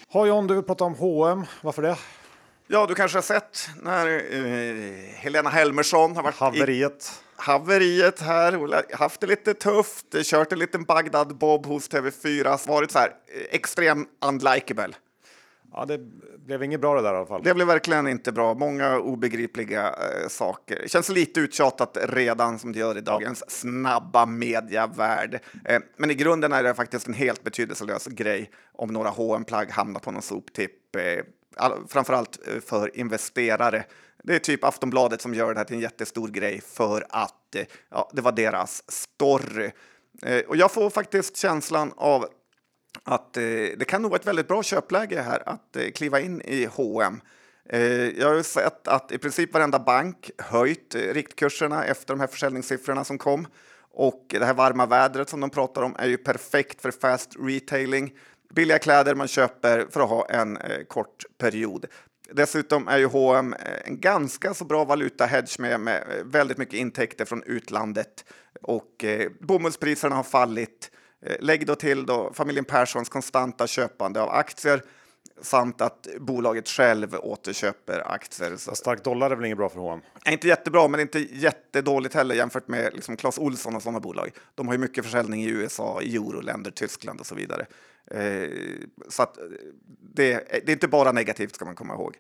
Har 0.09 0.27
John, 0.27 0.47
du 0.47 0.55
vill 0.55 0.65
prata 0.65 0.85
om 0.85 0.95
H&M. 0.95 1.47
Varför 1.63 1.83
det? 1.83 1.97
Ja, 2.67 2.87
du 2.87 2.95
kanske 2.95 3.19
har 3.19 3.23
sett 3.23 3.69
när 3.83 4.07
eh, 4.07 5.15
Helena 5.15 5.51
Helmersson 5.51 6.17
har 6.17 6.23
varit 6.23 6.35
Haveriet. 6.35 7.13
i 7.27 7.43
haveriet 7.43 8.21
här 8.21 8.57
och 8.57 8.99
haft 8.99 9.21
det 9.21 9.27
lite 9.27 9.55
tufft, 9.55 10.07
kört 10.25 10.53
en 10.53 10.59
liten 10.59 10.85
Bagdad-bob 10.85 11.67
hos 11.67 11.91
TV4, 11.91 12.69
varit 12.69 12.91
så 12.91 12.99
här 12.99 13.09
eh, 13.09 13.47
extrem 13.51 14.07
unlikable. 14.25 14.95
Ja, 15.73 15.85
det 15.85 15.99
blev 16.47 16.63
inget 16.63 16.81
bra 16.81 16.95
det 16.95 17.03
där 17.03 17.15
i 17.15 17.17
alla 17.17 17.27
fall. 17.27 17.43
Det 17.43 17.55
blev 17.55 17.67
verkligen 17.67 18.09
inte 18.09 18.33
bra. 18.33 18.55
Många 18.55 18.99
obegripliga 18.99 19.87
eh, 19.87 20.29
saker. 20.29 20.89
Känns 20.89 21.09
lite 21.09 21.41
uttjatat 21.41 21.99
redan 22.03 22.59
som 22.59 22.73
det 22.73 22.79
gör 22.79 22.99
i 22.99 23.01
dagens 23.01 23.51
snabba 23.51 24.27
mediavärld. 24.27 25.41
Eh, 25.65 25.81
men 25.97 26.11
i 26.11 26.15
grunden 26.15 26.53
är 26.53 26.63
det 26.63 26.75
faktiskt 26.75 27.09
en 27.09 27.15
helt 27.15 27.45
betydelselös 27.45 28.07
grej 28.07 28.51
om 28.73 28.93
några 28.93 29.11
hm 29.11 29.45
plagg 29.45 29.71
hamnar 29.71 30.01
på 30.01 30.11
någon 30.11 30.23
soptipp. 30.23 30.97
Eh, 30.97 31.25
all, 31.57 31.73
framförallt 31.89 32.49
eh, 32.49 32.61
för 32.61 32.97
investerare. 32.97 33.85
Det 34.23 34.35
är 34.35 34.39
typ 34.39 34.65
Aftonbladet 34.65 35.21
som 35.21 35.35
gör 35.35 35.55
det 35.55 35.61
här 35.61 35.65
till 35.65 35.77
en 35.77 35.83
jättestor 35.83 36.29
grej 36.29 36.61
för 36.61 37.07
att 37.09 37.55
eh, 37.55 37.65
ja, 37.91 38.11
det 38.13 38.23
var 38.23 38.33
deras 38.33 38.83
story. 38.89 39.71
Eh, 40.23 40.41
och 40.41 40.57
jag 40.57 40.73
får 40.73 40.91
faktiskt 40.91 41.37
känslan 41.37 41.93
av 41.97 42.27
att 43.05 43.37
eh, 43.37 43.43
det 43.77 43.87
kan 43.89 44.03
nog 44.03 44.11
vara 44.11 44.21
ett 44.21 44.27
väldigt 44.27 44.49
bra 44.49 44.63
köpläge 44.63 45.21
här 45.21 45.43
att 45.47 45.77
eh, 45.77 45.91
kliva 45.91 46.21
in 46.21 46.41
i 46.41 46.65
H&M. 46.65 47.21
Eh, 47.69 48.09
jag 48.19 48.29
har 48.29 48.35
ju 48.35 48.43
sett 48.43 48.89
att 48.89 49.13
i 49.13 49.19
princip 49.19 49.55
varenda 49.55 49.79
bank 49.79 50.31
höjt 50.39 50.95
eh, 50.95 51.01
riktkurserna 51.01 51.85
efter 51.85 52.15
de 52.15 52.21
här 52.21 52.27
försäljningssiffrorna 52.27 53.05
som 53.05 53.19
kom. 53.19 53.47
Och 53.93 54.27
det 54.29 54.45
här 54.45 54.55
varma 54.55 54.87
vädret 54.87 55.29
som 55.29 55.41
de 55.41 55.51
pratar 55.51 55.83
om 55.83 55.97
är 55.99 56.09
ju 56.09 56.17
perfekt 56.17 56.83
för 56.83 56.91
fast 56.91 57.37
retailing. 57.39 58.15
Billiga 58.55 58.79
kläder 58.79 59.15
man 59.15 59.29
köper 59.29 59.87
för 59.91 60.01
att 60.01 60.09
ha 60.09 60.27
en 60.29 60.57
eh, 60.57 60.85
kort 60.89 61.25
period. 61.39 61.87
Dessutom 62.33 62.89
är 62.89 62.99
ju 62.99 63.07
H&M 63.07 63.55
en 63.85 64.01
ganska 64.01 64.55
så 64.55 64.65
bra 64.65 64.85
valutahedge 64.85 65.57
med, 65.59 65.81
med 65.81 65.97
eh, 65.97 66.25
väldigt 66.25 66.59
mycket 66.59 66.75
intäkter 66.75 67.25
från 67.25 67.43
utlandet 67.43 68.25
och 68.63 69.05
eh, 69.05 69.31
bomullspriserna 69.41 70.17
har 70.17 70.23
fallit. 70.23 70.91
Eh, 71.23 71.37
lägg 71.41 71.67
då 71.67 71.75
till 71.75 72.07
då 72.07 72.33
familjen 72.35 72.65
Perssons 72.65 73.09
konstanta 73.09 73.67
köpande 73.67 74.23
av 74.23 74.31
aktier 74.31 74.83
samt 75.43 75.81
att 75.81 76.09
bolaget 76.21 76.69
själv 76.69 77.15
återköper 77.15 78.13
aktier. 78.15 78.57
Så 78.57 78.75
stark 78.75 79.05
dollar 79.05 79.31
är 79.31 79.37
väl 79.37 79.45
inget 79.45 79.59
bra 79.59 79.69
för 79.69 79.81
H&M? 79.81 80.01
Inte 80.33 80.49
jättebra, 80.49 80.89
men 80.89 81.01
inte 81.01 81.19
jättedåligt 81.19 82.15
heller 82.15 82.35
jämfört 82.35 82.69
med 82.69 82.95
liksom 82.95 83.17
Clas 83.17 83.39
Ohlson 83.39 83.77
och 83.77 83.83
sådana 83.83 84.01
bolag. 84.01 84.31
De 84.55 84.67
har 84.67 84.75
ju 84.75 84.79
mycket 84.79 85.05
försäljning 85.05 85.43
i 85.43 85.49
USA, 85.49 86.03
i 86.03 86.17
euroländer, 86.17 86.71
Tyskland 86.71 87.21
och 87.21 87.27
så 87.27 87.35
vidare. 87.35 87.67
Eh, 88.11 88.49
så 89.09 89.23
att 89.23 89.39
det, 90.15 90.33
det, 90.65 90.69
är 90.69 90.71
inte 90.71 90.89
bara 90.89 91.13
negativt 91.13 91.55
ska 91.55 91.65
man 91.65 91.75
komma 91.75 91.95
ihåg. 91.95 92.17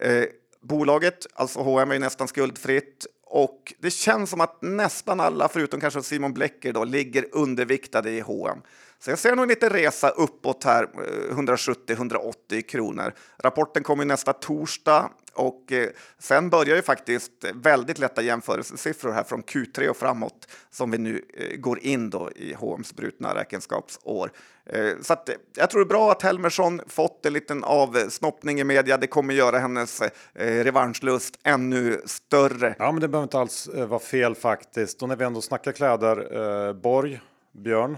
Eh, 0.00 0.24
bolaget, 0.60 1.26
alltså 1.34 1.60
H&M 1.60 1.90
är 1.90 1.98
nästan 1.98 2.28
skuldfritt 2.28 3.06
och 3.34 3.74
det 3.78 3.90
känns 3.90 4.30
som 4.30 4.40
att 4.40 4.62
nästan 4.62 5.20
alla, 5.20 5.48
förutom 5.48 5.80
kanske 5.80 6.02
Simon 6.02 6.32
Blecker, 6.32 6.72
då, 6.72 6.84
ligger 6.84 7.26
underviktade 7.32 8.10
i 8.10 8.20
H&M. 8.20 8.58
Så 9.04 9.10
jag 9.10 9.18
ser 9.18 9.36
nog 9.36 9.42
en 9.42 9.48
liten 9.48 9.70
resa 9.70 10.08
uppåt 10.08 10.64
här, 10.64 10.82
eh, 10.82 11.36
170-180 11.36 12.62
kronor. 12.62 13.12
Rapporten 13.38 13.82
kommer 13.82 14.04
nästa 14.04 14.32
torsdag 14.32 15.10
och 15.32 15.72
eh, 15.72 15.88
sen 16.18 16.50
börjar 16.50 16.76
ju 16.76 16.82
faktiskt 16.82 17.32
väldigt 17.54 17.98
lätta 17.98 18.22
jämförelsesiffror 18.22 19.12
här 19.12 19.24
från 19.24 19.42
Q3 19.42 19.88
och 19.88 19.96
framåt 19.96 20.48
som 20.70 20.90
vi 20.90 20.98
nu 20.98 21.24
eh, 21.34 21.56
går 21.56 21.78
in 21.78 22.10
då 22.10 22.30
i 22.36 22.54
H&M's 22.54 22.94
brutna 22.96 23.34
räkenskapsår. 23.34 24.30
Så 25.00 25.12
att, 25.12 25.30
jag 25.54 25.70
tror 25.70 25.80
det 25.80 25.86
är 25.86 25.88
bra 25.88 26.12
att 26.12 26.22
Helmersson 26.22 26.80
fått 26.86 27.26
en 27.26 27.32
liten 27.32 27.64
avsnoppning 27.64 28.60
i 28.60 28.64
media. 28.64 28.96
Det 28.96 29.06
kommer 29.06 29.34
göra 29.34 29.58
hennes 29.58 30.02
revanschlust 30.34 31.38
ännu 31.42 32.02
större. 32.04 32.74
Ja, 32.78 32.92
men 32.92 33.00
det 33.00 33.08
behöver 33.08 33.24
inte 33.24 33.38
alls 33.38 33.68
vara 33.74 34.00
fel 34.00 34.34
faktiskt. 34.34 35.02
Och 35.02 35.08
när 35.08 35.16
vi 35.16 35.24
ändå 35.24 35.40
snackar 35.40 35.72
kläder, 35.72 36.36
eh, 36.68 36.72
Borg, 36.72 37.20
Björn, 37.52 37.96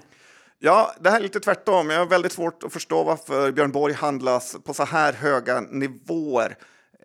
Ja, 0.58 0.94
det 1.00 1.10
här 1.10 1.16
är 1.16 1.22
lite 1.22 1.40
tvärtom. 1.40 1.90
Jag 1.90 1.98
har 1.98 2.06
väldigt 2.06 2.32
svårt 2.32 2.62
att 2.62 2.72
förstå 2.72 3.04
varför 3.04 3.52
Björn 3.52 3.72
Borg 3.72 3.94
handlas 3.94 4.56
på 4.64 4.74
så 4.74 4.84
här 4.84 5.12
höga 5.12 5.60
nivåer. 5.60 6.56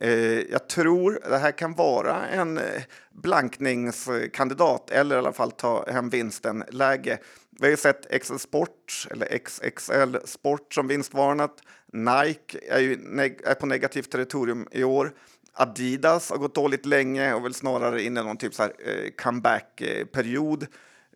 Eh, 0.02 0.40
jag 0.40 0.70
tror 0.70 1.20
det 1.30 1.38
här 1.38 1.52
kan 1.52 1.74
vara 1.74 2.26
en 2.28 2.58
eh, 2.58 2.82
blankningskandidat 3.12 4.92
eller 4.92 5.16
i 5.16 5.20
alla 5.20 5.34
fall 5.34 5.52
ta 5.52 5.86
hem 5.92 6.10
vinsten-läge. 6.10 7.20
Vi 7.50 7.66
har 7.66 7.72
ju 7.72 7.78
sett 7.78 8.22
XL 8.24 8.38
Sport 8.38 9.08
eller 9.12 9.38
XXL 9.38 10.18
Sport 10.26 10.74
som 10.74 10.88
vinstvarnat. 10.88 11.62
Nike 11.94 12.60
är 12.70 12.80
ju 12.80 12.94
är 13.46 13.54
på 13.54 13.66
negativt 13.66 14.12
territorium 14.12 14.68
i 14.72 14.84
år. 14.84 15.12
Adidas 15.54 16.30
har 16.30 16.38
gått 16.38 16.56
dåligt 16.56 16.86
länge 16.86 17.34
och 17.34 17.46
väl 17.46 17.54
snarare 17.54 18.04
in 18.04 18.18
i 18.18 18.24
någon 18.24 18.38
typ 18.38 18.54
så 18.54 18.64
här 18.64 18.74
eh, 18.80 19.12
comeback-period. 19.24 20.68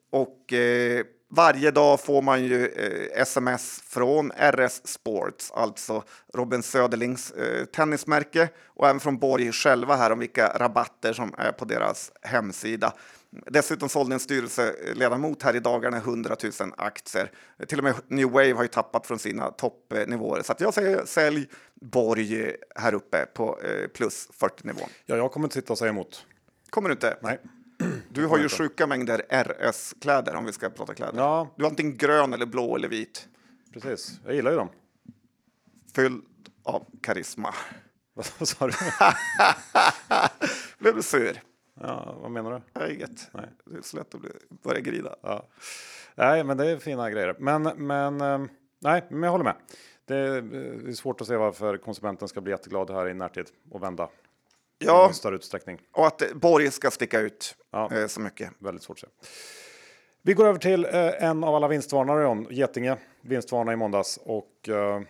Och 0.10 0.54
eh, 0.54 1.06
varje 1.36 1.72
dag 1.72 2.00
får 2.00 2.22
man 2.22 2.44
ju 2.44 2.68
eh, 2.68 3.22
sms 3.22 3.84
från 3.88 4.32
RS 4.32 4.88
Sports, 4.88 5.52
alltså 5.52 6.04
Robin 6.34 6.64
Söderlings 6.64 7.32
eh, 7.32 7.66
tennismärke 7.66 8.50
och 8.66 8.88
även 8.88 9.00
från 9.00 9.18
Borg 9.18 9.52
själva 9.52 9.96
här 9.96 10.12
om 10.12 10.20
vilka 10.20 10.48
rabatter 10.48 11.14
som 11.14 11.34
är 11.38 11.52
på 11.52 11.66
deras 11.66 12.12
hemsida. 12.22 12.94
Dessutom 13.30 13.90
sålde 13.90 14.16
en 14.16 14.20
styrelseledamot 14.20 15.44
här 15.44 15.56
i 15.56 15.60
dagarna 15.60 15.98
100 15.98 16.36
000 16.44 16.52
aktier. 16.78 17.32
Till 17.68 17.78
och 17.78 17.84
med 17.84 17.96
New 18.08 18.32
Wave 18.32 18.54
har 18.54 18.64
ju 18.64 18.68
tappat 18.68 19.08
från 19.08 19.20
sina 19.20 19.52
toppnivåer. 19.52 20.42
Så 20.42 20.54
jag 20.60 20.74
säger 20.74 21.06
sälj 21.06 21.48
Borg 21.74 22.56
här 22.76 22.94
uppe 22.94 23.26
på 23.26 23.60
eh, 23.62 23.88
plus 23.88 24.30
40 24.34 24.68
nivån. 24.68 24.90
Ja, 25.06 25.16
jag 25.16 25.32
kommer 25.32 25.46
inte 25.46 25.54
sitta 25.54 25.74
och 25.74 25.80
säga 25.80 25.90
emot. 25.90 26.26
Kommer 26.70 26.90
du 26.90 26.94
inte? 26.94 27.18
Nej. 27.22 27.40
Du 28.10 28.26
har 28.26 28.38
ju 28.38 28.50
sjuka 28.50 28.88
mängder 28.88 29.22
RS-kläder 29.30 30.36
om 30.36 30.46
vi 30.46 30.54
ska 30.54 30.70
prata 30.70 30.94
kläder. 30.94 31.18
Ja. 31.20 31.54
Du 31.56 31.64
har 31.64 31.70
antingen 31.70 31.98
grön 31.98 32.34
eller 32.34 32.46
blå 32.46 32.76
eller 32.76 32.88
vit. 32.88 33.28
Precis, 33.74 34.20
jag 34.26 34.36
gillar 34.36 34.52
ju 34.52 34.58
dem. 34.58 34.70
Fylld 35.96 36.24
av 36.64 36.86
karisma. 37.02 37.54
Vad 38.14 38.48
sa 38.48 38.68
du? 38.68 38.74
Blev 40.80 40.96
du 40.96 41.02
sur? 41.04 41.42
Ja, 41.82 42.18
vad 42.22 42.32
menar 42.32 42.52
du? 42.52 42.62
Nej, 42.80 42.96
inget. 42.96 43.30
Nej. 43.32 43.50
Det 43.66 43.78
är 43.78 43.82
så 43.82 43.98
lätt 43.98 44.16
att 44.16 44.22
bli, 44.22 44.30
börja 44.64 44.80
grida. 44.80 45.16
Ja. 45.22 45.48
Nej, 46.16 46.44
men 46.44 46.58
det 46.58 46.72
är 46.72 46.78
fina 46.78 47.10
grejer. 47.10 47.36
Men, 47.40 47.64
men 47.64 48.22
eh, 48.22 48.46
nej, 48.80 49.06
men 49.10 49.24
jag 49.24 49.32
håller 49.32 49.44
med. 49.44 49.56
Det 50.06 50.16
är 50.16 50.94
svårt 50.94 51.22
att 51.22 51.28
se 51.28 51.36
varför 51.36 51.78
konsumenten 51.78 52.28
ska 52.28 52.42
bli 52.42 52.52
jätteglad 52.52 52.90
här 52.90 53.10
i 53.10 53.14
närtid 53.14 53.46
och 53.72 53.84
vända 53.84 54.10
ja, 54.78 55.10
i 55.12 55.14
större 55.14 55.36
utsträckning. 55.36 55.80
Och 55.92 56.08
att 56.08 56.34
Borg 56.34 56.72
ska 56.72 56.92
sticka 56.92 57.20
ut 57.20 57.56
ja, 57.72 57.96
eh, 57.96 58.08
så 58.08 58.22
mycket. 58.22 58.52
Väldigt 58.60 58.84
svårt 58.84 59.04
att 59.04 59.26
se. 59.26 59.32
Vi 60.26 60.34
går 60.34 60.48
över 60.48 60.60
till 60.60 60.86
eh, 60.86 61.24
en 61.24 61.44
av 61.44 61.56
alla 61.56 61.68
vinstvarnare 61.68 62.26
om 62.26 62.48
Getinge 62.50 62.98
vinstvarna 63.22 63.74
i 63.74 63.76
måndags 63.76 64.20
och 64.24 64.70
eh, 64.70 65.02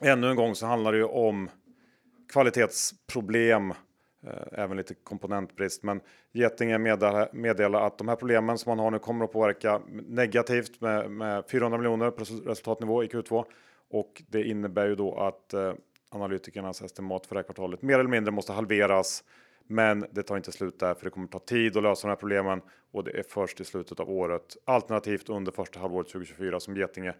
ännu 0.00 0.30
en 0.30 0.36
gång 0.36 0.54
så 0.54 0.66
handlar 0.66 0.92
det 0.92 0.98
ju 0.98 1.04
om 1.04 1.50
kvalitetsproblem, 2.32 3.70
eh, 4.26 4.42
även 4.52 4.76
lite 4.76 4.94
komponentbrist. 4.94 5.82
Men 5.82 6.00
Getinge 6.32 6.78
meddelar, 6.78 7.28
meddelar, 7.32 7.86
att 7.86 7.98
de 7.98 8.08
här 8.08 8.16
problemen 8.16 8.58
som 8.58 8.70
man 8.70 8.78
har 8.78 8.90
nu 8.90 8.98
kommer 8.98 9.24
att 9.24 9.32
påverka 9.32 9.80
negativt 10.08 10.80
med, 10.80 11.10
med 11.10 11.44
400 11.50 11.78
miljoner 11.78 12.10
på 12.10 12.24
resultatnivå 12.24 13.04
i 13.04 13.06
Q2 13.06 13.44
och 13.90 14.22
det 14.28 14.42
innebär 14.42 14.86
ju 14.86 14.94
då 14.94 15.14
att 15.14 15.54
eh, 15.54 15.72
analytikernas 16.08 16.82
estimat 16.82 17.26
för 17.26 17.34
det 17.34 17.38
här 17.38 17.44
kvartalet 17.44 17.82
mer 17.82 17.98
eller 17.98 18.10
mindre 18.10 18.32
måste 18.32 18.52
halveras. 18.52 19.24
Men 19.66 20.06
det 20.10 20.22
tar 20.22 20.36
inte 20.36 20.52
slut 20.52 20.78
där 20.78 20.94
för 20.94 21.04
det 21.04 21.10
kommer 21.10 21.26
ta 21.26 21.38
tid 21.38 21.76
att 21.76 21.82
lösa 21.82 22.06
de 22.06 22.10
här 22.10 22.16
problemen 22.16 22.60
och 22.92 23.04
det 23.04 23.18
är 23.18 23.22
först 23.22 23.60
i 23.60 23.64
slutet 23.64 24.00
av 24.00 24.10
året 24.10 24.56
alternativt 24.64 25.28
under 25.28 25.52
första 25.52 25.80
halvåret 25.80 26.08
2024 26.08 26.60
som 26.60 26.76
Getinge 26.76 27.14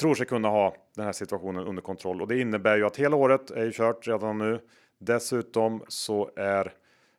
tror 0.00 0.14
sig 0.14 0.26
kunna 0.26 0.48
ha 0.48 0.74
den 0.94 1.04
här 1.04 1.12
situationen 1.12 1.66
under 1.66 1.82
kontroll 1.82 2.22
och 2.22 2.28
det 2.28 2.40
innebär 2.40 2.76
ju 2.76 2.86
att 2.86 2.96
hela 2.96 3.16
året 3.16 3.50
är 3.50 3.64
ju 3.64 3.72
kört 3.72 4.08
redan 4.08 4.38
nu. 4.38 4.60
Dessutom 4.98 5.82
så 5.88 6.30
är 6.36 6.72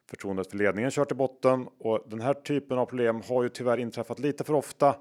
förtroendet 0.10 0.50
för 0.52 0.58
ledningen 0.58 0.92
kört 0.92 1.12
i 1.12 1.16
botten 1.16 1.68
och 1.78 2.06
den 2.08 2.22
här 2.22 2.34
typen 2.34 2.78
av 2.78 2.86
problem 2.86 3.22
har 3.30 3.44
ju 3.44 3.50
tyvärr 3.50 3.78
inträffat 3.78 4.20
lite 4.20 4.44
för 4.44 4.54
ofta 4.54 4.96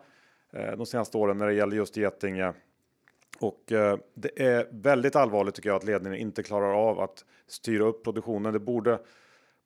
eh, 0.52 0.76
de 0.76 0.86
senaste 0.86 1.18
åren 1.18 1.38
när 1.38 1.46
det 1.46 1.54
gäller 1.54 1.76
just 1.76 1.96
Getinge. 1.96 2.52
Och 3.40 3.72
eh, 3.72 3.98
det 4.14 4.42
är 4.42 4.68
väldigt 4.70 5.16
allvarligt 5.16 5.54
tycker 5.54 5.68
jag 5.68 5.76
att 5.76 5.84
ledningen 5.84 6.18
inte 6.18 6.42
klarar 6.42 6.88
av 6.88 7.00
att 7.00 7.24
styra 7.46 7.84
upp 7.84 8.04
produktionen. 8.04 8.52
Det 8.52 8.60
borde 8.60 8.98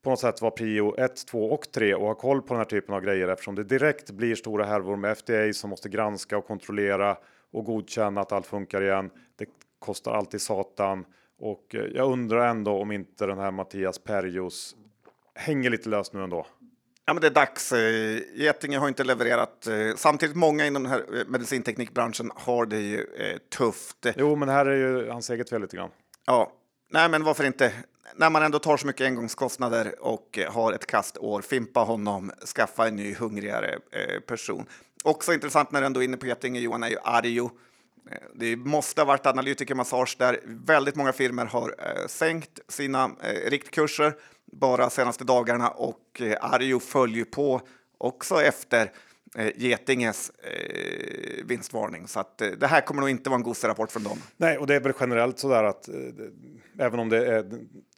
på 0.03 0.11
något 0.11 0.21
sätt 0.21 0.43
vara 0.43 0.51
prio 0.51 0.97
1, 0.97 1.27
2 1.27 1.45
och 1.45 1.73
3 1.73 1.95
och 1.95 2.07
ha 2.07 2.15
koll 2.15 2.43
på 2.43 2.49
den 2.49 2.59
här 2.59 2.65
typen 2.65 2.95
av 2.95 3.01
grejer 3.01 3.29
eftersom 3.29 3.55
det 3.55 3.65
direkt 3.65 4.11
blir 4.11 4.35
stora 4.35 4.65
härvor 4.65 4.97
med 4.97 5.19
FDA 5.19 5.53
som 5.53 5.71
måste 5.71 5.89
granska 5.89 6.39
och 6.39 6.47
kontrollera 6.47 7.17
och 7.51 7.65
godkänna 7.65 8.21
att 8.21 8.33
allt 8.33 8.47
funkar 8.47 8.83
igen. 8.83 9.11
Det 9.37 9.47
kostar 9.79 10.13
alltid 10.13 10.41
satan 10.41 11.05
och 11.39 11.75
eh, 11.75 11.85
jag 11.95 12.13
undrar 12.13 12.49
ändå 12.49 12.73
om 12.73 12.93
inte 12.93 13.27
den 13.27 13.39
här 13.39 13.51
Mattias 13.51 13.99
Perjos 13.99 14.77
hänger 15.35 15.71
lite 15.71 15.89
löst 15.89 16.13
nu 16.13 16.23
ändå. 16.23 16.47
Ja, 17.05 17.13
men 17.13 17.21
det 17.21 17.27
är 17.27 17.31
dags. 17.31 17.73
Eh, 17.73 18.21
Getinge 18.35 18.79
har 18.79 18.89
inte 18.89 19.05
levererat. 19.05 19.67
Eh, 19.67 19.95
samtidigt 19.97 20.37
många 20.37 20.67
inom 20.67 20.83
den 20.83 20.93
här 20.93 21.25
medicinteknikbranschen 21.27 22.31
har 22.35 22.67
det 22.67 22.81
ju 22.81 23.07
tufft. 23.57 24.07
Jo, 24.17 24.37
men 24.37 24.49
här 24.49 24.67
är 24.67 24.77
ju 24.77 25.11
hans 25.11 25.31
eget 25.31 25.51
fel 25.51 25.61
lite 25.61 25.77
grann. 25.77 25.91
Ja, 26.27 26.53
nej, 26.91 27.09
men 27.09 27.25
varför 27.25 27.45
inte? 27.45 27.73
När 28.17 28.31
man 28.31 28.43
ändå 28.43 28.59
tar 28.59 28.77
så 28.77 28.87
mycket 28.87 29.07
engångskostnader 29.07 29.95
och 30.01 30.39
har 30.49 30.73
ett 30.73 30.87
kastår, 30.87 31.43
fimpa 31.43 31.81
honom, 31.81 32.33
skaffa 32.57 32.89
en 32.89 32.97
ny 32.97 33.15
hungrigare 33.15 33.79
person. 34.27 34.67
Också 35.05 35.33
intressant 35.33 35.73
när 35.73 35.81
du 35.81 35.87
ändå 35.87 36.01
är 36.01 36.05
inne 36.05 36.17
på 36.17 36.27
Getinge, 36.27 36.61
Johan, 36.61 36.83
är 36.83 36.89
ju 36.89 36.97
Arjo. 37.05 37.51
Det 38.35 38.57
måste 38.57 39.01
ha 39.01 39.07
varit 39.07 39.27
analytikermassage 39.27 40.17
där. 40.19 40.41
Väldigt 40.45 40.97
många 40.97 41.13
firmor 41.13 41.45
har 41.45 41.75
eh, 41.79 42.07
sänkt 42.07 42.61
sina 42.69 43.05
eh, 43.05 43.51
riktkurser 43.51 44.15
bara 44.53 44.91
senaste 44.91 45.25
dagarna 45.25 45.69
och 45.69 46.21
eh, 46.21 46.37
Arjo 46.41 46.81
följer 46.81 47.25
på 47.25 47.61
också 47.99 48.43
efter 48.43 48.93
eh, 49.37 49.51
Getinges 49.57 50.31
eh, 50.31 51.45
vinstvarning. 51.45 52.09
Så 52.09 52.21
att, 52.21 52.41
eh, 52.41 52.49
det 52.49 52.67
här 52.67 52.81
kommer 52.81 53.01
nog 53.01 53.11
inte 53.11 53.31
vara 53.31 53.39
en 53.39 53.43
gosse-rapport 53.43 53.93
från 53.93 54.03
dem. 54.03 54.19
Nej, 54.37 54.59
och 54.59 54.67
det 54.67 54.75
är 54.75 54.81
väl 54.81 54.93
generellt 55.01 55.39
så 55.39 55.49
där 55.49 55.65
att 55.65 55.89
eh, 55.89 55.95
även 56.79 57.01
om 57.01 57.09
det 57.09 57.27
är 57.27 57.45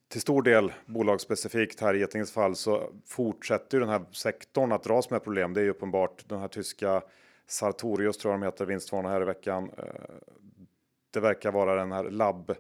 till 0.08 0.20
stor 0.20 0.42
del 0.42 0.72
bolagsspecifikt 0.86 1.80
här 1.80 1.94
i 1.94 1.98
Getinges 1.98 2.32
fall 2.32 2.56
så 2.56 2.90
fortsätter 3.06 3.76
ju 3.76 3.80
den 3.80 3.88
här 3.88 4.04
sektorn 4.12 4.72
att 4.72 4.82
dras 4.82 5.10
med 5.10 5.24
problem. 5.24 5.54
Det 5.54 5.60
är 5.60 5.64
ju 5.64 5.70
uppenbart 5.70 6.24
den 6.28 6.40
här 6.40 6.48
tyska 6.48 7.02
Sartorius 7.46 8.18
tror 8.18 8.32
jag 8.32 8.40
de 8.40 8.44
heter, 8.44 8.66
vinstvarna 8.66 9.08
här 9.08 9.22
i 9.22 9.24
veckan. 9.24 9.70
Eh, 9.78 9.84
det 11.10 11.20
verkar 11.20 11.52
vara 11.52 11.74
den 11.74 11.92
här 11.92 12.04
labb 12.04 12.54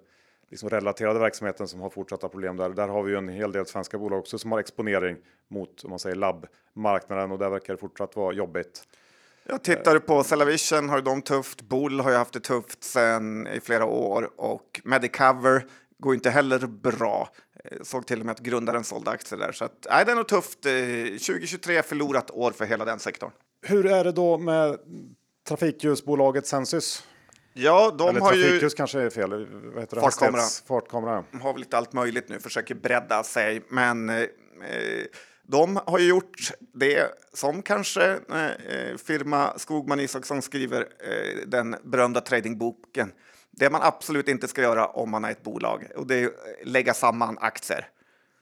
liksom 0.50 0.70
relaterade 0.70 1.18
verksamheten 1.18 1.68
som 1.68 1.80
har 1.80 1.90
fortsatta 1.90 2.28
problem 2.28 2.56
där. 2.56 2.68
Där 2.68 2.88
har 2.88 3.02
vi 3.02 3.12
ju 3.12 3.18
en 3.18 3.28
hel 3.28 3.52
del 3.52 3.66
svenska 3.66 3.98
bolag 3.98 4.18
också 4.18 4.38
som 4.38 4.52
har 4.52 4.60
exponering 4.60 5.16
mot 5.48 5.84
om 5.84 5.90
man 5.90 5.98
säger 5.98 6.16
labbmarknaden 6.16 7.32
och 7.32 7.38
där 7.38 7.50
verkar 7.50 7.72
det 7.72 7.80
fortsatt 7.80 8.16
vara 8.16 8.32
jobbigt. 8.32 8.82
Jag 9.46 9.62
tittar 9.62 9.98
på 9.98 10.24
Cellavision 10.24 10.88
har 10.88 11.00
de 11.00 11.22
tufft. 11.22 11.62
Bull 11.62 12.00
har 12.00 12.10
ju 12.10 12.16
haft 12.16 12.32
det 12.32 12.40
tufft 12.40 12.84
sedan 12.84 13.46
i 13.46 13.60
flera 13.60 13.84
år 13.84 14.30
och 14.36 14.80
Medicover 14.84 15.66
går 15.98 16.14
inte 16.14 16.30
heller 16.30 16.58
bra. 16.66 17.28
Eh, 17.64 17.78
såg 17.82 18.06
till 18.06 18.20
och 18.20 18.26
med 18.26 18.32
att 18.32 18.40
grundaren 18.40 18.84
sålde 18.84 19.10
aktier 19.10 19.38
där. 19.38 19.52
Så 19.52 19.64
att, 19.64 19.86
nej, 19.90 20.04
det 20.04 20.12
är 20.12 20.16
nog 20.16 20.28
tufft. 20.28 20.66
Eh, 20.66 20.72
2023 20.72 21.82
förlorat 21.82 22.30
år 22.30 22.50
för 22.50 22.64
hela 22.64 22.84
den 22.84 22.98
sektorn. 22.98 23.30
Hur 23.66 23.86
är 23.86 24.04
det 24.04 24.12
då 24.12 24.38
med 24.38 24.78
trafikljusbolaget 25.48 26.46
Sensus? 26.46 27.04
Ja, 27.52 27.94
de 27.98 28.08
Eller 28.08 28.20
har 28.20 28.28
trafikljus 28.28 28.72
ju... 28.72 28.76
kanske 28.76 29.00
är 29.00 29.10
fel. 29.10 29.46
Vad 29.74 29.82
heter? 29.82 30.00
Fartkamera. 30.00 30.42
Fartkamera. 30.66 31.24
De 31.30 31.40
har 31.40 31.52
väl 31.52 31.60
lite 31.60 31.76
allt 31.76 31.92
möjligt 31.92 32.28
nu, 32.28 32.40
försöker 32.40 32.74
bredda 32.74 33.22
sig. 33.22 33.62
Men 33.68 34.08
eh, 34.08 34.26
de 35.42 35.80
har 35.86 35.98
ju 35.98 36.08
gjort 36.08 36.52
det 36.74 37.10
som 37.32 37.62
kanske 37.62 38.10
eh, 38.12 38.96
firma 39.04 39.58
Skogman 39.58 40.00
Isaksson 40.00 40.42
skriver 40.42 40.80
eh, 40.80 41.46
den 41.46 41.76
berömda 41.84 42.20
tradingboken. 42.20 43.12
Det 43.50 43.70
man 43.70 43.82
absolut 43.82 44.28
inte 44.28 44.48
ska 44.48 44.62
göra 44.62 44.86
om 44.86 45.10
man 45.10 45.24
är 45.24 45.30
ett 45.30 45.42
bolag 45.42 45.86
och 45.96 46.06
det 46.06 46.14
är 46.14 46.30
lägga 46.64 46.94
samman 46.94 47.38
aktier. 47.40 47.88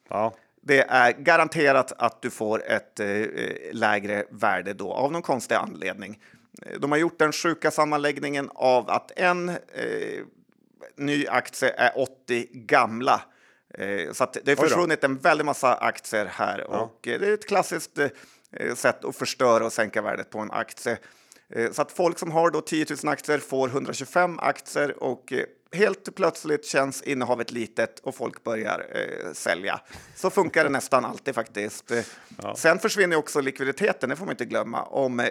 Ja, 0.09 0.35
Det 0.64 0.80
är 0.88 1.12
garanterat 1.12 1.92
att 1.98 2.22
du 2.22 2.30
får 2.30 2.62
ett 2.66 3.00
eh, 3.00 3.26
lägre 3.72 4.24
värde 4.30 4.72
då 4.72 4.92
av 4.92 5.12
någon 5.12 5.22
konstig 5.22 5.54
anledning. 5.54 6.20
Eh, 6.66 6.80
De 6.80 6.90
har 6.92 6.98
gjort 6.98 7.18
den 7.18 7.32
sjuka 7.32 7.70
sammanläggningen 7.70 8.50
av 8.54 8.90
att 8.90 9.12
en 9.16 9.48
eh, 9.48 9.56
ny 10.96 11.26
aktie 11.26 11.74
är 11.76 11.98
80 11.98 12.48
gamla. 12.52 13.22
Eh, 13.74 14.12
så 14.12 14.26
det 14.44 14.58
har 14.58 14.66
försvunnit 14.66 15.04
en 15.04 15.18
väldig 15.18 15.44
massa 15.44 15.74
aktier 15.74 16.26
här 16.26 16.66
och 16.70 17.08
eh, 17.08 17.20
det 17.20 17.28
är 17.28 17.34
ett 17.34 17.48
klassiskt 17.48 17.98
eh, 17.98 18.74
sätt 18.74 19.04
att 19.04 19.16
förstöra 19.16 19.66
och 19.66 19.72
sänka 19.72 20.02
värdet 20.02 20.30
på 20.30 20.38
en 20.38 20.50
aktie. 20.50 20.98
Så 21.72 21.82
att 21.82 21.92
folk 21.92 22.18
som 22.18 22.30
har 22.32 22.50
då 22.50 22.60
10 22.60 22.86
000 23.04 23.12
aktier 23.12 23.38
får 23.38 23.68
125 23.68 24.38
aktier 24.38 25.02
och 25.02 25.32
helt 25.73 26.14
plötsligt 26.14 26.64
känns 26.66 27.03
innehavet 27.03 27.51
litet 27.51 27.99
och 27.99 28.14
folk 28.14 28.45
börjar 28.45 28.87
eh, 28.95 29.33
sälja. 29.33 29.81
Så 30.16 30.31
funkar 30.31 30.64
det 30.64 30.70
nästan 30.81 31.05
alltid 31.05 31.35
faktiskt. 31.35 31.91
Eh, 31.91 32.05
Sen 32.57 32.79
försvinner 32.79 33.16
också 33.16 33.41
likviditeten, 33.41 34.09
det 34.11 34.16
får 34.16 34.25
man 34.25 34.33
inte 34.33 34.45
glömma. 34.45 34.83
Om 34.83 35.20
eh, 35.20 35.29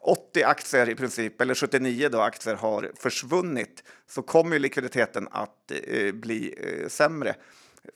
80 0.00 0.42
aktier 0.42 0.88
i 0.88 0.94
princip, 0.94 1.40
eller 1.40 1.54
79 1.54 2.08
då 2.08 2.20
aktier 2.20 2.54
har 2.54 2.92
försvunnit 2.98 3.82
så 4.08 4.22
kommer 4.22 4.58
likviditeten 4.58 5.28
att 5.30 5.72
eh, 5.86 6.12
bli 6.12 6.54
eh, 6.58 6.88
sämre. 6.88 7.34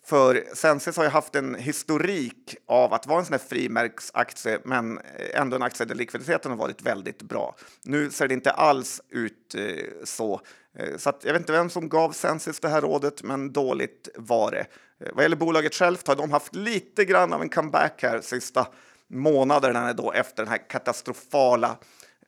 För 0.06 0.44
Sensis 0.54 0.96
har 0.96 1.04
ju 1.04 1.10
haft 1.10 1.34
en 1.34 1.54
historik 1.54 2.56
av 2.66 2.94
att 2.94 3.06
vara 3.06 3.18
en 3.18 3.24
sån 3.24 3.32
här 3.32 3.48
frimärksaktie, 3.48 4.58
men 4.64 5.00
ändå 5.34 5.56
en 5.56 5.62
aktie 5.62 5.86
där 5.86 5.94
likviditeten 5.94 6.50
har 6.50 6.58
varit 6.58 6.82
väldigt 6.82 7.22
bra. 7.22 7.56
Nu 7.82 8.10
ser 8.10 8.28
det 8.28 8.34
inte 8.34 8.50
alls 8.50 9.00
ut 9.10 9.54
eh, 9.54 9.84
så. 10.04 10.40
Eh, 10.74 10.96
så 10.96 11.10
att 11.10 11.24
jag 11.24 11.32
vet 11.32 11.40
inte 11.40 11.52
vem 11.52 11.70
som 11.70 11.88
gav 11.88 12.12
Sensis 12.12 12.60
det 12.60 12.68
här 12.68 12.80
rådet, 12.80 13.22
men 13.22 13.52
dåligt 13.52 14.08
var 14.16 14.50
det. 14.50 14.66
Eh, 15.00 15.12
vad 15.14 15.24
gäller 15.24 15.36
bolaget 15.36 15.74
självt 15.74 16.08
har 16.08 16.16
de 16.16 16.32
haft 16.32 16.54
lite 16.54 17.04
grann 17.04 17.32
av 17.32 17.42
en 17.42 17.48
comeback 17.48 18.02
här 18.02 18.20
sista 18.20 18.66
månaderna 19.08 19.92
då 19.92 20.12
efter 20.12 20.42
den 20.42 20.52
här 20.52 20.68
katastrofala 20.68 21.76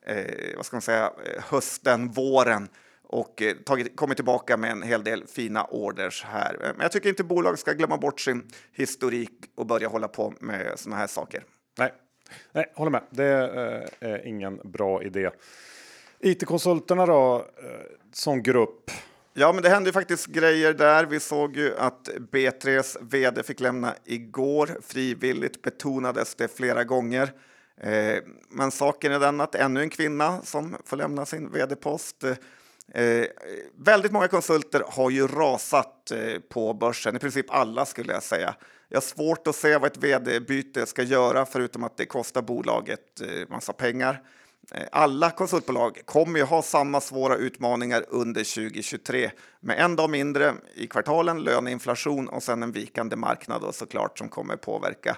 eh, 0.06 0.56
vad 0.56 0.66
ska 0.66 0.76
man 0.76 0.82
säga, 0.82 1.12
eh, 1.24 1.42
hösten, 1.42 2.08
våren 2.08 2.68
och 3.02 3.42
eh, 3.42 3.56
tagit, 3.56 3.96
kommit 3.96 4.16
tillbaka 4.16 4.56
med 4.56 4.70
en 4.70 4.82
hel 4.82 5.04
del 5.04 5.26
fina 5.26 5.64
orders 5.64 6.24
här. 6.24 6.56
Men 6.60 6.80
jag 6.80 6.92
tycker 6.92 7.08
inte 7.08 7.24
bolag 7.24 7.58
ska 7.58 7.72
glömma 7.72 7.96
bort 7.96 8.20
sin 8.20 8.50
historik 8.72 9.32
och 9.54 9.66
börja 9.66 9.88
hålla 9.88 10.08
på 10.08 10.34
med 10.40 10.72
såna 10.76 10.96
här 10.96 11.06
saker. 11.06 11.44
nej, 11.78 11.92
nej, 12.52 12.72
håller 12.74 12.90
med. 12.90 13.02
Det 13.10 13.32
eh, 14.00 14.10
är 14.10 14.26
ingen 14.26 14.60
bra 14.64 15.02
idé. 15.02 15.30
IT-konsulterna 16.20 17.06
då, 17.06 17.46
som 18.16 18.42
grupp. 18.42 18.90
Ja, 19.34 19.52
men 19.52 19.62
det 19.62 19.68
hände 19.68 19.88
ju 19.88 19.92
faktiskt 19.92 20.26
grejer 20.26 20.74
där. 20.74 21.04
Vi 21.04 21.20
såg 21.20 21.56
ju 21.56 21.76
att 21.76 22.08
B3s 22.32 22.96
vd 23.00 23.42
fick 23.42 23.60
lämna 23.60 23.94
igår. 24.04 24.78
Frivilligt 24.82 25.62
betonades 25.62 26.34
det 26.34 26.56
flera 26.56 26.84
gånger. 26.84 27.32
Eh, 27.80 28.18
men 28.50 28.70
saken 28.70 29.12
är 29.12 29.20
den 29.20 29.40
att 29.40 29.54
ännu 29.54 29.80
en 29.80 29.90
kvinna 29.90 30.40
som 30.42 30.76
får 30.84 30.96
lämna 30.96 31.26
sin 31.26 31.52
vd-post. 31.52 32.24
Eh, 32.94 33.24
väldigt 33.78 34.12
många 34.12 34.28
konsulter 34.28 34.82
har 34.88 35.10
ju 35.10 35.26
rasat 35.26 36.10
eh, 36.10 36.40
på 36.48 36.74
börsen, 36.74 37.16
i 37.16 37.18
princip 37.18 37.46
alla 37.48 37.86
skulle 37.86 38.12
jag 38.12 38.22
säga. 38.22 38.54
Jag 38.88 38.96
har 38.96 39.02
svårt 39.02 39.46
att 39.46 39.56
se 39.56 39.78
vad 39.78 39.92
ett 39.92 40.04
vd-byte 40.04 40.86
ska 40.86 41.02
göra 41.02 41.46
förutom 41.46 41.84
att 41.84 41.96
det 41.96 42.06
kostar 42.06 42.42
bolaget 42.42 43.20
eh, 43.20 43.48
massa 43.48 43.72
pengar. 43.72 44.22
Eh, 44.72 44.86
alla 44.92 45.30
konsultbolag 45.30 46.00
kommer 46.04 46.38
ju 46.38 46.44
ha 46.44 46.62
samma 46.62 47.00
svåra 47.00 47.36
utmaningar 47.36 48.04
under 48.08 48.44
2023 48.54 49.30
med 49.60 49.78
en 49.80 49.96
dag 49.96 50.10
mindre 50.10 50.54
i 50.74 50.86
kvartalen, 50.86 51.42
löneinflation 51.42 52.28
och 52.28 52.42
sen 52.42 52.62
en 52.62 52.72
vikande 52.72 53.16
marknad 53.16 53.64
och 53.64 53.74
såklart 53.74 54.18
som 54.18 54.28
kommer 54.28 54.56
påverka. 54.56 55.10
Eh, 55.10 55.16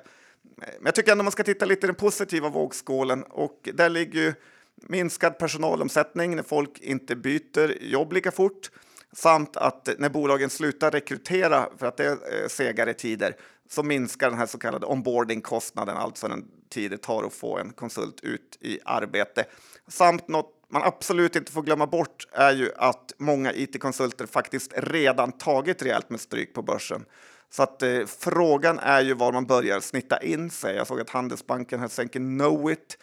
men 0.58 0.84
jag 0.84 0.94
tycker 0.94 1.12
ändå 1.12 1.24
man 1.24 1.32
ska 1.32 1.42
titta 1.42 1.66
lite 1.66 1.86
i 1.86 1.88
den 1.88 1.94
positiva 1.94 2.48
vågskålen 2.48 3.22
och 3.22 3.68
där 3.74 3.88
ligger 3.88 4.20
ju 4.20 4.34
minskad 4.76 5.38
personalomsättning 5.38 6.36
när 6.36 6.42
folk 6.42 6.78
inte 6.80 7.16
byter 7.16 7.82
jobb 7.82 8.12
lika 8.12 8.30
fort 8.30 8.70
samt 9.12 9.56
att 9.56 9.88
när 9.98 10.08
bolagen 10.08 10.50
slutar 10.50 10.90
rekrytera 10.90 11.68
för 11.78 11.86
att 11.86 11.96
det 11.96 12.04
är 12.04 12.48
segare 12.48 12.94
tider 12.94 13.36
så 13.68 13.82
minskar 13.82 14.30
den 14.30 14.38
här 14.38 14.46
så 14.46 14.58
kallade 14.58 14.86
onboardingkostnaden, 14.86 15.96
alltså 15.96 16.28
den 16.28 16.44
tid 16.70 16.90
det 16.90 16.98
tar 16.98 17.24
att 17.24 17.34
få 17.34 17.58
en 17.58 17.72
konsult 17.72 18.20
ut 18.20 18.58
i 18.60 18.78
arbete. 18.84 19.44
Samt 19.88 20.28
något 20.28 20.54
man 20.70 20.82
absolut 20.82 21.36
inte 21.36 21.52
får 21.52 21.62
glömma 21.62 21.86
bort 21.86 22.28
är 22.32 22.52
ju 22.52 22.70
att 22.76 23.12
många 23.18 23.52
it-konsulter 23.52 24.26
faktiskt 24.26 24.72
redan 24.76 25.32
tagit 25.32 25.82
rejält 25.82 26.10
med 26.10 26.20
stryk 26.20 26.54
på 26.54 26.62
börsen. 26.62 27.04
Så 27.50 27.62
att 27.62 27.82
eh, 27.82 28.06
frågan 28.06 28.78
är 28.78 29.00
ju 29.00 29.14
var 29.14 29.32
man 29.32 29.46
börjar 29.46 29.80
snitta 29.80 30.22
in 30.22 30.50
sig. 30.50 30.76
Jag 30.76 30.86
såg 30.86 31.00
att 31.00 31.10
Handelsbanken 31.10 31.80
här 31.80 31.88
sänker 31.88 32.20
Knowit 32.20 32.98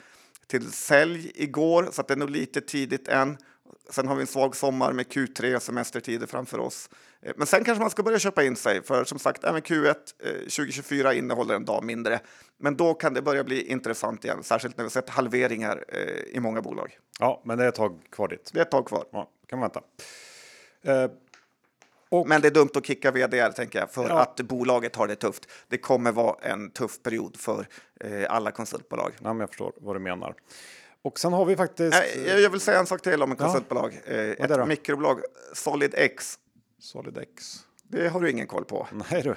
till 0.48 0.72
sälj 0.72 1.32
igår, 1.36 1.90
så 1.92 2.02
att 2.02 2.08
det 2.08 2.14
är 2.14 2.18
nog 2.18 2.30
lite 2.30 2.62
tidigt 2.62 3.08
än. 3.08 3.38
Sen 3.90 4.08
har 4.08 4.16
vi 4.16 4.22
en 4.22 4.28
svag 4.28 4.56
sommar 4.56 4.94
med 4.94 5.06
Q3 5.06 5.56
och 5.56 5.62
semestertider 5.62 6.28
framför 6.28 6.60
oss. 6.60 6.90
Eh, 7.22 7.34
Men 7.38 7.48
sen 7.48 7.64
kanske 7.64 7.82
man 7.82 7.90
ska 7.90 8.04
börja 8.04 8.20
köpa 8.20 8.44
in 8.44 8.56
sig, 8.56 8.84
för 8.84 9.04
som 9.04 9.20
sagt, 9.20 9.44
även 9.44 9.62
Q1 9.62 9.96
eh, 10.20 10.32
2024 10.32 11.14
innehåller 11.14 11.56
en 11.56 11.66
dag 11.66 11.84
mindre. 11.84 12.20
Men 12.58 12.78
då 12.78 12.94
kan 12.94 13.14
det 13.14 13.22
börja 13.22 13.44
bli 13.44 13.68
intressant 13.72 14.26
igen, 14.26 14.44
särskilt 14.44 14.78
när 14.78 14.84
vi 14.84 14.90
sett 14.90 15.10
halveringar 15.10 15.86
eh, 15.88 16.36
i 16.36 16.40
många 16.40 16.62
bolag. 16.62 16.98
Ja, 17.20 17.42
men 17.46 17.58
det 17.58 17.64
är 17.64 17.70
ett 17.70 17.76
tag 17.76 18.00
kvar 18.12 18.28
dit. 18.28 18.50
Det 18.54 18.60
är 18.60 18.64
ett 18.66 18.72
tag 18.72 18.88
kvar. 18.88 19.06
Ja, 19.12 19.30
kan 19.48 19.60
vänta. 19.60 19.82
Eh, 20.82 21.10
Men 22.28 22.42
det 22.42 22.48
är 22.48 22.52
dumt 22.52 22.70
att 22.76 22.86
kicka 22.86 23.12
vd 23.12 23.52
tänker 23.52 23.80
jag, 23.80 23.92
för 23.92 24.10
Ja. 24.10 24.20
att 24.22 24.36
bolaget 24.42 24.96
har 24.96 25.08
det 25.08 25.16
tufft. 25.16 25.52
Det 25.68 25.78
kommer 25.78 26.12
vara 26.12 26.36
en 26.42 26.72
tuff 26.72 27.02
period 27.04 27.38
för 27.38 27.68
eh, 28.00 28.26
alla 28.30 28.52
konsultbolag. 28.52 29.12
ja, 29.24 29.36
jag 29.40 29.50
förstår 29.50 29.74
vad 29.78 29.96
du 29.96 30.00
menar. 30.00 30.36
Och 31.06 31.20
sen 31.20 31.34
har 31.34 31.46
vi 31.46 31.56
faktiskt 31.56 31.94
Nej, 31.94 32.24
jag- 32.28 32.42
jag 32.42 32.50
vill 32.50 32.60
säga 32.60 32.80
en 32.80 32.86
sak 32.86 33.02
till 33.02 33.24
om 33.24 33.32
ett 33.32 33.40
Ja. 33.40 33.46
konsultbolag. 33.46 33.94
Eh, 34.06 34.14
det 34.14 34.40
ett 34.40 34.68
mikrobolag, 34.68 35.20
SolidX. 35.54 36.40
Solidex. 36.80 37.60
Det 37.84 38.08
har 38.08 38.22
du 38.22 38.30
ingen 38.32 38.48
koll 38.48 38.66
på. 38.66 38.88
Nej 39.12 39.22
du. 39.24 39.36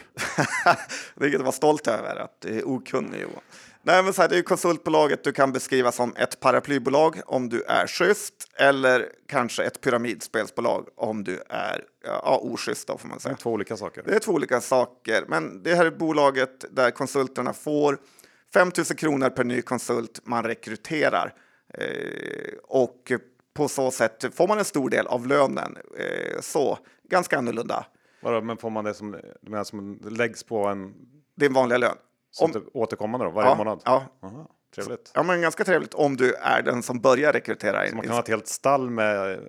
Vilket 1.14 1.40
var 1.40 1.52
stolt 1.52 1.86
över, 1.88 2.16
att 2.16 2.40
det 2.40 2.48
är 2.58 2.68
okunnig 2.68 3.20
Johan. 3.20 3.40
Nej, 3.82 4.02
men 4.02 4.12
så 4.12 4.22
här, 4.22 4.28
det 4.28 4.38
är 4.38 4.42
konsultbolaget 4.42 5.24
du 5.24 5.32
kan 5.32 5.52
beskriva 5.52 5.92
som 5.92 6.16
ett 6.16 6.40
paraplybolag 6.40 7.20
om 7.26 7.48
du 7.48 7.62
är 7.62 7.86
schysst 7.86 8.48
eller 8.54 9.08
kanske 9.26 9.64
ett 9.64 9.80
pyramidspelsbolag 9.80 10.88
om 10.96 11.24
du 11.24 11.42
är 11.48 11.84
ja, 12.04 12.38
oschysst. 12.42 12.88
Då, 12.88 12.98
får 12.98 13.08
man 13.08 13.16
Det 13.18 13.22
säga. 13.22 13.32
är 13.32 13.36
två 13.38 13.50
olika 13.52 13.76
saker. 13.76 14.02
Det 14.06 14.14
är 14.14 14.18
två 14.18 14.32
olika 14.32 14.60
saker, 14.60 15.24
men 15.28 15.62
det 15.62 15.74
här 15.74 15.86
är 15.86 15.90
bolaget 15.90 16.64
där 16.70 16.90
konsulterna 16.90 17.52
får 17.52 17.98
5 18.54 18.70
000 18.76 18.84
kronor 18.84 19.30
per 19.30 19.44
ny 19.44 19.62
konsult 19.62 20.20
man 20.24 20.44
rekryterar. 20.44 21.34
Eh, 21.74 22.54
och 22.64 23.12
på 23.54 23.68
så 23.68 23.90
sätt 23.90 24.34
får 24.34 24.48
man 24.48 24.58
en 24.58 24.64
stor 24.64 24.90
del 24.90 25.06
av 25.06 25.26
lönen. 25.26 25.76
Eh, 25.98 26.40
så 26.40 26.78
ganska 27.08 27.38
annorlunda. 27.38 27.86
Vadå, 28.22 28.40
men 28.40 28.56
får 28.56 28.70
man 28.70 28.84
det 28.84 28.94
som, 28.94 29.12
du 29.40 29.50
menar 29.50 29.64
som 29.64 30.00
läggs 30.10 30.42
på 30.44 30.66
en 30.66 30.94
Det 31.34 31.44
är 31.44 31.48
en 31.48 31.54
vanlig 31.54 31.78
lön. 31.78 31.96
som 32.30 32.44
Om- 32.44 32.52
typ 32.52 32.64
återkommande 32.74 33.26
då, 33.26 33.30
varje 33.32 33.48
ja, 33.50 33.54
månad? 33.54 33.82
Ja, 33.84 34.04
Aha, 34.22 34.50
trevligt. 34.74 35.12
ja, 35.14 35.22
men 35.22 35.40
ganska 35.40 35.64
trevligt 35.64 35.94
om 35.94 36.16
du 36.16 36.34
är 36.34 36.62
den 36.62 36.82
som 36.82 37.00
börjar 37.00 37.32
rekrytera. 37.32 37.94
Man 37.94 38.02
kan 38.02 38.12
ha 38.12 38.20
ett 38.20 38.28
helt 38.28 38.46
stall 38.46 38.90
med 38.90 39.40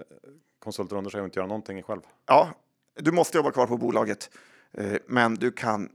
konsulter 0.64 0.96
under 0.96 1.10
sig 1.12 1.20
och 1.22 1.26
inte 1.26 1.40
göra 1.40 1.48
någonting 1.48 1.84
själv. 1.84 2.02
Ja, 2.26 2.50
du 2.96 3.12
måste 3.12 3.38
jobba 3.38 3.52
kvar 3.52 3.68
på 3.68 3.78
bolaget, 3.78 4.30
eh, 4.74 4.94
men 5.08 5.36
du 5.36 5.52
kan 5.52 5.90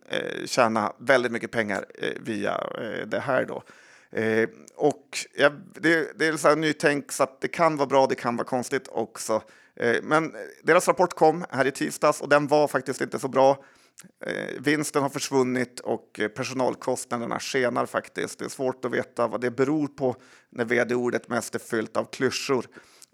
tjäna 0.46 0.92
väldigt 0.98 1.32
mycket 1.32 1.50
pengar 1.50 1.84
via 2.20 2.60
det 3.06 3.20
här 3.20 3.44
då. 3.44 3.62
Eh, 4.14 4.48
och 4.74 5.18
ja, 5.36 5.50
det, 5.74 6.18
det 6.18 6.26
är 6.26 6.36
så 6.36 6.48
här 6.48 6.56
nytänk 6.56 7.12
så 7.12 7.22
att 7.22 7.40
det 7.40 7.48
kan 7.48 7.76
vara 7.76 7.86
bra, 7.86 8.06
det 8.06 8.14
kan 8.14 8.36
vara 8.36 8.46
konstigt 8.46 8.88
också. 8.88 9.42
Eh, 9.76 10.02
men 10.02 10.34
deras 10.62 10.88
rapport 10.88 11.14
kom 11.14 11.44
här 11.50 11.66
i 11.66 11.70
tisdags 11.70 12.20
och 12.20 12.28
den 12.28 12.46
var 12.46 12.68
faktiskt 12.68 13.00
inte 13.00 13.18
så 13.18 13.28
bra. 13.28 13.64
Eh, 14.26 14.60
vinsten 14.60 15.02
har 15.02 15.08
försvunnit 15.08 15.80
och 15.80 16.20
personalkostnaderna 16.36 17.40
skenar 17.40 17.86
faktiskt. 17.86 18.38
Det 18.38 18.44
är 18.44 18.48
svårt 18.48 18.84
att 18.84 18.92
veta 18.92 19.26
vad 19.26 19.40
det 19.40 19.50
beror 19.50 19.86
på 19.86 20.16
när 20.50 20.64
vd-ordet 20.64 21.28
mest 21.28 21.54
är 21.54 21.58
fyllt 21.58 21.96
av 21.96 22.04
klyschor. 22.04 22.66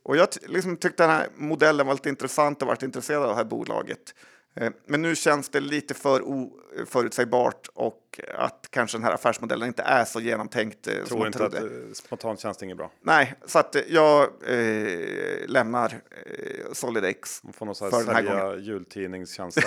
Och 0.03 0.17
jag 0.17 0.29
liksom 0.47 0.77
tyckte 0.77 1.03
den 1.03 1.11
här 1.11 1.29
modellen 1.37 1.87
var 1.87 1.95
lite 1.95 2.09
intressant 2.09 2.63
och 2.63 2.69
varit 2.69 2.83
intresserad 2.83 3.23
av 3.23 3.29
det 3.29 3.35
här 3.35 3.45
bolaget. 3.45 4.15
Eh, 4.55 4.73
Men 4.87 5.03
nu 5.03 5.17
känns 5.17 5.49
det 5.49 5.61
lite 5.61 5.95
för 5.95 6.23
oförutsägbart 6.29 7.69
och 7.75 8.21
att 8.35 8.67
kanske 8.71 8.99
den 8.99 9.05
här 9.05 9.13
affärsmodellen 9.13 9.69
inte 9.69 9.83
är 9.83 10.05
så 10.05 10.21
genomtänkt 10.21 10.87
eh, 10.87 10.95
som 10.99 11.05
Tror 11.07 11.27
inte 11.27 11.45
att 11.45 11.53
trodde. 11.53 11.87
eh, 11.87 11.93
spontant 11.93 12.41
känns 12.41 12.57
det 12.57 12.65
inget 12.65 12.77
bra. 12.77 12.91
Nej, 13.01 13.35
så 13.47 13.59
att 13.59 13.77
eh, 13.77 13.83
jag 13.89 14.23
eh, 14.47 15.47
lämnar 15.49 16.01
eh, 16.27 16.73
Solidex 16.73 17.43
Man 17.45 17.53
får 17.53 17.75
så 17.75 17.91
för 17.91 18.05
den 18.05 18.15
här 18.15 18.23
gången. 18.23 18.65
jultidningskänsla. 18.65 19.63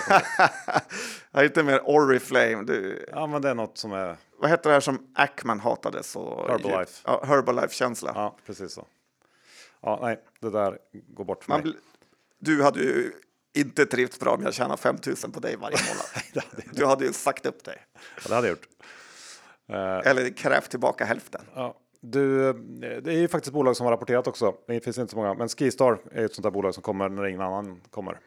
Jag 1.31 1.39
är 1.39 1.43
lite 1.43 1.63
mer 1.63 1.81
Oriflame. 1.89 2.63
Du, 2.63 3.05
ja, 3.11 3.27
men 3.27 3.41
det 3.41 3.49
är 3.49 3.55
något 3.55 3.77
som 3.77 3.91
är... 3.93 4.17
vad 4.37 4.49
heter 4.49 4.69
det 4.69 4.73
här 4.73 4.79
som 4.81 5.11
Ackman 5.15 5.59
hatade 5.59 6.03
så 6.03 6.47
Herbalife. 6.49 7.01
Ja, 7.05 7.23
Herbalife-känsla. 7.27 8.11
Ja, 8.15 8.37
precis 8.45 8.73
så. 8.73 8.87
Ja, 9.81 9.99
nej, 10.01 10.19
det 10.39 10.49
där 10.49 10.77
går 10.91 11.25
bort 11.25 11.43
för 11.43 11.51
Man 11.51 11.61
mig. 11.61 11.73
du 12.39 12.63
hade 12.63 12.79
ju 12.79 13.11
inte 13.53 13.85
trivts 13.85 14.19
bra 14.19 14.33
om 14.33 14.43
jag 14.43 14.53
tjänar 14.53 14.77
5 14.77 14.95
000 15.05 15.15
på 15.31 15.39
dig 15.39 15.55
varje 15.55 15.77
månad. 15.89 16.45
du 16.71 16.85
hade 16.85 17.05
ju 17.05 17.13
sagt 17.13 17.45
upp 17.45 17.63
dig. 17.63 17.77
Ja, 17.93 18.21
det 18.27 18.35
hade 18.35 18.47
jag 18.47 18.51
gjort. 18.51 18.67
Eh, 19.69 20.11
Eller 20.11 20.29
krävt 20.29 20.69
tillbaka 20.69 21.05
hälften. 21.05 21.41
Ja, 21.55 21.77
du, 22.01 22.49
eh, 22.49 22.55
det 23.01 23.13
är 23.13 23.19
ju 23.19 23.27
faktiskt 23.27 23.53
bolag 23.53 23.77
som 23.77 23.85
har 23.85 23.91
rapporterat 23.91 24.27
också. 24.27 24.55
Det 24.67 24.83
finns 24.83 24.97
inte 24.97 25.11
så 25.11 25.17
många, 25.17 25.33
men 25.33 25.49
Skistar 25.49 25.99
är 26.11 26.25
ett 26.25 26.33
sånt 26.35 26.43
där 26.43 26.51
bolag 26.51 26.73
som 26.73 26.83
kommer 26.83 27.09
när 27.09 27.25
ingen 27.25 27.41
annan 27.41 27.81
kommer. 27.89 28.19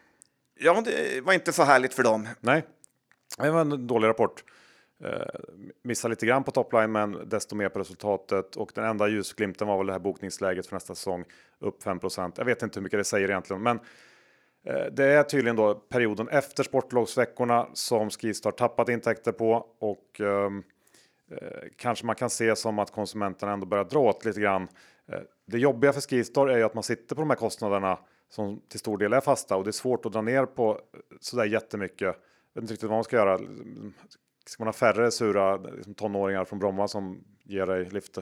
Ja, 0.59 0.83
det 0.85 1.21
var 1.25 1.33
inte 1.33 1.53
så 1.53 1.63
härligt 1.63 1.95
för 1.95 2.03
dem. 2.03 2.29
Nej, 2.41 2.67
det 3.39 3.51
var 3.51 3.61
en 3.61 3.87
dålig 3.87 4.09
rapport. 4.09 4.45
Eh, 5.05 5.11
missar 5.85 6.09
lite 6.09 6.27
grann 6.27 6.45
på 6.45 6.51
topline, 6.51 6.93
men 6.93 7.29
desto 7.29 7.57
mer 7.57 7.69
på 7.69 7.79
resultatet. 7.79 8.57
Och 8.57 8.73
den 8.75 8.85
enda 8.85 9.09
ljusglimten 9.09 9.69
var 9.69 9.79
väl 9.79 9.87
det 9.87 9.93
här 9.93 10.01
bokningsläget 10.01 10.67
för 10.67 10.77
nästa 10.77 10.95
säsong 10.95 11.25
upp 11.59 11.83
5 11.83 12.01
Jag 12.37 12.45
vet 12.45 12.63
inte 12.63 12.79
hur 12.79 12.83
mycket 12.83 13.01
det 13.01 13.05
säger 13.05 13.31
egentligen, 13.31 13.63
men 13.63 13.81
Eh, 14.67 14.87
det 14.93 15.05
är 15.05 15.23
tydligen 15.23 15.57
då 15.57 15.75
perioden 15.75 16.29
efter 16.29 16.63
sportlovsveckorna 16.63 17.67
som 17.73 18.11
Skistar 18.11 18.51
tappat 18.51 18.89
intäkter 18.89 19.33
på 19.33 19.67
och 19.79 20.21
ehm, 20.21 20.63
eh, 21.31 21.69
kanske 21.77 22.07
man 22.07 22.17
kan 22.17 22.31
se 22.31 22.57
som 22.57 22.79
att 22.79 22.91
konsumenterna 22.91 23.53
ändå 23.53 23.67
börjar 23.67 23.85
dra 23.85 23.99
åt 23.99 24.25
lite 24.25 24.41
grann. 24.41 24.69
Eh, 25.13 25.21
det 25.47 25.59
jobbiga 25.59 25.93
för 25.93 26.01
Skistar 26.01 26.49
är 26.49 26.57
ju 26.57 26.63
att 26.63 26.75
man 26.75 26.83
sitter 26.83 27.15
på 27.15 27.23
de 27.23 27.31
här 27.31 27.37
kostnaderna 27.37 27.99
som 28.29 28.61
till 28.69 28.81
stor 28.81 28.99
del 28.99 29.13
är 29.13 29.21
fasta 29.21 29.57
och 29.57 29.65
det 29.65 29.71
är 29.71 29.73
svårt 29.73 30.07
att 30.07 30.13
dra 30.13 30.23
ner 30.23 30.47
på 30.47 30.71
eh, 30.71 31.01
sådär 31.21 31.45
jättemycket. 31.45 32.17
Jag 32.53 32.61
vet 32.61 32.63
inte 32.63 32.73
riktigt 32.73 32.89
vad 32.89 32.97
man 32.97 33.05
ska 33.05 33.17
göra. 33.17 33.39
Ska 34.47 34.65
man 34.65 34.69
ha 34.69 34.73
färre 34.73 35.11
sura 35.11 35.57
liksom, 35.57 35.95
tonåringar 35.95 36.45
från 36.45 36.59
Bromma 36.59 36.89
som 36.89 37.25
ger 37.45 37.67
dig 37.67 37.85
lift? 37.85 38.19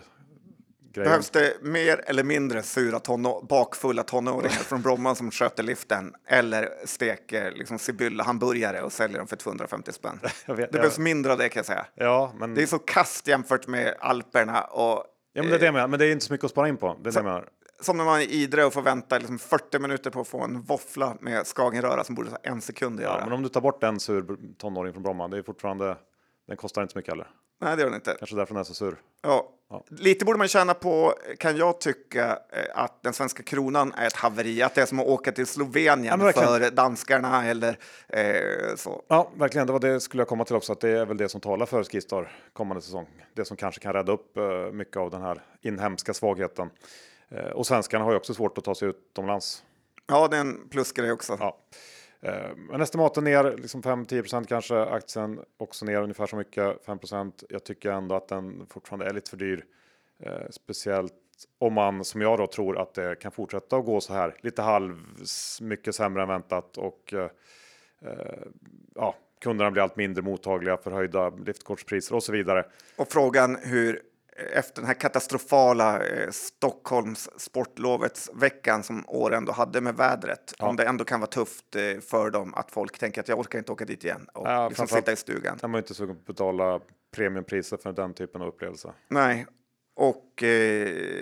Behövs 0.94 1.30
det 1.30 1.54
mer 1.62 2.02
eller 2.06 2.24
mindre 2.24 2.62
sura 2.62 2.98
tonå- 2.98 3.46
bakfulla 3.48 4.02
tonåringar 4.02 4.48
från 4.50 4.82
Bromma 4.82 5.14
som 5.14 5.30
sköter 5.30 5.62
liften 5.62 6.14
eller 6.26 6.68
steker 6.84 7.50
liksom 7.50 7.78
Sibylla 7.78 8.24
hamburgare 8.24 8.82
och 8.82 8.92
säljer 8.92 9.18
dem 9.18 9.26
för 9.26 9.36
250 9.36 9.92
spänn? 9.92 10.20
Vet- 10.46 10.56
det 10.56 10.78
behövs 10.78 10.98
mindre 10.98 11.32
av 11.32 11.38
det 11.38 11.48
kan 11.48 11.58
jag 11.58 11.66
säga. 11.66 11.86
Ja, 11.94 12.32
men 12.38 12.54
Det 12.54 12.62
är 12.62 12.66
så 12.66 12.78
kast 12.78 13.28
jämfört 13.28 13.66
med 13.66 13.94
Alperna 14.00 14.60
och 14.62 15.04
Ja, 15.36 15.42
men 15.42 15.50
det 15.50 15.56
är 15.56 15.58
det 15.60 15.64
jag 15.66 15.74
menar. 15.74 15.88
Men 15.88 15.98
det 15.98 16.06
är 16.06 16.12
inte 16.12 16.24
så 16.24 16.32
mycket 16.32 16.44
att 16.44 16.50
spara 16.50 16.68
in 16.68 16.76
på. 16.76 16.86
Det 17.02 17.08
är 17.08 17.12
det 17.12 17.18
jag 17.18 17.24
menar. 17.24 17.48
som 17.80 17.96
när 17.96 18.04
man 18.04 18.20
är 18.20 18.22
i 18.24 18.30
Idre 18.32 18.64
och 18.64 18.72
får 18.72 18.82
vänta 18.82 19.18
liksom 19.18 19.38
40 19.38 19.78
minuter 19.78 20.10
på 20.10 20.20
att 20.20 20.28
få 20.28 20.40
en 20.44 20.62
våffla 20.62 21.16
med 21.20 21.46
skagenröra 21.46 22.04
som 22.04 22.14
borde 22.14 22.30
ta 22.30 22.36
en 22.42 22.60
sekund 22.60 22.98
att 22.98 23.04
Ja, 23.04 23.08
göra. 23.14 23.24
men 23.24 23.32
om 23.32 23.42
du 23.42 23.48
tar 23.48 23.60
bort 23.60 23.82
en 23.82 24.00
sur 24.00 24.36
tonåring 24.58 24.92
från 24.92 25.02
Bromma, 25.02 25.28
det 25.28 25.38
är 25.38 25.42
fortfarande. 25.42 25.96
Den 26.48 26.56
kostar 26.56 26.82
inte 26.82 26.92
så 26.92 26.98
mycket 26.98 27.12
heller. 27.12 27.26
Nej, 27.60 27.76
det 27.76 27.82
gör 27.82 27.88
den 27.90 27.94
inte. 27.96 28.16
Kanske 28.18 28.36
därför 28.36 28.54
den 28.54 28.60
är 28.60 28.64
så 28.64 28.74
sur. 28.74 28.96
Ja. 29.22 29.48
Ja. 29.74 29.84
Lite 29.98 30.24
borde 30.24 30.38
man 30.38 30.48
tjäna 30.48 30.74
på, 30.74 31.14
kan 31.38 31.56
jag 31.56 31.80
tycka, 31.80 32.38
eh, 32.52 32.64
att 32.74 33.02
den 33.02 33.12
svenska 33.12 33.42
kronan 33.42 33.92
är 33.92 34.06
ett 34.06 34.16
haveri. 34.16 34.62
Att 34.62 34.74
det 34.74 34.82
är 34.82 34.86
som 34.86 35.00
att 35.00 35.06
åka 35.06 35.32
till 35.32 35.46
Slovenien 35.46 36.20
Ja, 36.20 36.32
för 36.32 36.70
danskarna 36.70 37.46
eller 37.46 37.78
eh, 38.08 38.76
så. 38.76 39.02
Ja, 39.08 39.30
verkligen. 39.36 39.66
Det 39.66 39.72
var 39.72 39.80
det 39.80 40.00
skulle 40.00 40.20
jag 40.20 40.28
komma 40.28 40.44
till 40.44 40.56
också. 40.56 40.72
Att 40.72 40.80
det 40.80 40.90
är 40.90 41.06
väl 41.06 41.16
det 41.16 41.28
som 41.28 41.40
talar 41.40 41.66
för 41.66 41.84
Skistar 41.84 42.32
kommande 42.52 42.82
säsong. 42.82 43.06
Det 43.34 43.44
som 43.44 43.56
kanske 43.56 43.80
kan 43.80 43.92
rädda 43.92 44.12
upp 44.12 44.36
eh, 44.36 44.72
mycket 44.72 44.96
av 44.96 45.10
den 45.10 45.22
här 45.22 45.42
inhemska 45.62 46.14
svagheten. 46.14 46.70
Eh, 47.28 47.50
och 47.50 47.66
svenskarna 47.66 48.04
har 48.04 48.10
ju 48.10 48.16
också 48.16 48.34
svårt 48.34 48.58
att 48.58 48.64
ta 48.64 48.74
sig 48.74 48.88
utomlands. 48.88 49.62
Ja, 50.06 50.28
det 50.28 50.36
är 50.36 50.40
en 50.40 50.68
plusgrej 50.68 51.12
också. 51.12 51.36
Ja. 51.40 51.58
Eh, 52.24 52.56
Men 52.56 52.80
estimaten 52.80 53.24
ner 53.24 53.56
liksom 53.58 53.82
5-10% 53.82 54.46
kanske. 54.46 54.80
Aktien 54.80 55.40
också 55.56 55.84
ner 55.84 56.02
ungefär 56.02 56.26
så 56.26 56.36
mycket, 56.36 56.86
5% 56.86 57.44
Jag 57.48 57.64
tycker 57.64 57.90
ändå 57.90 58.14
att 58.14 58.28
den 58.28 58.66
fortfarande 58.70 59.06
är 59.06 59.12
lite 59.12 59.30
för 59.30 59.36
dyr. 59.36 59.64
Eh, 60.22 60.50
speciellt 60.50 61.14
om 61.58 61.72
man 61.72 62.04
som 62.04 62.20
jag 62.20 62.38
då 62.38 62.46
tror 62.46 62.78
att 62.78 62.94
det 62.94 63.18
kan 63.20 63.32
fortsätta 63.32 63.76
att 63.76 63.84
gå 63.84 64.00
så 64.00 64.12
här 64.14 64.36
lite 64.42 64.62
halv 64.62 64.96
mycket 65.60 65.94
sämre 65.94 66.22
än 66.22 66.28
väntat 66.28 66.76
och 66.76 67.14
eh, 67.14 67.30
eh, 68.02 68.42
ja, 68.94 69.14
kunderna 69.40 69.70
blir 69.70 69.82
allt 69.82 69.96
mindre 69.96 70.22
mottagliga 70.22 70.76
för 70.76 70.90
höjda 70.90 71.30
liftkortspriser 71.30 72.14
och 72.14 72.22
så 72.22 72.32
vidare. 72.32 72.64
Och 72.96 73.08
frågan 73.08 73.56
hur 73.62 74.02
efter 74.52 74.80
den 74.82 74.86
här 74.86 74.94
katastrofala 74.94 76.06
eh, 76.06 76.30
Stockholms 76.30 77.28
sportlovets 77.36 78.30
veckan 78.34 78.82
som 78.82 79.04
år 79.08 79.34
ändå 79.34 79.52
hade 79.52 79.80
med 79.80 79.96
vädret, 79.96 80.54
om 80.58 80.76
det 80.76 80.84
ändå 80.84 81.04
kan 81.04 81.20
vara 81.20 81.30
tufft 81.30 81.76
eh, 81.76 82.00
för 82.00 82.30
dem 82.30 82.54
att 82.54 82.70
folk 82.70 82.98
tänker 82.98 83.20
att 83.20 83.28
jag 83.28 83.38
orkar 83.38 83.58
inte 83.58 83.72
åka 83.72 83.84
dit 83.84 84.04
igen 84.04 84.26
och 84.34 84.48
Ja, 84.48 84.68
liksom 84.68 84.86
sitta 84.88 85.12
i 85.12 85.16
stugan. 85.16 85.58
Man 85.62 85.74
är 85.74 85.78
inte 85.78 85.94
sugen 85.94 86.14
på 86.16 86.20
att 86.20 86.26
betala 86.26 86.80
premiumpriser 87.16 87.76
för 87.76 87.92
den 87.92 88.14
typen 88.14 88.42
av 88.42 88.48
upplevelse. 88.48 88.92
Nej, 89.08 89.46
och 89.96 90.42
eh, 90.42 90.48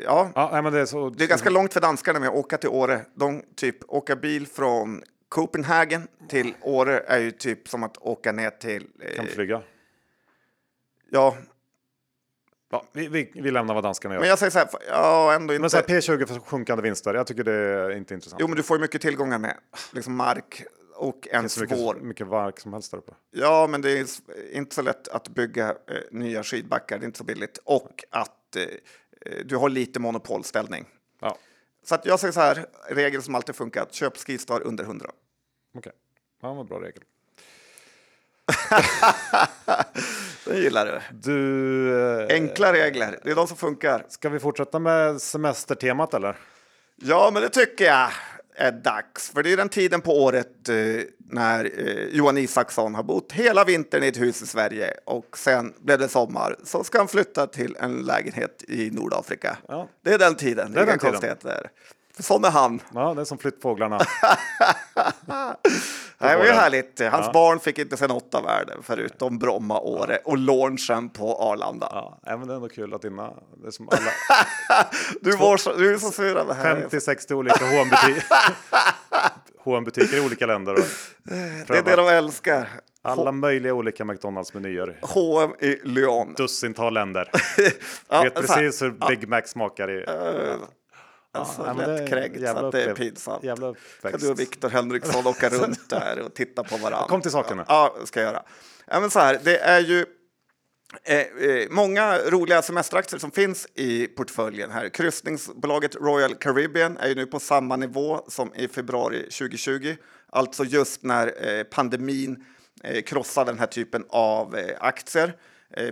ja, 0.04 0.30
Ja, 0.34 0.62
men 0.62 0.72
det 0.72 0.80
är 0.80 0.86
så. 0.86 1.10
Det 1.10 1.24
är 1.24 1.28
ganska 1.28 1.50
långt 1.50 1.72
för 1.72 1.80
danskarna 1.80 2.20
med 2.20 2.28
att 2.28 2.34
åka 2.34 2.58
till 2.58 2.68
Åre. 2.68 3.00
De 3.14 3.42
typ 3.56 3.76
åka 3.88 4.16
bil 4.16 4.46
från 4.46 5.02
Copenhagen 5.28 6.08
till 6.28 6.54
Åre 6.60 6.98
är 6.98 7.18
ju 7.18 7.30
typ 7.30 7.68
som 7.68 7.82
att 7.82 7.98
åka 7.98 8.32
ner 8.32 8.50
till... 8.50 8.88
Kan 9.16 9.26
Eh, 9.26 9.32
flyga. 9.32 9.62
ja, 11.10 11.36
Ja, 12.72 12.84
vi, 12.92 13.08
vi, 13.08 13.30
vi 13.34 13.50
lämnar 13.50 13.74
vad 13.74 13.84
danskarna 13.84 14.14
gör. 14.14 14.20
Men 14.20 14.28
jag 14.28 14.38
säger 14.38 14.50
så 14.50 14.58
här, 14.58 14.68
ja 14.88 15.34
ändå 15.34 15.54
inte. 15.54 15.60
Men 15.60 15.70
så 15.70 15.76
här, 15.76 15.84
P20 15.84 16.26
för 16.26 16.40
sjunkande 16.40 16.82
vinster, 16.82 17.14
jag 17.14 17.26
tycker 17.26 17.44
det 17.44 17.52
är 17.52 17.90
inte 17.90 18.14
intressant. 18.14 18.40
Jo, 18.40 18.48
men 18.48 18.56
du 18.56 18.62
får 18.62 18.76
ju 18.76 18.80
mycket 18.80 19.00
tillgångar 19.02 19.38
med, 19.38 19.56
liksom 19.92 20.16
mark 20.16 20.64
och 20.94 21.28
en 21.30 21.42
det 21.42 21.48
så 21.48 21.60
mycket, 21.60 21.78
svår. 21.78 21.94
mycket 21.94 22.26
mark 22.26 22.60
som 22.60 22.72
helst 22.72 22.90
där 22.90 22.98
uppe. 22.98 23.12
Ja, 23.30 23.66
men 23.66 23.82
det 23.82 23.90
är 23.98 24.06
inte 24.52 24.74
så 24.74 24.82
lätt 24.82 25.08
att 25.08 25.28
bygga 25.28 25.68
eh, 25.68 25.74
nya 26.10 26.42
skidbackar, 26.42 26.98
det 26.98 27.04
är 27.04 27.06
inte 27.06 27.18
så 27.18 27.24
billigt. 27.24 27.58
Och 27.64 28.04
att 28.10 28.56
eh, 28.56 28.62
eh, 28.62 29.44
du 29.44 29.56
har 29.56 29.68
lite 29.68 30.00
monopolställning. 30.00 30.84
Ja, 31.20 31.36
Så 31.84 31.94
att 31.94 32.06
jag 32.06 32.20
säger 32.20 32.32
så 32.32 32.40
här, 32.40 32.66
regel 32.88 33.22
som 33.22 33.34
alltid 33.34 33.54
funkat, 33.54 33.94
köp 33.94 34.16
Skistar 34.16 34.62
under 34.62 34.84
100. 34.84 35.10
okej. 35.78 35.92
Ja, 36.42 36.54
vad 36.54 36.66
bra 36.66 36.80
regel. 36.80 37.02
Det 40.44 40.58
gillar 40.58 40.86
du. 40.86 41.00
Du, 41.12 42.20
eh, 42.20 42.34
Enkla 42.36 42.72
regler, 42.72 43.18
det 43.24 43.30
är 43.30 43.34
de 43.34 43.48
som 43.48 43.56
funkar. 43.56 44.04
ska 44.08 44.28
vi 44.28 44.38
fortsätta 44.38 44.78
med 44.78 45.20
semestertemat 45.20 46.14
eller? 46.14 46.36
Ja, 46.96 47.30
men 47.32 47.42
det 47.42 47.48
tycker 47.48 47.84
jag 47.84 48.10
är 48.54 48.72
dags. 48.72 49.30
För 49.30 49.42
det 49.42 49.52
är 49.52 49.56
den 49.56 49.68
tiden 49.68 50.00
på 50.00 50.22
året 50.22 50.68
eh, 50.68 50.76
när 51.18 51.64
eh, 51.64 52.04
Johan 52.10 52.38
Isaksson 52.38 52.94
har 52.94 53.02
bott 53.02 53.32
hela 53.32 53.64
vintern 53.64 54.02
i 54.02 54.08
ett 54.08 54.20
hus 54.20 54.42
i 54.42 54.46
Sverige 54.46 54.94
och 55.04 55.38
sen 55.38 55.74
blev 55.80 55.98
det 55.98 56.08
sommar. 56.08 56.56
Så 56.64 56.84
ska 56.84 56.98
han 56.98 57.08
flytta 57.08 57.46
till 57.46 57.76
en 57.80 58.02
lägenhet 58.02 58.64
i 58.68 58.90
Nordafrika. 58.90 59.56
Ja. 59.68 59.88
Det 60.04 60.12
är 60.14 60.18
den 60.18 60.34
tiden. 60.34 60.72
Det 60.72 60.80
är 60.80 60.86
den 60.86 60.94
inga 60.94 61.10
konstigheter. 61.10 61.70
För 62.16 62.22
sån 62.22 62.44
är 62.44 62.50
han. 62.50 62.80
Ja, 62.94 63.14
det 63.14 63.20
är 63.20 63.24
som 63.24 63.38
flyttfåglarna. 63.38 64.00
Det 66.22 66.36
var 66.36 66.44
härligt. 66.44 67.00
Hans 67.00 67.26
Ja. 67.26 67.32
barn 67.32 67.60
fick 67.60 67.78
inte 67.78 67.96
se 67.96 68.06
något 68.06 68.34
av 68.34 68.44
världen 68.44 68.78
förutom 68.82 69.38
Bromma, 69.38 69.80
Åre 69.80 70.18
och 70.24 70.38
launchen 70.38 71.08
på 71.08 71.34
Arlanda. 71.34 71.88
Ja, 71.90 72.20
nej, 72.26 72.38
men 72.38 72.48
det 72.48 72.54
är 72.54 72.56
ändå 72.56 72.68
kul 72.68 72.94
att 72.94 73.02
dina... 73.02 73.30
Det 73.62 73.66
är 73.66 73.70
som 73.70 73.88
alla 73.88 74.00
Du, 75.20 75.30
var 75.36 75.56
så, 75.56 75.72
du 75.72 75.94
är 75.94 75.98
så 75.98 76.10
sur 76.10 76.36
över 76.36 76.54
det 76.54 76.54
här. 76.54 76.86
50-60 76.90 77.32
olika 77.32 77.64
H&M-butiker. 79.64 80.16
I 80.16 80.20
olika 80.26 80.46
länder. 80.46 80.76
Det 81.66 81.78
är 81.78 81.82
det 81.82 81.96
de 81.96 82.08
älskar. 82.08 82.68
alla 83.02 83.32
möjliga 83.32 83.74
olika 83.74 84.04
McDonalds-menyer. 84.04 84.96
H&M 85.02 85.50
i 85.60 85.78
Lyon. 85.84 86.34
Dussintal 86.36 86.94
länder. 86.94 87.30
Ja, 88.08 88.22
Vet 88.22 88.34
precis 88.34 88.82
hur 88.82 88.90
Big 89.08 89.28
Mac 89.28 89.42
smakar 89.46 89.90
i... 89.90 90.04
Alltså, 91.34 91.62
Ja, 91.66 91.74
men 91.74 91.88
det 91.88 91.94
är 91.94 91.98
lättkränkt 91.98 92.48
så 92.48 92.56
att 92.56 92.72
det 92.72 92.82
är 92.82 92.94
pinsamt. 92.94 93.44
jävla 93.44 93.74
Kan 94.02 94.20
du 94.20 94.30
och 94.30 94.40
Viktor 94.40 94.68
Henriksson 94.68 95.26
åka 95.26 95.48
runt 95.48 95.90
där 95.90 96.20
och 96.20 96.34
titta 96.34 96.64
på 96.64 96.76
varandra? 96.76 97.08
Kom 97.08 97.20
till 97.20 97.30
saken 97.30 97.56
nu. 97.56 97.64
Ja, 97.68 97.96
ska 98.04 98.20
jag 98.20 98.32
göra. 98.32 98.42
Ja, 98.86 99.00
men 99.00 99.10
så 99.10 99.18
här, 99.18 99.40
det 99.44 99.58
är 99.58 99.80
ju 99.80 100.06
eh, 101.04 101.18
eh, 101.18 101.68
många 101.70 102.18
roliga 102.18 102.62
semesteraktier 102.62 103.20
som 103.20 103.30
finns 103.30 103.66
i 103.74 104.06
portföljen 104.06 104.70
här. 104.70 104.88
Kryssningsbolaget 104.88 105.94
Royal 105.94 106.34
Caribbean 106.34 106.96
är 106.96 107.08
ju 107.08 107.14
nu 107.14 107.26
på 107.26 107.40
samma 107.40 107.76
nivå 107.76 108.20
som 108.28 108.54
i 108.54 108.68
februari 108.68 109.22
2020, 109.22 109.96
alltså 110.28 110.64
just 110.64 111.02
när 111.02 111.56
eh, 111.58 111.62
pandemin 111.64 112.44
eh, 112.84 113.02
krossade 113.02 113.50
den 113.50 113.58
här 113.58 113.66
typen 113.66 114.04
av 114.08 114.56
eh, 114.56 114.76
aktier. 114.80 115.36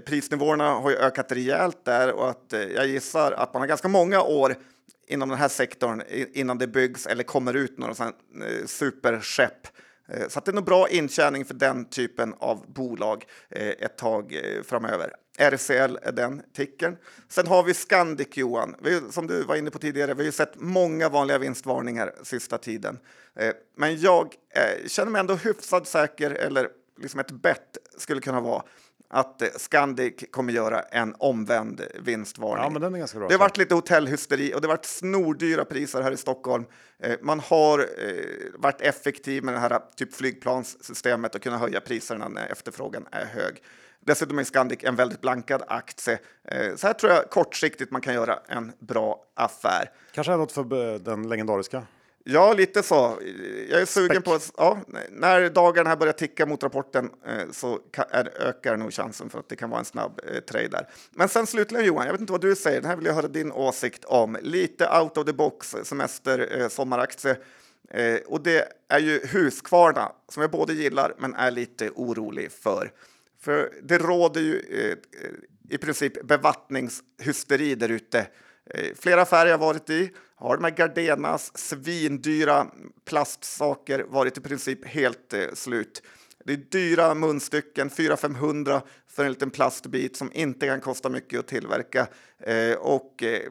Prisnivåerna 0.07 0.71
har 0.71 0.91
ju 0.91 0.97
ökat 0.97 1.33
rejält 1.33 1.85
där 1.85 2.13
och 2.13 2.31
att 2.31 2.55
jag 2.75 2.87
gissar 2.87 3.33
att 3.33 3.53
man 3.55 3.63
har 3.63 3.67
ganska 3.67 3.89
många 3.89 4.23
år 4.23 4.57
inom 5.07 5.29
den 5.29 5.39
här 5.39 5.49
sektorn 5.49 6.03
innan 6.33 6.59
det 6.59 6.67
byggs 6.67 7.07
eller 7.07 7.25
kommer 7.25 7.55
ut 7.55 7.79
några 7.79 7.95
sådana 7.95 8.17
eh, 8.45 8.67
superskepp. 8.67 9.67
Eh, 10.09 10.29
Så 10.29 10.39
att 10.39 10.45
det 10.45 10.51
är 10.51 10.55
nog 10.55 10.65
bra 10.65 10.89
intjäning 10.89 11.45
för 11.45 11.55
den 11.55 11.85
typen 11.85 12.35
av 12.39 12.73
bolag 12.73 13.25
eh, 13.51 13.69
ett 13.69 13.99
tag 13.99 14.35
eh, 14.35 14.63
framöver. 14.63 15.13
RCL 15.39 15.99
är 16.03 16.13
den 16.13 16.43
tickern. 16.55 16.97
Sen 17.29 17.47
har 17.47 17.63
vi 17.63 17.75
Scandic, 17.75 18.29
Johan. 18.35 18.77
Vi, 18.83 19.01
som 19.11 19.27
du 19.27 19.43
var 19.43 19.57
inne 19.57 19.71
på 19.71 19.79
tidigare, 19.79 20.15
vi 20.15 20.21
har 20.23 20.27
ju 20.27 20.33
sett 20.33 20.53
många 20.61 21.09
vanliga 21.09 21.39
vinstvarningar 21.39 22.13
sista 22.23 22.59
tiden. 22.59 22.99
Eh, 23.37 23.53
men 23.77 24.01
jag 24.01 24.35
eh, 24.55 24.87
känner 24.89 25.11
mig 25.11 25.21
ändå 25.21 25.35
hyfsat 25.35 25.87
säker, 25.87 26.31
eller 26.31 26.69
liksom 27.01 27.21
ett 27.21 27.31
bett 27.31 27.79
skulle 27.99 28.21
kunna 28.21 28.41
vara 28.41 28.63
att 29.11 29.43
eh, 29.43 29.49
Scandic 29.57 30.15
kommer 30.31 30.53
göra 30.53 30.81
en 30.81 31.15
omvänd 31.19 31.83
vinstvarning. 32.01 32.65
Ja, 32.65 32.71
men 32.71 32.83
den 32.83 32.95
är 32.95 32.99
ganska 32.99 33.19
bra. 33.19 33.29
Det 33.29 33.35
har 33.35 33.39
varit 33.39 33.57
lite 33.57 33.75
hotellhysteri 33.75 34.55
och 34.55 34.61
det 34.61 34.69
har 34.69 34.75
varit 34.75 34.85
snordyra 34.85 35.65
priser 35.65 36.03
här 36.03 36.13
i 36.13 36.17
Stockholm. 36.17 36.65
Eh, 36.99 37.17
man 37.23 37.41
har 37.41 37.79
eh, 37.79 37.85
varit 38.55 38.81
effektiv 38.81 39.45
med 39.45 39.55
det 39.55 39.61
här 39.61 39.81
typ 39.97 40.15
flygplanssystemet 40.15 41.35
och 41.35 41.43
kunna 41.43 41.59
höja 41.59 41.81
priserna 41.81 42.29
när 42.29 42.47
efterfrågan 42.47 43.07
är 43.11 43.25
hög. 43.25 43.63
Dessutom 44.01 44.39
är 44.39 44.45
Scandic 44.45 44.79
en 44.83 44.97
väldigt 44.97 45.21
blankad 45.21 45.63
aktie. 45.69 46.19
Så 46.77 46.87
här 46.87 46.95
tror 46.95 47.13
jag 47.13 47.31
kortsiktigt 47.31 47.91
man 47.91 48.01
kan 48.01 48.15
göra 48.15 48.39
en 48.49 48.73
bra 48.79 49.25
affär. 49.35 49.91
Kanske 50.13 50.33
är 50.33 50.37
något 50.37 50.53
för 50.53 50.99
den 50.99 51.29
legendariska. 51.29 51.83
Ja, 52.33 52.53
lite 52.53 52.83
så. 52.83 53.19
Jag 53.69 53.81
är 53.81 53.87
sugen 53.87 54.23
på... 54.23 54.39
Ja, 54.57 54.79
när 55.11 55.51
dagarna 55.51 55.89
här 55.89 55.97
börjar 55.97 56.13
ticka 56.13 56.47
mot 56.47 56.63
rapporten 56.63 57.11
eh, 57.27 57.51
så 57.53 57.79
ka- 57.93 58.07
är, 58.11 58.43
ökar 58.43 58.77
nog 58.77 58.93
chansen 58.93 59.31
för 59.31 59.39
att 59.39 59.49
det 59.49 59.57
kan 59.57 59.71
vara 59.71 59.79
en 59.79 59.85
snabb 59.85 60.21
eh, 60.33 60.41
trade 60.41 60.69
där. 60.69 60.89
Men 61.11 61.29
sen 61.29 61.47
slutligen 61.47 61.87
Johan, 61.87 62.07
jag 62.07 62.13
vet 62.13 62.21
inte 62.21 62.33
vad 62.33 62.41
du 62.41 62.57
säger. 62.57 62.81
Den 62.81 62.91
här 62.91 62.97
vill 62.97 63.07
jag 63.07 63.15
höra 63.15 63.29
din 63.29 63.53
åsikt 63.53 64.05
om. 64.05 64.39
Lite 64.43 64.89
out 65.01 65.17
of 65.19 65.27
the 65.27 65.33
box 65.33 65.77
semester, 65.85 66.61
eh, 66.61 66.69
sommaraktie. 66.69 67.37
Eh, 67.91 68.21
och 68.27 68.43
det 68.43 68.73
är 68.89 68.99
ju 69.01 69.21
Husqvarna 69.27 70.13
som 70.29 70.41
jag 70.41 70.51
både 70.51 70.73
gillar 70.73 71.15
men 71.19 71.35
är 71.35 71.51
lite 71.51 71.91
orolig 71.91 72.53
för. 72.53 72.93
För 73.41 73.73
det 73.83 73.99
råder 73.99 74.41
ju 74.41 74.59
eh, 74.59 74.97
i 75.75 75.79
princip 75.79 76.23
bevattningshysteri 76.23 77.75
där 77.75 77.89
ute. 77.89 78.27
Flera 78.95 79.23
affärer 79.23 79.51
jag 79.51 79.59
varit 79.59 79.91
i 79.91 80.11
har 80.35 80.57
de 80.57 80.65
här 80.65 80.71
Gardenas 80.71 81.59
svindyra 81.59 82.67
plastsaker 83.05 84.05
varit 84.09 84.39
i 84.39 84.41
princip 84.41 84.87
helt 84.87 85.33
eh, 85.33 85.47
slut. 85.55 86.03
Det 86.45 86.53
är 86.53 86.57
dyra 86.57 87.15
munstycken, 87.15 87.91
400-500 87.91 88.81
för 89.07 89.25
en 89.25 89.31
liten 89.31 89.51
plastbit 89.51 90.17
som 90.17 90.33
inte 90.33 90.67
kan 90.67 90.81
kosta 90.81 91.09
mycket 91.09 91.41
att 91.41 91.47
tillverka. 91.47 92.07
Eh, 92.39 92.75
och, 92.75 93.23
eh, 93.23 93.43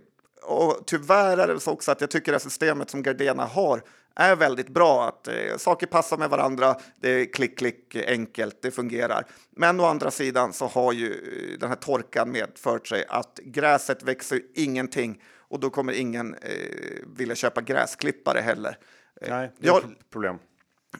och 0.43 0.83
tyvärr 0.85 1.37
är 1.37 1.47
det 1.47 1.59
så 1.59 1.71
också 1.71 1.91
att 1.91 2.01
jag 2.01 2.11
tycker 2.11 2.31
det 2.31 2.39
systemet 2.39 2.89
som 2.89 3.03
Gardena 3.03 3.45
har 3.45 3.83
är 4.15 4.35
väldigt 4.35 4.69
bra. 4.69 5.07
Att 5.07 5.27
eh, 5.27 5.57
saker 5.57 5.87
passar 5.87 6.17
med 6.17 6.29
varandra, 6.29 6.75
det 7.01 7.09
är 7.09 7.33
klick, 7.33 7.57
klick, 7.57 7.95
enkelt, 7.95 8.61
det 8.61 8.71
fungerar. 8.71 9.25
Men 9.51 9.79
å 9.79 9.85
andra 9.85 10.11
sidan 10.11 10.53
så 10.53 10.67
har 10.67 10.93
ju 10.93 11.11
eh, 11.11 11.59
den 11.59 11.69
här 11.69 11.75
torkan 11.75 12.31
medfört 12.31 12.87
sig 12.87 13.05
att 13.09 13.39
gräset 13.43 14.03
växer 14.03 14.41
ingenting 14.55 15.21
och 15.37 15.59
då 15.59 15.69
kommer 15.69 15.93
ingen 15.93 16.33
eh, 16.33 16.49
vilja 17.17 17.35
köpa 17.35 17.61
gräsklippare 17.61 18.39
heller. 18.39 18.77
Eh, 19.21 19.29
Nej, 19.29 19.51
det 19.57 19.67
är 19.67 19.71
jag, 19.71 19.77
ett 19.77 20.09
problem. 20.09 20.39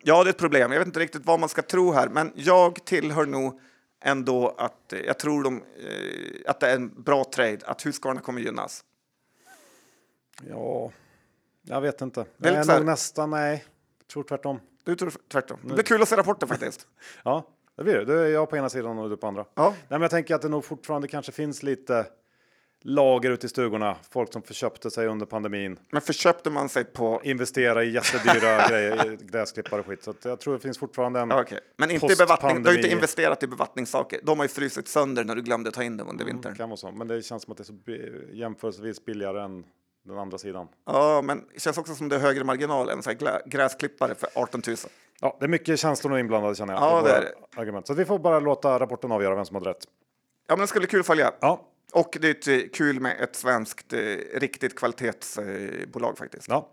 Ja, 0.03 0.23
det 0.23 0.29
är 0.29 0.31
ett 0.31 0.37
problem. 0.37 0.71
Jag 0.71 0.79
vet 0.79 0.87
inte 0.87 0.99
riktigt 0.99 1.25
vad 1.25 1.39
man 1.39 1.49
ska 1.49 1.61
tro 1.61 1.91
här, 1.91 2.09
men 2.09 2.31
jag 2.35 2.85
tillhör 2.85 3.25
nog 3.25 3.59
ändå 4.01 4.55
att 4.57 4.93
eh, 4.93 4.99
jag 4.99 5.19
tror 5.19 5.43
de, 5.43 5.55
eh, 5.57 6.51
att 6.51 6.59
det 6.59 6.69
är 6.69 6.75
en 6.75 7.03
bra 7.03 7.23
trade, 7.23 7.59
att 7.65 7.85
Husqvarna 7.85 8.21
kommer 8.21 8.41
gynnas. 8.41 8.83
Ja, 10.49 10.91
jag 11.61 11.81
vet 11.81 12.01
inte. 12.01 12.25
Det 12.37 12.49
är 12.49 12.53
Jag 12.53 12.67
nog 12.67 12.85
nästan, 12.85 13.29
nej. 13.29 13.65
Jag 13.99 14.07
tror 14.07 14.23
tvärtom. 14.23 14.59
Du 14.83 14.95
tror 14.95 15.13
tvärtom. 15.31 15.59
Det 15.63 15.73
blir 15.73 15.83
kul 15.83 16.01
att 16.01 16.09
se 16.09 16.15
rapporten 16.15 16.47
faktiskt. 16.47 16.87
Ja, 17.23 17.47
det 17.77 17.83
blir 17.83 17.93
det. 17.93 18.05
Då 18.05 18.13
är 18.13 18.27
jag 18.27 18.49
på 18.49 18.57
ena 18.57 18.69
sidan 18.69 18.97
och 18.99 19.09
du 19.09 19.17
på 19.17 19.27
andra. 19.27 19.45
Ja. 19.55 19.69
Nej, 19.69 19.75
men 19.89 20.01
jag 20.01 20.11
tänker 20.11 20.35
att 20.35 20.41
det 20.41 20.49
nog 20.49 20.65
fortfarande 20.65 21.07
kanske 21.07 21.31
finns 21.31 21.63
lite 21.63 22.05
lager 22.81 23.31
ute 23.31 23.45
i 23.45 23.49
stugorna. 23.49 23.97
Folk 24.09 24.33
som 24.33 24.41
förköpte 24.41 24.91
sig 24.91 25.07
under 25.07 25.25
pandemin. 25.25 25.79
Men 25.91 26.01
förköpte 26.01 26.49
man 26.49 26.69
sig 26.69 26.83
på... 26.83 27.21
Investera 27.23 27.83
i 27.83 27.91
jättedyra 27.91 28.67
grejer, 28.69 29.17
gräsklippare 29.21 29.79
och 29.79 29.85
skit. 29.85 30.03
Så 30.03 30.13
jag 30.23 30.39
tror 30.39 30.53
det 30.53 30.59
finns 30.59 30.77
fortfarande 30.77 31.19
en... 31.19 31.31
Okej. 31.31 31.59
Men 31.77 31.91
inte 31.91 32.13
i 32.13 32.15
bevattning. 32.15 32.63
Du 32.63 32.69
har 32.69 32.75
inte 32.75 32.91
investerat 32.91 33.43
i 33.43 33.47
bevattningssaker. 33.47 34.19
De 34.23 34.39
har 34.39 34.45
ju 34.45 34.49
frusit 34.49 34.87
sönder 34.87 35.23
när 35.23 35.35
du 35.35 35.41
glömde 35.41 35.71
ta 35.71 35.83
in 35.83 35.97
dem 35.97 36.09
under 36.09 36.25
vintern. 36.25 36.55
kan 36.55 36.69
vara 36.69 36.77
så. 36.77 36.91
Men 36.91 37.07
det 37.07 37.21
känns 37.21 37.43
som 37.43 37.51
att 37.51 37.57
det 37.57 37.61
är 37.61 37.65
så 37.65 38.33
jämförelsevis 38.33 39.05
billigare 39.05 39.41
än 39.41 39.65
den 40.09 40.19
andra 40.19 40.37
sidan. 40.37 40.67
Ja, 40.85 41.21
men 41.21 41.45
det 41.53 41.59
känns 41.59 41.77
också 41.77 41.95
som 41.95 42.09
det 42.09 42.15
är 42.15 42.19
högre 42.19 42.43
marginal 42.43 42.89
än 42.89 43.03
så 43.03 43.09
här 43.09 43.41
gräsklippare 43.49 44.15
för 44.15 44.29
18 44.35 44.61
000. 44.67 44.75
Ja, 45.21 45.37
det 45.39 45.45
är 45.45 45.49
mycket 45.49 45.79
känslor 45.79 46.19
inblandade 46.19 46.55
känner 46.55 46.73
jag. 46.73 46.83
Ja, 46.83 47.01
det 47.01 47.11
är 47.11 47.21
det. 47.21 47.61
Argument. 47.61 47.87
Så 47.87 47.93
vi 47.93 48.05
får 48.05 48.19
bara 48.19 48.39
låta 48.39 48.79
rapporten 48.79 49.11
avgöra 49.11 49.35
vem 49.35 49.45
som 49.45 49.55
har 49.55 49.61
rätt. 49.61 49.83
Ja, 50.47 50.55
men 50.55 50.59
det 50.59 50.67
skulle 50.67 50.81
bli 50.81 50.89
kul 50.89 50.99
att 50.99 51.05
följa. 51.05 51.33
Ja, 51.39 51.61
Och 51.93 52.17
det 52.21 52.47
är 52.47 52.63
eh, 52.63 52.69
kul 52.73 52.99
med 52.99 53.21
ett 53.21 53.35
svenskt 53.35 53.93
eh, 53.93 53.99
riktigt 54.33 54.75
kvalitetsbolag 54.75 56.17
faktiskt. 56.17 56.47
Ja. 56.47 56.69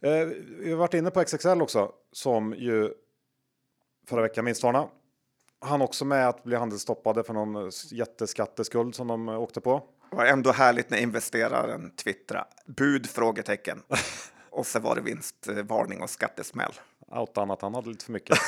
Eh, 0.00 0.26
vi 0.58 0.70
har 0.70 0.78
varit 0.78 0.94
inne 0.94 1.10
på 1.10 1.24
XXL 1.24 1.62
också, 1.62 1.92
som 2.12 2.54
ju 2.58 2.90
förra 4.08 4.22
veckan 4.22 4.44
vinstvarna. 4.44 4.88
Han 5.60 5.82
också 5.82 6.04
med 6.04 6.28
att 6.28 6.44
bli 6.44 6.56
handelsstoppade 6.56 7.22
för 7.24 7.32
någon 7.34 7.56
eh, 7.56 7.70
jätteskatteskuld 7.92 8.94
som 8.94 9.06
de 9.08 9.28
eh, 9.28 9.40
åkte 9.40 9.60
på. 9.60 9.82
Var 10.10 10.24
ändå 10.24 10.52
härligt 10.52 10.90
när 10.90 10.98
investeraren 10.98 11.90
twittrade 11.90 12.46
bud? 12.66 13.10
frågetecken. 13.10 13.82
Och 14.50 14.66
så 14.66 14.80
var 14.80 14.94
det 14.94 15.00
vinstvarning 15.00 16.02
och 16.02 16.10
skattesmäll. 16.10 16.72
Outan 17.08 17.50
att 17.50 17.62
han 17.62 17.74
hade 17.74 17.88
lite 17.88 18.04
för 18.04 18.12
mycket 18.12 18.38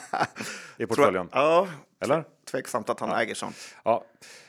i 0.76 0.86
portföljen. 0.86 1.28
Ja, 1.32 1.68
Eller? 2.00 2.24
tveksamt 2.50 2.90
att 2.90 3.00
han 3.00 3.08
Ja. 3.08 3.20
äger 3.22 3.34
sånt. 3.34 3.56
Ja, 3.84 4.04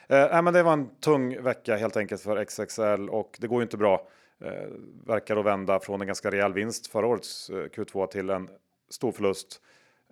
eh, 0.07 0.41
men 0.41 0.53
det 0.53 0.63
var 0.63 0.73
en 0.73 0.95
tung 0.95 1.43
vecka 1.43 1.75
helt 1.77 1.97
enkelt 1.97 2.21
för 2.21 2.45
XXL 2.45 3.09
och 3.09 3.37
det 3.39 3.47
går 3.47 3.59
ju 3.59 3.63
inte 3.63 3.77
bra. 3.77 4.07
Eh, 4.43 4.51
verkar 5.05 5.37
att 5.37 5.45
vända 5.45 5.79
från 5.79 6.01
en 6.01 6.07
ganska 6.07 6.31
rejäl 6.31 6.53
vinst 6.53 6.87
förra 6.87 7.07
årets 7.07 7.49
eh, 7.49 7.53
Q2 7.55 8.07
till 8.07 8.29
en 8.29 8.49
stor 8.89 9.11
förlust. 9.11 9.61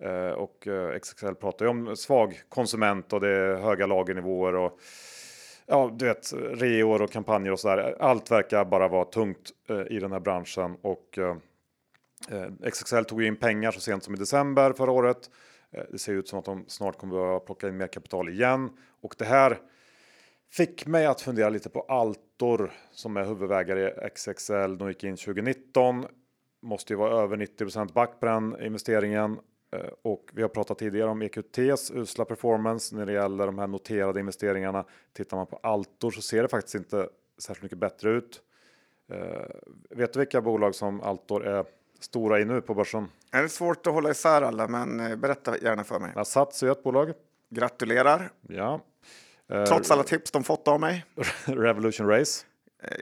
Eh, 0.02 0.30
och 0.30 0.66
eh, 0.66 0.98
XXL 0.98 1.34
pratar 1.34 1.64
ju 1.64 1.70
om 1.70 1.96
svag 1.96 2.42
konsument 2.48 3.12
och 3.12 3.20
det 3.20 3.28
är 3.28 3.54
höga 3.56 3.86
lagernivåer 3.86 4.54
och 4.54 4.78
ja, 5.66 5.94
du 5.98 6.04
vet, 6.04 6.32
reor 6.32 7.02
och 7.02 7.10
kampanjer 7.10 7.52
och 7.52 7.60
så 7.60 7.68
där. 7.68 7.96
Allt 8.00 8.30
verkar 8.30 8.64
bara 8.64 8.88
vara 8.88 9.04
tungt 9.04 9.50
eh, 9.68 9.96
i 9.96 9.98
den 9.98 10.12
här 10.12 10.20
branschen 10.20 10.76
och 10.82 11.18
eh, 11.18 11.36
eh 12.30 12.70
XXL 12.70 13.04
tog 13.04 13.22
in 13.22 13.36
pengar 13.36 13.70
så 13.70 13.80
sent 13.80 14.04
som 14.04 14.14
i 14.14 14.18
december 14.18 14.72
förra 14.72 14.90
året. 14.90 15.30
Eh, 15.70 15.84
det 15.90 15.98
ser 15.98 16.12
ut 16.12 16.28
som 16.28 16.38
att 16.38 16.44
de 16.44 16.64
snart 16.68 16.98
kommer 16.98 17.14
att 17.14 17.20
behöva 17.20 17.40
plocka 17.40 17.68
in 17.68 17.76
mer 17.76 17.86
kapital 17.86 18.28
igen 18.28 18.70
och 19.00 19.14
det 19.18 19.24
här 19.24 19.58
fick 20.52 20.86
mig 20.86 21.06
att 21.06 21.20
fundera 21.20 21.48
lite 21.48 21.68
på 21.68 21.80
Altor 21.80 22.72
som 22.90 23.16
är 23.16 23.24
huvudägare 23.24 23.88
i 23.88 24.10
XXL. 24.14 24.78
De 24.78 24.88
gick 24.88 25.04
in 25.04 25.16
2019. 25.16 26.06
Måste 26.62 26.92
ju 26.92 26.96
vara 26.96 27.22
över 27.22 27.36
90 27.36 27.92
back 27.92 28.20
på 28.20 28.26
den 28.26 28.62
investeringen. 28.62 29.38
Eh, 29.72 29.80
Och 30.02 30.30
vi 30.32 30.42
har 30.42 30.48
pratat 30.48 30.78
tidigare 30.78 31.10
om 31.10 31.22
EQTs 31.22 31.90
usla 31.94 32.24
performance 32.24 32.96
när 32.96 33.06
det 33.06 33.12
gäller 33.12 33.46
de 33.46 33.58
här 33.58 33.66
noterade 33.66 34.20
investeringarna. 34.20 34.84
Tittar 35.12 35.36
man 35.36 35.46
på 35.46 35.56
Altor 35.62 36.10
så 36.10 36.22
ser 36.22 36.42
det 36.42 36.48
faktiskt 36.48 36.74
inte 36.74 37.08
särskilt 37.38 37.62
mycket 37.62 37.78
bättre 37.78 38.10
ut. 38.10 38.40
Eh, 39.12 39.42
vet 39.90 40.12
du 40.12 40.18
vilka 40.18 40.40
bolag 40.40 40.74
som 40.74 41.00
Altor 41.00 41.46
är 41.46 41.64
stora 42.00 42.40
i 42.40 42.44
nu 42.44 42.60
på 42.60 42.74
börsen? 42.74 43.08
Det 43.30 43.38
är 43.38 43.48
svårt 43.48 43.86
att 43.86 43.92
hålla 43.92 44.10
isär 44.10 44.42
alla, 44.42 44.68
men 44.68 45.00
eh, 45.00 45.16
berätta 45.16 45.58
gärna 45.58 45.84
för 45.84 45.98
mig. 45.98 46.24
Sats 46.24 46.62
är 46.62 46.70
ett 46.72 46.82
bolag. 46.82 47.12
Gratulerar, 47.50 48.30
Ja. 48.48 48.80
Trots 49.68 49.90
alla 49.90 50.02
tips 50.02 50.30
de 50.30 50.44
fått 50.44 50.68
av 50.68 50.80
mig. 50.80 51.04
Revolution 51.44 52.06
Race. 52.08 52.44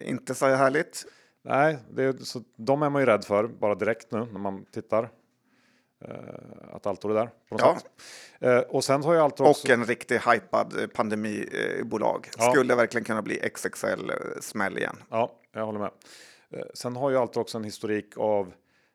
Inte 0.00 0.34
så 0.34 0.46
härligt. 0.46 1.04
Nej, 1.42 1.78
det 1.90 2.04
är, 2.04 2.12
så 2.12 2.42
de 2.56 2.82
är 2.82 2.90
man 2.90 3.02
ju 3.02 3.06
rädd 3.06 3.24
för 3.24 3.46
bara 3.46 3.74
direkt 3.74 4.10
nu 4.12 4.18
när 4.32 4.38
man 4.38 4.64
tittar. 4.64 5.08
Eh, 6.00 6.14
att 6.72 6.86
Altor 6.86 7.10
är 7.10 7.14
där 7.14 7.30
på 7.48 7.54
något 7.54 7.60
Ja. 7.60 7.78
sätt. 7.80 7.90
Eh, 8.40 8.58
och 8.58 8.84
sen 8.84 9.02
har 9.04 9.14
ju 9.14 9.20
Altor 9.20 9.48
också. 9.48 9.66
Och 9.66 9.70
en 9.74 9.84
riktigt 9.84 10.22
hypad 10.28 10.80
eh, 10.80 10.86
pandemibolag. 10.86 12.28
Ja. 12.38 12.50
Skulle 12.52 12.74
verkligen 12.74 13.04
kunna 13.04 13.22
bli 13.22 13.50
XXL 13.54 14.10
eh, 14.10 14.16
smäll 14.40 14.78
igen. 14.78 14.96
Ja, 15.10 15.32
jag 15.52 15.66
håller 15.66 15.78
med. 15.78 15.90
Sen 16.74 16.96
har 16.96 17.10
ju 17.10 17.16
Altor 17.16 17.40
också 17.40 17.58
en 17.58 17.64
historik 17.64 18.16
av 18.16 18.52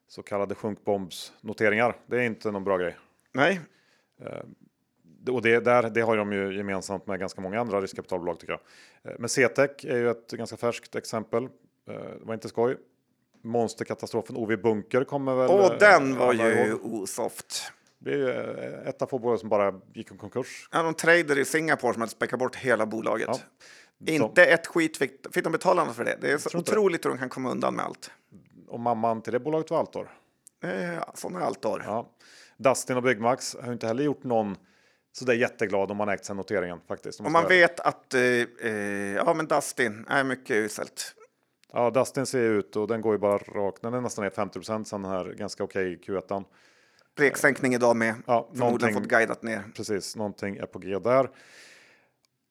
så 0.08 0.24
kallade 0.24 0.56
sjunkbombsnoteringar. 0.56 1.98
Det 2.06 2.16
är 2.18 2.22
inte 2.22 2.52
någon 2.52 2.64
bra 2.64 2.78
grej. 2.78 2.98
Nej, 3.34 3.62
Och 5.32 5.42
det, 5.42 5.60
där, 5.60 5.90
det 5.90 6.02
har 6.02 6.18
de 6.18 6.34
ju 6.34 6.58
gemensamt 6.58 7.08
med 7.08 7.20
ganska 7.20 7.42
många 7.42 7.60
andra 7.60 7.82
riskkapitalbolag 7.82 8.40
tycker 8.40 8.60
jag. 9.04 9.20
Men 9.20 9.30
CTEC 9.30 9.86
är 9.86 9.98
ju 9.98 10.10
ett 10.10 10.32
ganska 10.32 10.58
färskt 10.58 10.96
exempel. 10.96 11.50
Det 11.86 12.20
var 12.22 12.34
inte 12.34 12.50
skoj. 12.50 12.78
Monsterkatastrofen 13.46 14.36
OV 14.38 14.58
Bunker 14.62 15.04
kommer 15.04 15.36
väl? 15.36 15.50
och 15.50 15.74
eh, 15.74 15.78
den 15.80 16.18
var 16.18 16.34
ju 16.34 16.68
ihåg. 16.68 16.86
osoft. 16.86 17.72
Det 18.00 18.12
är 18.14 18.18
ju 18.18 18.30
eh, 18.30 18.88
ett 18.90 19.02
av 19.02 19.08
få 19.08 19.20
bolag 19.20 19.40
som 19.40 19.50
bara 19.50 19.74
gick 19.94 20.12
i 20.12 20.18
konkurs. 20.18 20.70
Ja, 20.72 20.84
de 20.84 20.94
trader 20.94 21.40
i 21.40 21.46
Singapore 21.46 21.94
som 21.94 22.02
hade 22.02 22.12
späckat 22.12 22.40
bort 22.40 22.56
hela 22.56 22.86
bolaget. 22.86 23.28
Ja. 23.28 23.40
Inte 24.08 24.46
ett 24.46 24.68
skit 24.68 24.98
fick, 24.98 25.34
fick 25.34 25.44
de 25.44 25.52
betala 25.52 25.86
för 25.94 26.06
det. 26.06 26.18
Det 26.22 26.32
är 26.32 26.38
så 26.38 26.50
tror 26.50 26.60
inte 26.60 26.72
det. 26.72 26.78
otroligt 26.78 27.06
hur 27.06 27.10
de 27.10 27.18
kan 27.20 27.30
komma 27.30 27.52
undan 27.52 27.76
med 27.76 27.86
allt. 27.86 28.12
Och 28.68 28.80
mamman 28.80 29.22
till 29.22 29.34
det 29.34 29.40
bolaget 29.40 29.72
var 29.72 29.80
Altor. 29.80 30.12
Eh, 30.64 31.04
Sådana 31.14 31.40
är 31.40 31.44
allt 31.46 31.66
år. 31.66 31.84
Ja. 31.86 32.10
Dustin 32.58 32.98
och 32.98 33.04
Byggmax 33.04 33.56
har 33.64 33.74
inte 33.74 33.88
heller 33.88 34.04
gjort 34.04 34.24
någon 34.24 34.58
så 35.12 35.26
där 35.26 35.34
jätteglad 35.34 35.92
om 35.92 35.98
man 35.98 36.10
ägt 36.10 36.26
sen 36.26 36.38
noteringen 36.38 36.80
faktiskt. 36.88 37.20
om 37.20 37.24
man 37.24 37.34
vara 37.34 37.46
ärlig. 37.46 37.60
vet 37.62 37.80
att 37.80 38.14
eh, 38.14 38.22
eh, 38.22 39.16
ja, 39.16 39.34
men 39.34 39.48
Dustin 39.48 40.06
är 40.10 40.24
mycket 40.24 40.52
uselt. 40.56 41.16
Ja, 41.76 41.90
Dustin 41.90 42.26
ser 42.26 42.40
ut 42.40 42.76
och 42.76 42.88
den 42.88 43.02
går 43.02 43.14
ju 43.14 43.18
bara 43.20 43.38
rakt. 43.38 43.82
Den 43.82 43.94
är 43.94 44.02
nästan 44.02 44.24
ner 44.24 44.30
50 44.30 44.64
sen 44.64 45.02
den 45.02 45.06
här 45.12 45.26
ganska 45.26 45.64
okej 45.64 46.00
Q1. 46.06 46.44
Reksänkning 47.18 47.74
idag 47.74 47.96
med. 47.96 48.16
Ja, 48.28 48.50
Förmodligen 48.54 48.94
fått 48.96 49.04
guidat 49.10 49.44
ner. 49.44 49.64
Precis, 49.76 50.16
någonting 50.16 50.58
är 50.58 50.66
på 50.66 50.80
G 50.80 51.00
där. 51.00 51.30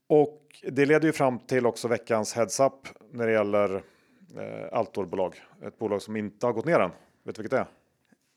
Och 0.09 0.41
det 0.71 0.87
leder 0.87 1.07
ju 1.07 1.13
fram 1.13 1.39
till 1.39 1.67
också 1.67 1.89
veckans 1.89 2.35
heads 2.35 2.61
up 2.61 2.73
när 3.13 3.27
det 3.27 3.33
gäller 3.33 3.75
eh, 4.39 4.69
Altor-bolag. 4.79 5.43
Ett 5.67 5.79
bolag 5.79 6.03
som 6.03 6.17
inte 6.17 6.47
har 6.47 6.53
gått 6.53 6.65
ner 6.65 6.81
än. 6.81 6.91
Vet 7.25 7.35
du 7.37 7.43
vilket 7.43 7.51
det 7.51 7.59
är? 7.59 7.67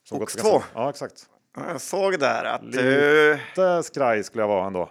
Som 0.08 0.18
gått 0.18 0.28
Ox2. 0.28 0.42
ganska- 0.52 0.68
Ja, 0.74 0.90
exakt. 0.90 1.26
Ja, 1.56 1.62
Jag 1.70 1.80
såg 1.80 2.18
där 2.18 2.44
att 2.44 2.62
eh, 2.62 2.68
Lite 2.68 3.82
skraj 3.82 4.24
skulle 4.24 4.42
jag 4.42 4.48
vara 4.48 4.66
ändå. 4.66 4.90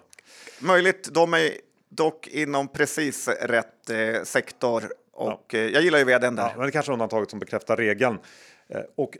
möjligt. 0.61 1.09
De 1.13 1.33
är 1.33 1.49
dock 1.89 2.27
inom 2.27 2.67
precis 2.67 3.27
rätt 3.27 3.89
eh, 3.89 4.23
sektor. 4.23 4.83
Och 5.17 5.55
eh, 5.55 5.69
jag 5.69 5.83
gillar 5.83 5.99
ju 5.99 6.05
vdn 6.05 6.35
där. 6.35 6.43
Ja, 6.43 6.53
men 6.57 6.65
det 6.65 6.71
kanske 6.71 6.91
är 6.91 6.93
undantaget 6.93 7.29
som 7.29 7.39
bekräftar 7.39 7.77
regeln. 7.77 8.19
Eh, 8.67 8.81
och 8.95 9.17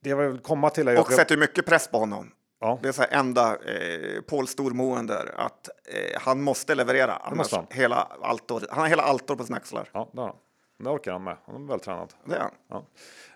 det 0.00 0.10
jag 0.10 0.16
vill 0.16 0.38
komma 0.38 0.70
till 0.70 0.88
är 0.88 1.00
och 1.00 1.10
att... 1.10 1.16
sätter 1.16 1.36
mycket 1.36 1.66
press 1.66 1.88
på 1.88 1.98
honom. 1.98 2.32
Ja. 2.60 2.78
Det 2.82 2.88
är 2.88 2.92
så 2.92 3.02
här 3.02 3.18
enda 3.18 3.56
eh, 3.56 4.20
Paul 4.20 4.46
Stormoen 4.46 5.06
där, 5.06 5.34
att 5.36 5.68
eh, 5.68 6.20
han 6.20 6.42
måste 6.42 6.74
leverera. 6.74 7.16
Annars 7.16 7.38
måste 7.38 7.56
han. 7.56 7.66
hela 7.70 7.96
Altor, 8.22 8.66
han 8.70 8.80
har 8.80 8.88
hela 8.88 9.02
Altor 9.02 9.36
på 9.36 9.44
sina 9.44 9.56
axlar. 9.56 9.88
Ja, 9.92 10.10
det 10.12 10.20
har. 10.20 10.34
Det 10.78 10.88
orkar 10.88 11.12
han 11.12 11.24
med. 11.24 11.36
Han 11.46 11.64
är 11.64 11.68
vältränad. 11.68 12.12
Det 12.24 12.34
är 12.34 12.40
han. 12.40 12.50
Ja. 12.68 12.86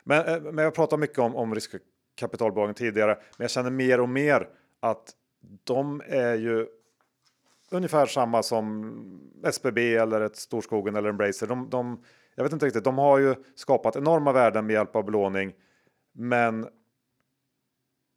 Men, 0.04 0.26
eh, 0.26 0.40
men 0.40 0.64
jag 0.64 0.74
pratar 0.74 0.96
mycket 0.96 1.18
om, 1.18 1.36
om 1.36 1.54
riskkapitalbolagen 1.54 2.74
tidigare, 2.74 3.14
men 3.14 3.44
jag 3.44 3.50
känner 3.50 3.70
mer 3.70 4.00
och 4.00 4.08
mer 4.08 4.48
att 4.80 5.10
de 5.64 6.02
är 6.06 6.34
ju 6.34 6.66
ungefär 7.70 8.06
samma 8.06 8.42
som 8.42 9.20
SBB 9.44 9.96
eller 9.96 10.20
ett 10.20 10.36
Storskogen 10.36 10.96
eller 10.96 11.08
Embracer. 11.08 11.46
De, 11.46 11.70
de, 11.70 12.02
jag 12.34 12.44
vet 12.44 12.52
inte 12.52 12.66
riktigt, 12.66 12.84
de 12.84 12.98
har 12.98 13.18
ju 13.18 13.34
skapat 13.54 13.96
enorma 13.96 14.32
värden 14.32 14.66
med 14.66 14.74
hjälp 14.74 14.96
av 14.96 15.04
belåning, 15.04 15.54
men 16.12 16.68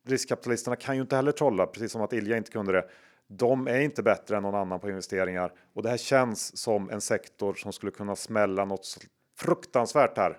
riskkapitalisterna 0.07 0.75
kan 0.75 0.95
ju 0.95 1.01
inte 1.01 1.15
heller 1.15 1.31
trolla, 1.31 1.65
precis 1.65 1.91
som 1.91 2.01
att 2.01 2.13
Ilja 2.13 2.37
inte 2.37 2.51
kunde 2.51 2.71
det. 2.71 2.89
De 3.27 3.67
är 3.67 3.79
inte 3.79 4.03
bättre 4.03 4.37
än 4.37 4.43
någon 4.43 4.55
annan 4.55 4.79
på 4.79 4.89
investeringar 4.89 5.53
och 5.73 5.83
det 5.83 5.89
här 5.89 5.97
känns 5.97 6.57
som 6.57 6.89
en 6.89 7.01
sektor 7.01 7.53
som 7.53 7.73
skulle 7.73 7.91
kunna 7.91 8.15
smälla 8.15 8.65
något 8.65 8.97
fruktansvärt 9.37 10.17
här. 10.17 10.37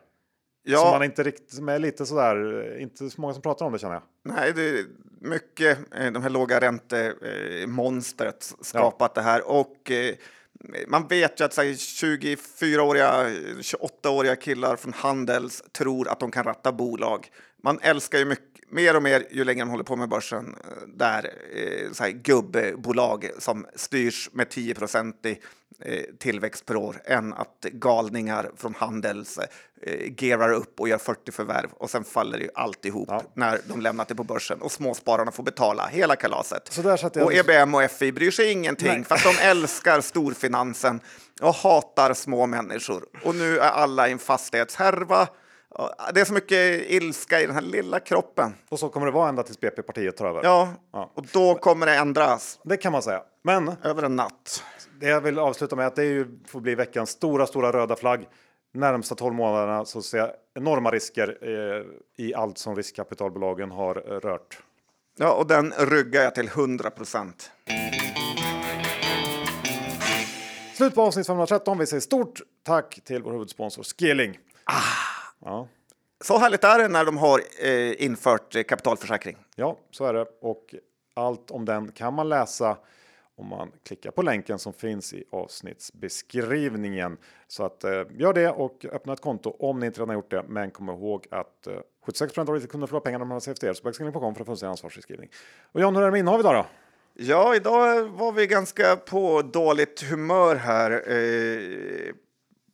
Som 0.65 0.73
Ja, 0.73 0.91
man 0.91 1.03
inte 1.03 1.23
riktigt, 1.23 1.55
som 1.55 1.69
är 1.69 1.79
lite 1.79 2.07
sådär, 2.07 2.79
inte 2.79 3.11
så 3.11 3.21
många 3.21 3.33
som 3.33 3.43
pratar 3.43 3.67
om 3.67 3.73
det 3.73 3.79
känner 3.79 3.95
jag. 3.95 4.03
nej, 4.23 4.53
det 4.53 4.69
är 4.69 4.85
mycket 5.21 5.79
eh, 5.95 6.13
de 6.13 6.23
här 6.23 6.31
låga 6.31 6.61
räntemonstret 6.61 8.55
eh, 8.59 8.63
skapat 8.63 9.15
det 9.15 9.23
här. 9.23 9.51
Och 9.51 9.91
eh, 9.91 10.15
man 10.89 11.07
vet 11.09 11.41
ju 11.41 11.45
att 11.45 11.55
så 11.55 11.63
här, 11.63 11.69
24-åriga, 11.69 13.29
28-åriga 13.61 14.37
killar 14.37 14.77
från 14.77 14.93
Handels 14.93 15.63
tror 15.73 16.09
att 16.09 16.21
de 16.21 16.31
kan 16.31 16.45
ratta 16.45 16.73
bolag. 16.73 17.29
Man 17.63 17.79
älskar 17.83 18.19
ju 18.19 18.25
mycket, 18.25 18.71
mer 18.71 18.97
och 18.97 19.03
mer 19.03 19.27
ju 19.31 19.45
längre 19.45 19.65
de 19.65 19.71
håller 19.71 19.85
på 19.85 19.97
med 19.97 20.09
börsen, 20.09 20.57
eh, 20.65 20.89
där 20.89 21.31
eh, 21.55 21.93
så 21.93 22.03
här, 22.03 22.11
gubbbolag 22.11 23.31
som 23.39 23.67
styrs 23.75 24.31
med 24.33 24.51
10 24.51 24.75
i 25.25 25.39
eh, 25.81 26.03
tillväxt 26.19 26.67
per 26.67 26.77
år 26.77 27.03
än 27.05 27.33
att 27.33 27.67
galningar 27.73 28.51
från 28.57 28.75
Handels 28.75 29.39
eh, 29.83 30.13
gearar 30.19 30.53
upp 30.53 30.81
och 30.81 30.89
gör 30.89 30.99
40 30.99 31.33
förvärv 31.33 31.69
och 31.73 31.91
sen 31.91 32.05
faller 32.05 32.39
ju 32.39 32.49
alltihop 32.55 33.09
Ja. 33.11 33.23
när 33.35 33.61
de 33.69 33.81
lämnat 33.81 34.09
det 34.09 34.15
på 34.15 34.25
börsen 34.25 34.63
och 34.63 34.73
småspararna 34.73 35.33
får 35.33 35.43
betala 35.43 35.87
hela 35.87 36.17
kalaset. 36.17 36.79
Och 37.17 37.35
EBM 37.35 37.75
och 37.75 37.91
FI 37.91 38.13
bryr 38.13 38.31
sig 38.31 38.53
ingenting 38.53 38.89
Nej. 38.89 39.05
för 39.05 39.15
att 39.15 39.25
de 39.25 39.35
älskar 39.43 40.01
storfinansen 40.01 41.01
och 41.41 41.55
hatar 41.55 42.15
små 42.15 42.47
människor. 42.47 43.05
Och 43.25 43.35
nu 43.35 43.59
är 43.59 43.71
alla 43.71 44.09
i 44.09 44.13
en 44.13 44.19
fastighetshärva. 44.19 45.29
Det 46.15 46.21
är 46.21 46.25
så 46.25 46.33
mycket 46.33 46.91
ilska 46.91 47.41
i 47.41 47.47
den 47.47 47.55
här 47.55 47.63
lilla 47.63 48.01
kroppen. 48.01 48.55
Och 48.69 48.79
så 48.79 48.89
kommer 48.89 49.07
det 49.07 49.13
vara 49.13 49.29
ända 49.29 49.43
tills 49.43 49.61
BP-partiet 49.61 50.17
tar 50.17 50.27
över. 50.27 50.41
Ja, 50.45 50.69
Ja. 50.93 51.11
och 51.15 51.27
då 51.33 51.55
kommer 51.55 51.87
det 51.87 51.95
ändras 51.95 52.59
Det 52.65 52.77
kan 52.77 52.93
man 52.93 53.03
säga. 53.03 53.23
Men 53.45 53.73
över 53.85 54.03
en 54.03 54.17
natt. 54.17 54.65
det 55.01 55.07
jag 55.09 55.21
vill 55.21 55.39
avsluta 55.39 55.77
med 55.77 55.87
att 55.87 55.97
det 55.97 56.03
är 56.03 56.07
ju, 56.07 56.27
får 56.49 56.61
bli 56.61 56.75
veckans 56.75 57.11
stora, 57.11 57.47
stora 57.47 57.73
röda 57.73 57.97
flagg. 57.97 58.29
Närmsta 58.75 59.15
12 59.15 59.35
månaderna 59.35 59.85
så 59.85 60.03
ser 60.03 60.19
jag 60.19 60.31
enorma 60.55 60.91
risker 60.91 61.39
eh, 61.43 62.25
i 62.25 62.35
allt 62.35 62.59
som 62.59 62.77
riskkapitalbolagen 62.77 63.71
har 63.71 63.97
eh, 63.97 64.21
rört. 64.21 64.59
Ja, 65.19 65.33
och 65.33 65.47
den 65.47 65.73
ryggar 65.79 66.23
jag 66.23 66.35
till 66.35 66.49
100 66.49 66.91
procent. 66.91 67.51
Slut 70.75 70.95
på 70.95 71.03
avsnitt 71.03 71.27
513. 71.27 71.79
Vi 71.79 71.87
säger 71.87 72.01
stort 72.01 72.41
tack 72.67 73.01
till 73.05 73.23
vår 73.23 73.33
huvudsponsor 73.33 73.83
Skilling. 73.83 74.39
Ja, 75.45 75.69
Så 76.21 76.39
härligt 76.39 76.65
är 76.65 76.79
det 76.79 76.89
när 76.89 77.05
de 77.05 77.19
har 77.19 77.41
eh, 77.63 78.03
infört 78.05 78.55
eh, 78.55 78.63
kapitalförsäkring. 78.63 79.37
ja, 79.57 79.79
så 79.91 80.05
är 80.05 80.13
det. 80.15 80.27
Och 80.41 80.75
allt 81.15 81.51
om 81.51 81.65
den 81.65 81.93
kan 81.93 82.15
man 82.15 82.29
läsa 82.29 82.77
om 83.37 83.47
man 83.47 83.73
klickar 83.83 84.11
på 84.11 84.23
länken 84.23 84.59
som 84.59 84.73
finns 84.73 85.13
i 85.13 85.25
avsnittsbeskrivningen. 85.31 87.17
Så 87.49 87.65
att 87.65 87.85
eh, 87.85 88.03
gör 88.11 88.33
det 88.33 88.51
och 88.51 88.85
öppna 88.93 89.13
ett 89.13 89.21
konto 89.21 89.57
om 89.59 89.79
ni 89.81 89.87
inte 89.87 89.99
redan 90.01 90.09
har 90.09 90.15
gjort 90.15 90.31
det. 90.31 90.45
Men 90.49 90.71
kom 90.71 90.89
ihåg 90.89 91.27
att 91.31 91.67
eh, 91.67 91.75
76 92.07 92.39
av 92.39 92.45
kunder 92.67 92.87
förlorar 92.87 93.01
pengar 93.01 93.19
när 93.19 93.27
man 93.27 93.35
har 93.35 93.41
CFD. 93.41 93.75
Så 93.75 93.83
beskrivning.com 93.83 94.35
för 94.35 94.53
att 94.53 94.59
få 94.59 94.67
en 94.67 94.71
ansvarsbeskrivning. 94.71 95.31
Och 95.73 95.81
John, 95.81 95.97
hur 95.97 96.03
är 96.03 96.07
det 96.07 96.13
med 96.13 96.19
innehav 96.19 96.41
idag 96.41 96.55
då? 96.55 96.67
Ja, 97.15 97.55
idag 97.57 98.03
var 98.05 98.33
vi 98.33 98.47
ganska 98.47 98.97
på 98.97 99.43
dåligt 99.43 100.03
humör 100.03 100.57
här. 100.57 100.91
Eh, 100.91 102.15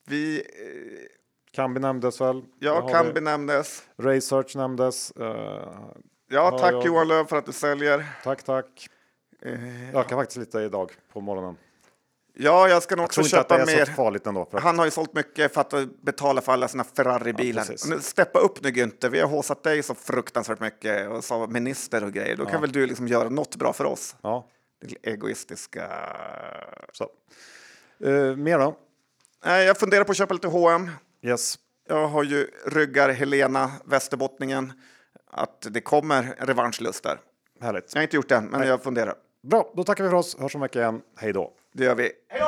vi, 0.08 0.38
eh, 0.38 1.15
Kambi 1.56 1.80
nämndes 1.80 2.20
väl? 2.20 2.42
Ja, 2.58 2.88
Kambi 2.88 3.12
vi- 3.14 3.20
nämndes. 3.20 3.82
Research 3.96 4.56
nämndes. 4.56 5.10
Eh, 5.10 5.24
Ja, 5.26 6.50
Ja, 6.52 6.58
tack 6.58 6.72
ja. 6.74 6.82
Johan 6.86 7.08
Löv 7.08 7.26
för 7.26 7.36
att 7.36 7.46
du 7.46 7.52
säljer. 7.52 8.06
tack, 8.24 8.42
tack. 8.42 8.88
Eh, 9.42 9.96
Ökar 9.96 10.16
faktiskt 10.16 10.36
lite 10.38 10.58
idag 10.60 10.92
på 11.12 11.20
morgonen. 11.20 11.56
ja, 12.34 12.68
jag 12.68 12.82
ska 12.82 12.96
nog 12.96 13.02
Jag 13.02 13.06
också 13.06 13.22
köpa 13.22 13.58
mer. 13.58 14.58
Han 14.60 14.78
har 14.78 14.84
ju 14.84 14.90
sålt 14.90 15.14
mycket 15.14 15.54
för 15.54 15.60
att 15.60 15.74
betala 16.02 16.40
för 16.40 16.52
alla 16.52 16.68
sina 16.68 16.84
Ferrari-bilar. 16.84 17.66
Ja, 17.90 17.98
steppa 18.00 18.38
upp 18.38 18.62
nu 18.62 18.68
Günther, 18.70 19.08
vi 19.08 19.20
har 19.20 19.28
håsat 19.28 19.62
dig 19.62 19.82
så 19.82 19.94
fruktansvärt 19.94 20.60
mycket 20.60 21.08
och 21.08 21.24
sa 21.24 21.46
minister 21.46 22.04
och 22.04 22.12
grejer. 22.12 22.36
Då 22.36 22.46
kan 22.46 22.60
väl 22.60 22.72
du 22.72 22.86
liksom 22.86 23.08
göra 23.08 23.28
något 23.28 23.56
bra 23.56 23.72
för 23.72 23.84
oss? 23.84 24.16
ja, 24.22 24.46
Det 24.80 25.10
egoistiska. 25.10 25.90
så. 26.92 27.04
Eh, 28.04 28.36
mer 28.36 28.58
då? 28.58 28.76
Jag 29.44 29.78
funderar 29.78 30.04
på 30.04 30.10
att 30.12 30.16
köpa 30.18 30.34
lite 30.34 30.48
H&M. 30.48 30.90
Yes. 31.26 31.58
Jag 31.88 32.08
har 32.08 32.22
ju 32.22 32.50
ryggar 32.66 33.08
Helena, 33.08 33.70
västerbottningen, 33.84 34.72
att 35.30 35.66
det 35.70 35.80
kommer 35.80 36.34
revanschlust 36.38 37.02
där. 37.02 37.20
Härligt. 37.60 37.94
Jag 37.94 38.00
har 38.00 38.02
inte 38.02 38.16
gjort 38.16 38.28
det 38.28 38.36
än, 38.36 38.44
men 38.44 38.68
jag 38.68 38.82
funderar. 38.82 39.14
Bra, 39.42 39.72
då 39.76 39.84
tackar 39.84 40.04
vi 40.04 40.10
för 40.10 40.16
oss. 40.16 40.38
Hörs 40.38 40.54
om 40.54 40.58
en 40.58 40.62
vecka 40.62 40.78
igen. 40.78 41.02
Hej 41.16 41.32
då. 41.32 41.52
Det 41.72 41.84
gör 41.84 41.94
vi. 41.94 42.12
Hej 42.28 42.40
då! 42.40 42.46